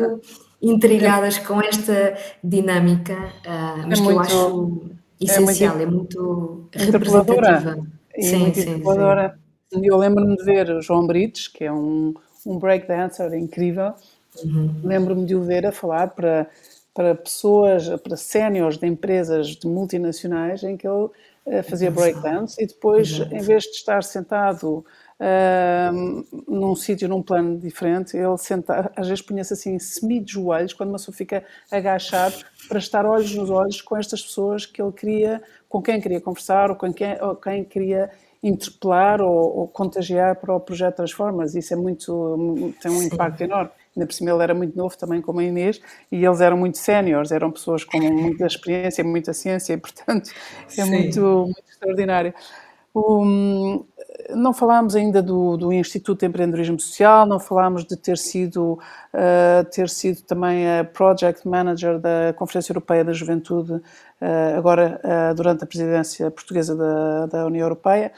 intrigadas 0.61 1.37
com 1.37 1.61
esta 1.61 2.17
dinâmica, 2.43 3.13
uh, 3.13 3.87
mas 3.87 3.99
é 3.99 4.01
que 4.01 4.01
muito, 4.01 4.11
eu 4.11 4.19
acho 4.19 4.81
essencial, 5.19 5.79
é 5.79 5.85
muito, 5.85 6.67
é 6.73 6.79
muito 6.79 6.91
representativa. 6.91 7.87
Sim, 8.19 8.37
muito 8.37 8.55
sim, 8.59 8.83
sim. 8.83 9.81
Eu 9.83 9.97
lembro-me 9.97 10.35
de 10.35 10.43
ver 10.43 10.69
o 10.71 10.81
João 10.81 11.05
Brites, 11.05 11.47
que 11.47 11.63
é 11.63 11.71
um, 11.71 12.13
um 12.45 12.57
breakdancer 12.57 13.33
incrível, 13.33 13.93
uhum. 14.43 14.81
lembro-me 14.83 15.25
de 15.25 15.35
o 15.35 15.43
ver 15.43 15.65
a 15.65 15.71
falar 15.71 16.07
para, 16.09 16.47
para 16.93 17.15
pessoas, 17.15 17.87
para 18.01 18.17
séniores 18.17 18.77
de 18.77 18.87
empresas 18.87 19.47
de 19.47 19.67
multinacionais, 19.67 20.63
em 20.63 20.75
que 20.75 20.87
ele 20.87 21.05
uh, 21.05 21.63
fazia 21.69 21.91
breakdance 21.91 22.61
e 22.61 22.67
depois, 22.67 23.19
em 23.31 23.41
vez 23.41 23.63
de 23.63 23.69
estar 23.69 24.03
sentado 24.03 24.83
uh, 25.19 26.25
num 26.47 26.75
sítio, 26.75 27.07
num 27.07 27.21
plano 27.21 27.57
diferente, 27.57 28.15
ele 28.15 28.37
senta, 28.37 28.91
às 28.95 29.07
vezes 29.07 29.21
punha-se 29.21 29.53
assim 29.53 29.77
semi 29.77 30.19
de 30.19 30.33
joelhos, 30.33 30.73
quando 30.73 30.89
uma 30.89 30.97
pessoa 30.97 31.15
fica 31.15 31.43
agachado, 31.71 32.35
para 32.67 32.79
estar 32.79 33.05
olhos 33.05 33.33
nos 33.35 33.49
olhos 33.49 33.81
com 33.81 33.97
estas 33.97 34.21
pessoas 34.21 34.65
que 34.65 34.81
ele 34.81 34.91
queria, 34.91 35.41
com 35.67 35.81
quem 35.81 35.99
queria 35.99 36.21
conversar 36.21 36.69
ou 36.69 36.75
com 36.75 36.91
quem, 36.93 37.21
ou 37.21 37.35
quem 37.35 37.63
queria 37.63 38.09
interpelar 38.41 39.21
ou, 39.21 39.57
ou, 39.57 39.67
contagiar 39.67 40.35
para 40.37 40.55
o 40.55 40.59
projeto 40.59 40.95
Transformas. 40.95 41.55
Isso 41.55 41.73
é 41.73 41.77
muito, 41.77 42.73
tem 42.81 42.89
um 42.89 43.03
impacto 43.03 43.41
enorme. 43.41 43.69
Ainda 43.95 44.07
por 44.07 44.13
cima 44.13 44.31
ele 44.31 44.43
era 44.43 44.53
muito 44.53 44.77
novo 44.77 44.97
também, 44.97 45.21
como 45.21 45.41
a 45.41 45.43
Inês, 45.43 45.81
e 46.09 46.23
eles 46.23 46.39
eram 46.39 46.55
muito 46.55 46.77
séniores, 46.77 47.31
eram 47.31 47.51
pessoas 47.51 47.83
com 47.83 47.99
muita 47.99 48.45
experiência, 48.45 49.03
muita 49.03 49.33
ciência, 49.33 49.73
e 49.73 49.77
portanto 49.77 50.31
é 50.77 50.85
muito, 50.85 51.21
muito 51.21 51.69
extraordinário. 51.69 52.33
O, 52.93 53.85
não 54.35 54.53
falámos 54.53 54.95
ainda 54.95 55.21
do, 55.21 55.57
do, 55.57 55.73
Instituto 55.73 56.19
de 56.19 56.25
Empreendedorismo 56.25 56.79
Social, 56.79 57.25
não 57.25 57.39
falámos 57.39 57.85
de 57.85 57.95
ter 57.95 58.17
sido, 58.17 58.73
uh, 58.73 59.63
ter 59.71 59.89
sido 59.89 60.21
também 60.21 60.79
a 60.79 60.83
Project 60.83 61.47
Manager 61.47 61.99
da 61.99 62.33
Conferência 62.35 62.71
Europeia 62.71 63.03
da 63.03 63.13
Juventude, 63.13 63.73
uh, 63.73 64.57
agora 64.57 64.99
uh, 65.03 65.35
durante 65.35 65.63
a 65.63 65.67
presidência 65.67 66.29
portuguesa 66.31 66.75
da, 66.75 67.25
da 67.27 67.45
União 67.45 67.65
Europeia. 67.65 68.11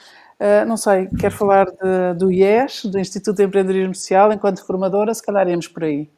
não 0.67 0.75
sei, 0.75 1.07
quer 1.19 1.31
falar 1.31 1.65
de, 1.65 2.17
do 2.17 2.31
IES, 2.31 2.85
do 2.85 2.97
Instituto 2.97 3.37
de 3.37 3.43
Empreendedorismo 3.43 3.93
Social, 3.93 4.33
enquanto 4.33 4.65
formadora, 4.65 5.13
se 5.13 5.23
calhar 5.23 5.45
iremos 5.45 5.67
por 5.67 5.83
aí. 5.83 6.09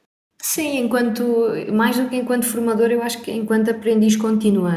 Sim, 0.42 0.80
enquanto, 0.80 1.24
mais 1.74 1.98
do 1.98 2.10
que 2.10 2.16
enquanto 2.18 2.46
formadora, 2.46 2.94
eu 2.94 3.02
acho 3.02 3.22
que 3.22 3.32
enquanto 3.32 3.72
aprendiz 3.72 4.16
contínua. 4.16 4.74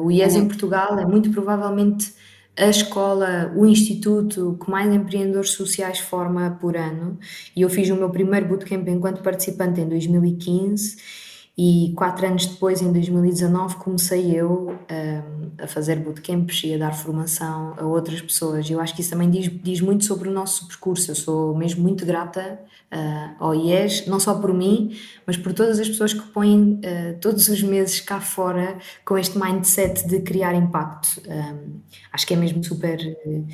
o 0.00 0.10
IES 0.10 0.34
uhum. 0.34 0.42
em 0.42 0.48
Portugal 0.48 0.98
é 0.98 1.06
muito 1.06 1.30
provavelmente 1.30 2.12
a 2.56 2.68
escola, 2.68 3.52
o 3.56 3.64
instituto 3.64 4.58
que 4.62 4.70
mais 4.70 4.92
empreendedores 4.92 5.50
sociais 5.50 5.98
forma 5.98 6.58
por 6.60 6.76
ano. 6.76 7.18
E 7.56 7.62
eu 7.62 7.70
fiz 7.70 7.88
o 7.90 7.96
meu 7.96 8.10
primeiro 8.10 8.46
bootcamp 8.46 8.86
enquanto 8.88 9.22
participante 9.22 9.80
em 9.80 9.88
2015 9.88 11.29
e 11.62 11.92
quatro 11.94 12.26
anos 12.26 12.46
depois, 12.46 12.80
em 12.80 12.90
2019, 12.90 13.74
comecei 13.76 14.34
eu 14.34 14.70
um, 14.70 15.62
a 15.62 15.66
fazer 15.66 15.96
bootcamps 15.96 16.62
e 16.64 16.72
a 16.72 16.78
dar 16.78 16.92
formação 16.92 17.74
a 17.76 17.84
outras 17.84 18.22
pessoas. 18.22 18.70
Eu 18.70 18.80
acho 18.80 18.94
que 18.94 19.02
isso 19.02 19.10
também 19.10 19.30
diz, 19.30 19.50
diz 19.62 19.82
muito 19.82 20.06
sobre 20.06 20.30
o 20.30 20.32
nosso 20.32 20.66
percurso. 20.66 21.10
Eu 21.10 21.14
sou 21.14 21.54
mesmo 21.54 21.82
muito 21.82 22.06
grata 22.06 22.58
uh, 22.90 23.34
ao 23.38 23.54
IES, 23.54 24.06
não 24.06 24.18
só 24.18 24.36
por 24.36 24.54
mim, 24.54 24.96
mas 25.26 25.36
por 25.36 25.52
todas 25.52 25.78
as 25.78 25.86
pessoas 25.86 26.14
que 26.14 26.22
põem 26.28 26.80
uh, 26.80 27.18
todos 27.20 27.46
os 27.50 27.62
meses 27.62 28.00
cá 28.00 28.22
fora 28.22 28.78
com 29.04 29.18
este 29.18 29.38
mindset 29.38 30.08
de 30.08 30.20
criar 30.20 30.54
impacto. 30.54 31.20
Um, 31.28 31.78
acho 32.10 32.26
que 32.26 32.32
é 32.32 32.38
mesmo 32.38 32.64
super 32.64 32.98
uh, 33.26 33.46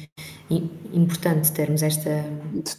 importante 0.48 1.50
termos 1.52 1.82
esta 1.82 2.24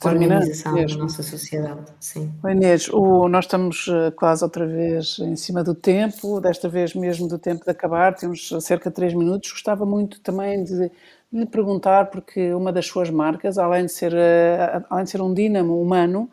organização 0.05 0.73
na 0.73 0.97
nossa 0.97 1.21
sociedade. 1.21 1.91
Sim. 1.99 2.31
Inês, 2.45 2.87
o, 2.89 3.27
nós 3.27 3.45
estamos 3.45 3.87
quase 4.15 4.43
outra 4.43 4.65
vez 4.65 5.19
em 5.19 5.35
cima 5.35 5.63
do 5.63 5.75
tempo, 5.75 6.39
desta 6.39 6.69
vez 6.69 6.95
mesmo 6.95 7.27
do 7.27 7.37
tempo 7.37 7.65
de 7.65 7.71
acabar, 7.71 8.15
temos 8.15 8.49
cerca 8.61 8.89
de 8.89 8.95
três 8.95 9.13
minutos. 9.13 9.51
Gostava 9.51 9.85
muito 9.85 10.21
também 10.21 10.63
de 10.63 10.89
lhe 11.31 11.45
perguntar, 11.45 12.09
porque 12.09 12.53
uma 12.53 12.71
das 12.71 12.85
suas 12.85 13.09
marcas, 13.09 13.57
além 13.57 13.85
de 13.85 13.91
ser, 13.91 14.13
eh, 14.13 14.81
além 14.89 15.03
de 15.03 15.11
ser 15.11 15.21
um 15.21 15.33
dínamo 15.33 15.81
humano, 15.81 16.29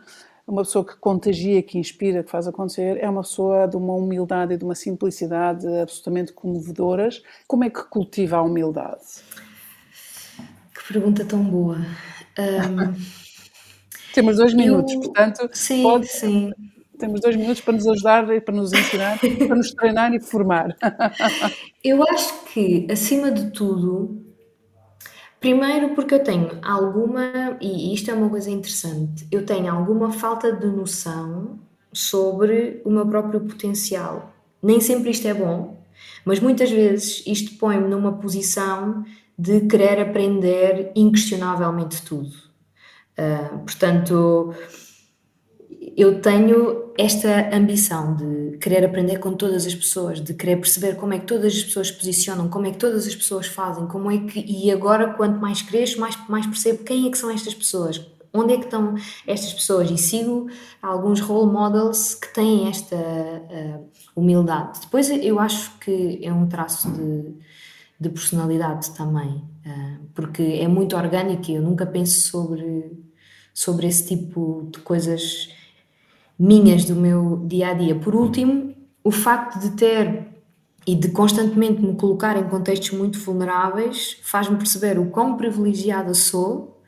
uma 0.46 0.62
pessoa 0.62 0.84
que 0.84 0.96
contagia, 0.96 1.62
que 1.62 1.78
inspira, 1.78 2.22
que 2.22 2.30
faz 2.30 2.46
acontecer, 2.46 2.98
é 3.02 3.08
uma 3.08 3.22
pessoa 3.22 3.66
de 3.66 3.76
uma 3.76 3.94
humildade 3.94 4.54
e 4.54 4.56
de 4.56 4.64
uma 4.64 4.74
simplicidade 4.74 5.66
absolutamente 5.78 6.32
comovedoras. 6.32 7.22
Como 7.48 7.64
é 7.64 7.70
que 7.70 7.82
cultiva 7.84 8.36
a 8.36 8.42
humildade? 8.42 9.00
Que 10.86 10.92
pergunta 10.92 11.24
tão 11.24 11.42
boa. 11.42 11.78
Um, 12.38 12.94
Temos 14.14 14.36
dois 14.36 14.54
minutos, 14.54 14.94
eu... 14.94 15.00
portanto, 15.00 15.50
sim, 15.52 15.82
pode... 15.82 16.06
sim. 16.06 16.52
Temos 16.98 17.20
dois 17.20 17.34
minutos 17.34 17.60
para 17.60 17.72
nos 17.74 17.86
ajudar 17.88 18.32
e 18.32 18.40
para 18.40 18.54
nos 18.54 18.72
ensinar, 18.72 19.18
para 19.18 19.56
nos 19.56 19.72
treinar 19.72 20.14
e 20.14 20.20
formar. 20.20 20.76
Eu 21.82 22.02
acho 22.08 22.44
que, 22.44 22.86
acima 22.90 23.30
de 23.30 23.50
tudo, 23.50 24.24
Primeiro 25.44 25.94
porque 25.94 26.14
eu 26.14 26.24
tenho 26.24 26.58
alguma, 26.62 27.58
e 27.60 27.92
isto 27.92 28.10
é 28.10 28.14
uma 28.14 28.30
coisa 28.30 28.48
interessante, 28.48 29.28
eu 29.30 29.44
tenho 29.44 29.70
alguma 29.70 30.10
falta 30.10 30.50
de 30.50 30.66
noção 30.66 31.58
sobre 31.92 32.80
o 32.82 32.90
meu 32.90 33.06
próprio 33.06 33.40
potencial. 33.42 34.32
Nem 34.62 34.80
sempre 34.80 35.10
isto 35.10 35.28
é 35.28 35.34
bom, 35.34 35.84
mas 36.24 36.40
muitas 36.40 36.70
vezes 36.70 37.22
isto 37.26 37.58
põe-me 37.58 37.88
numa 37.88 38.12
posição 38.12 39.04
de 39.38 39.62
querer 39.62 40.00
aprender 40.00 40.92
inquestionavelmente 40.94 42.02
tudo. 42.02 42.32
Uh, 43.18 43.58
portanto, 43.58 44.54
eu 45.96 46.20
tenho 46.20 46.92
esta 46.98 47.54
ambição 47.54 48.16
de 48.16 48.58
querer 48.58 48.84
aprender 48.84 49.18
com 49.18 49.32
todas 49.34 49.66
as 49.66 49.74
pessoas, 49.74 50.20
de 50.20 50.34
querer 50.34 50.56
perceber 50.56 50.96
como 50.96 51.12
é 51.14 51.18
que 51.18 51.26
todas 51.26 51.54
as 51.54 51.62
pessoas 51.62 51.88
se 51.88 51.94
posicionam, 51.94 52.48
como 52.48 52.66
é 52.66 52.70
que 52.70 52.78
todas 52.78 53.06
as 53.06 53.14
pessoas 53.14 53.46
fazem, 53.46 53.86
como 53.86 54.10
é 54.10 54.18
que 54.18 54.40
e 54.40 54.70
agora 54.70 55.12
quanto 55.14 55.40
mais 55.40 55.62
cresço, 55.62 56.00
mais 56.00 56.16
mais 56.28 56.46
percebo 56.46 56.84
quem 56.84 57.06
é 57.06 57.10
que 57.10 57.18
são 57.18 57.30
estas 57.30 57.54
pessoas, 57.54 58.04
onde 58.32 58.54
é 58.54 58.56
que 58.56 58.64
estão 58.64 58.94
estas 59.26 59.52
pessoas 59.52 59.90
e 59.90 59.98
sigo 59.98 60.48
alguns 60.82 61.20
role 61.20 61.52
models 61.52 62.14
que 62.14 62.32
têm 62.32 62.68
esta 62.68 62.96
uh, 62.96 63.88
humildade. 64.16 64.80
Depois 64.80 65.10
eu 65.10 65.38
acho 65.38 65.78
que 65.78 66.20
é 66.22 66.32
um 66.32 66.48
traço 66.48 66.90
de, 66.90 67.34
de 67.98 68.08
personalidade 68.08 68.90
também, 68.92 69.44
uh, 69.66 70.04
porque 70.14 70.42
é 70.42 70.68
muito 70.68 70.96
orgânico 70.96 71.50
e 71.50 71.54
eu 71.54 71.62
nunca 71.62 71.86
penso 71.86 72.28
sobre 72.28 73.04
sobre 73.54 73.86
esse 73.86 74.08
tipo 74.08 74.68
de 74.72 74.80
coisas 74.80 75.48
minhas 76.36 76.84
do 76.84 76.96
meu 76.96 77.46
dia 77.46 77.68
a 77.68 77.72
dia. 77.72 77.94
Por 77.94 78.14
último, 78.14 78.74
o 79.04 79.12
facto 79.12 79.60
de 79.60 79.70
ter 79.76 80.26
e 80.86 80.94
de 80.94 81.08
constantemente 81.10 81.80
me 81.80 81.94
colocar 81.94 82.36
em 82.36 82.48
contextos 82.48 82.90
muito 82.90 83.18
vulneráveis 83.18 84.18
faz-me 84.22 84.56
perceber 84.56 84.98
o 84.98 85.06
quão 85.06 85.36
privilegiada 85.36 86.12
sou 86.12 86.82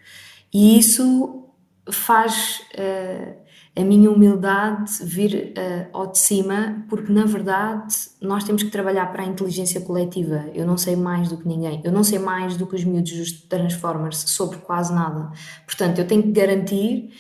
e 0.53 0.79
isso 0.79 1.45
faz 1.91 2.63
uh, 2.75 3.46
a 3.77 3.85
minha 3.85 4.11
humildade 4.11 4.91
vir 5.03 5.53
uh, 5.57 5.87
ao 5.93 6.07
de 6.11 6.18
cima, 6.18 6.83
porque 6.89 7.12
na 7.12 7.27
verdade 7.27 7.95
nós 8.22 8.43
temos 8.43 8.62
que 8.62 8.70
trabalhar 8.70 9.12
para 9.12 9.22
a 9.22 9.27
inteligência 9.27 9.83
coletiva. 9.83 10.47
Eu 10.55 10.66
não 10.66 10.79
sei 10.79 10.97
mais 10.97 11.29
do 11.29 11.37
que 11.37 11.47
ninguém, 11.47 11.83
eu 11.85 11.93
não 11.93 12.03
sei 12.03 12.18
mais 12.18 12.57
do 12.57 12.66
que 12.66 12.74
os 12.74 12.85
miúdos 12.85 13.12
dos 13.12 13.33
Transformers 13.33 14.16
sobre 14.31 14.59
quase 14.59 14.95
nada. 14.95 15.31
Portanto, 15.66 15.99
eu 15.99 16.07
tenho 16.07 16.22
que 16.22 16.33
garantir 16.33 17.11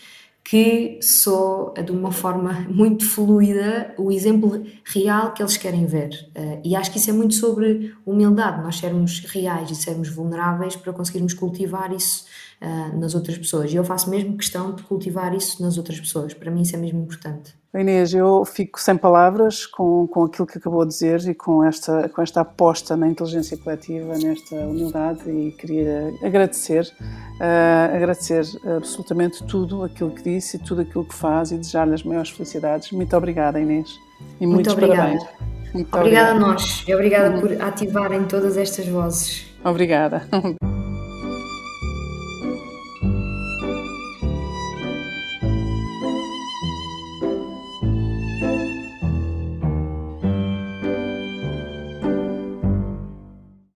que 0.48 1.00
sou 1.02 1.74
de 1.74 1.90
uma 1.90 2.12
forma 2.12 2.66
muito 2.68 3.04
fluida 3.04 3.92
o 3.98 4.12
exemplo 4.12 4.64
real 4.84 5.32
que 5.32 5.42
eles 5.42 5.56
querem 5.56 5.86
ver. 5.86 6.30
Uh, 6.36 6.60
e 6.64 6.76
acho 6.76 6.92
que 6.92 6.98
isso 6.98 7.10
é 7.10 7.12
muito 7.12 7.34
sobre 7.34 7.92
humildade, 8.06 8.62
nós 8.62 8.78
sermos 8.78 9.20
reais 9.26 9.68
e 9.72 9.74
sermos 9.74 10.08
vulneráveis 10.08 10.76
para 10.76 10.92
conseguirmos 10.92 11.34
cultivar 11.34 11.92
isso 11.92 12.26
uh, 12.62 12.96
nas 12.96 13.16
outras 13.16 13.36
pessoas. 13.36 13.72
E 13.72 13.76
eu 13.76 13.82
faço 13.82 14.08
mesmo 14.08 14.36
questão 14.36 14.72
de 14.72 14.84
cultivar 14.84 15.34
isso 15.34 15.60
nas 15.60 15.78
outras 15.78 15.98
pessoas. 15.98 16.32
Para 16.32 16.50
mim 16.50 16.62
isso 16.62 16.76
é 16.76 16.78
mesmo 16.78 17.00
importante. 17.00 17.52
Inês, 17.74 18.14
eu 18.14 18.44
fico 18.44 18.80
sem 18.80 18.96
palavras 18.96 19.66
com, 19.66 20.06
com 20.06 20.24
aquilo 20.24 20.46
que 20.46 20.56
acabou 20.56 20.84
de 20.84 20.92
dizer 20.92 21.20
e 21.28 21.34
com 21.34 21.62
esta, 21.62 22.08
com 22.08 22.22
esta 22.22 22.40
aposta 22.40 22.96
na 22.96 23.06
inteligência 23.06 23.56
coletiva, 23.58 24.16
nesta 24.16 24.56
humildade 24.56 25.28
e 25.28 25.52
queria 25.52 26.12
agradecer, 26.22 26.90
uh, 27.00 27.94
agradecer 27.94 28.44
absolutamente 28.76 29.44
tudo 29.44 29.84
aquilo 29.84 30.10
que 30.10 30.22
disse 30.22 30.56
e 30.56 30.60
tudo 30.60 30.80
aquilo 30.82 31.04
que 31.04 31.14
faz 31.14 31.52
e 31.52 31.58
desejar-lhe 31.58 31.94
as 31.94 32.02
maiores 32.02 32.30
felicidades. 32.30 32.90
Muito 32.92 33.14
obrigada, 33.14 33.60
Inês. 33.60 33.98
E 34.40 34.46
muito 34.46 34.70
obrigada. 34.70 35.02
parabéns. 35.02 35.22
Muito 35.74 35.94
obrigada, 35.94 36.30
obrigada 36.30 36.30
a 36.30 36.34
nós 36.34 36.84
e 36.88 36.94
obrigada 36.94 37.34
uhum. 37.34 37.40
por 37.40 37.62
ativarem 37.62 38.24
todas 38.24 38.56
estas 38.56 38.88
vozes. 38.88 39.46
Obrigada. 39.62 40.26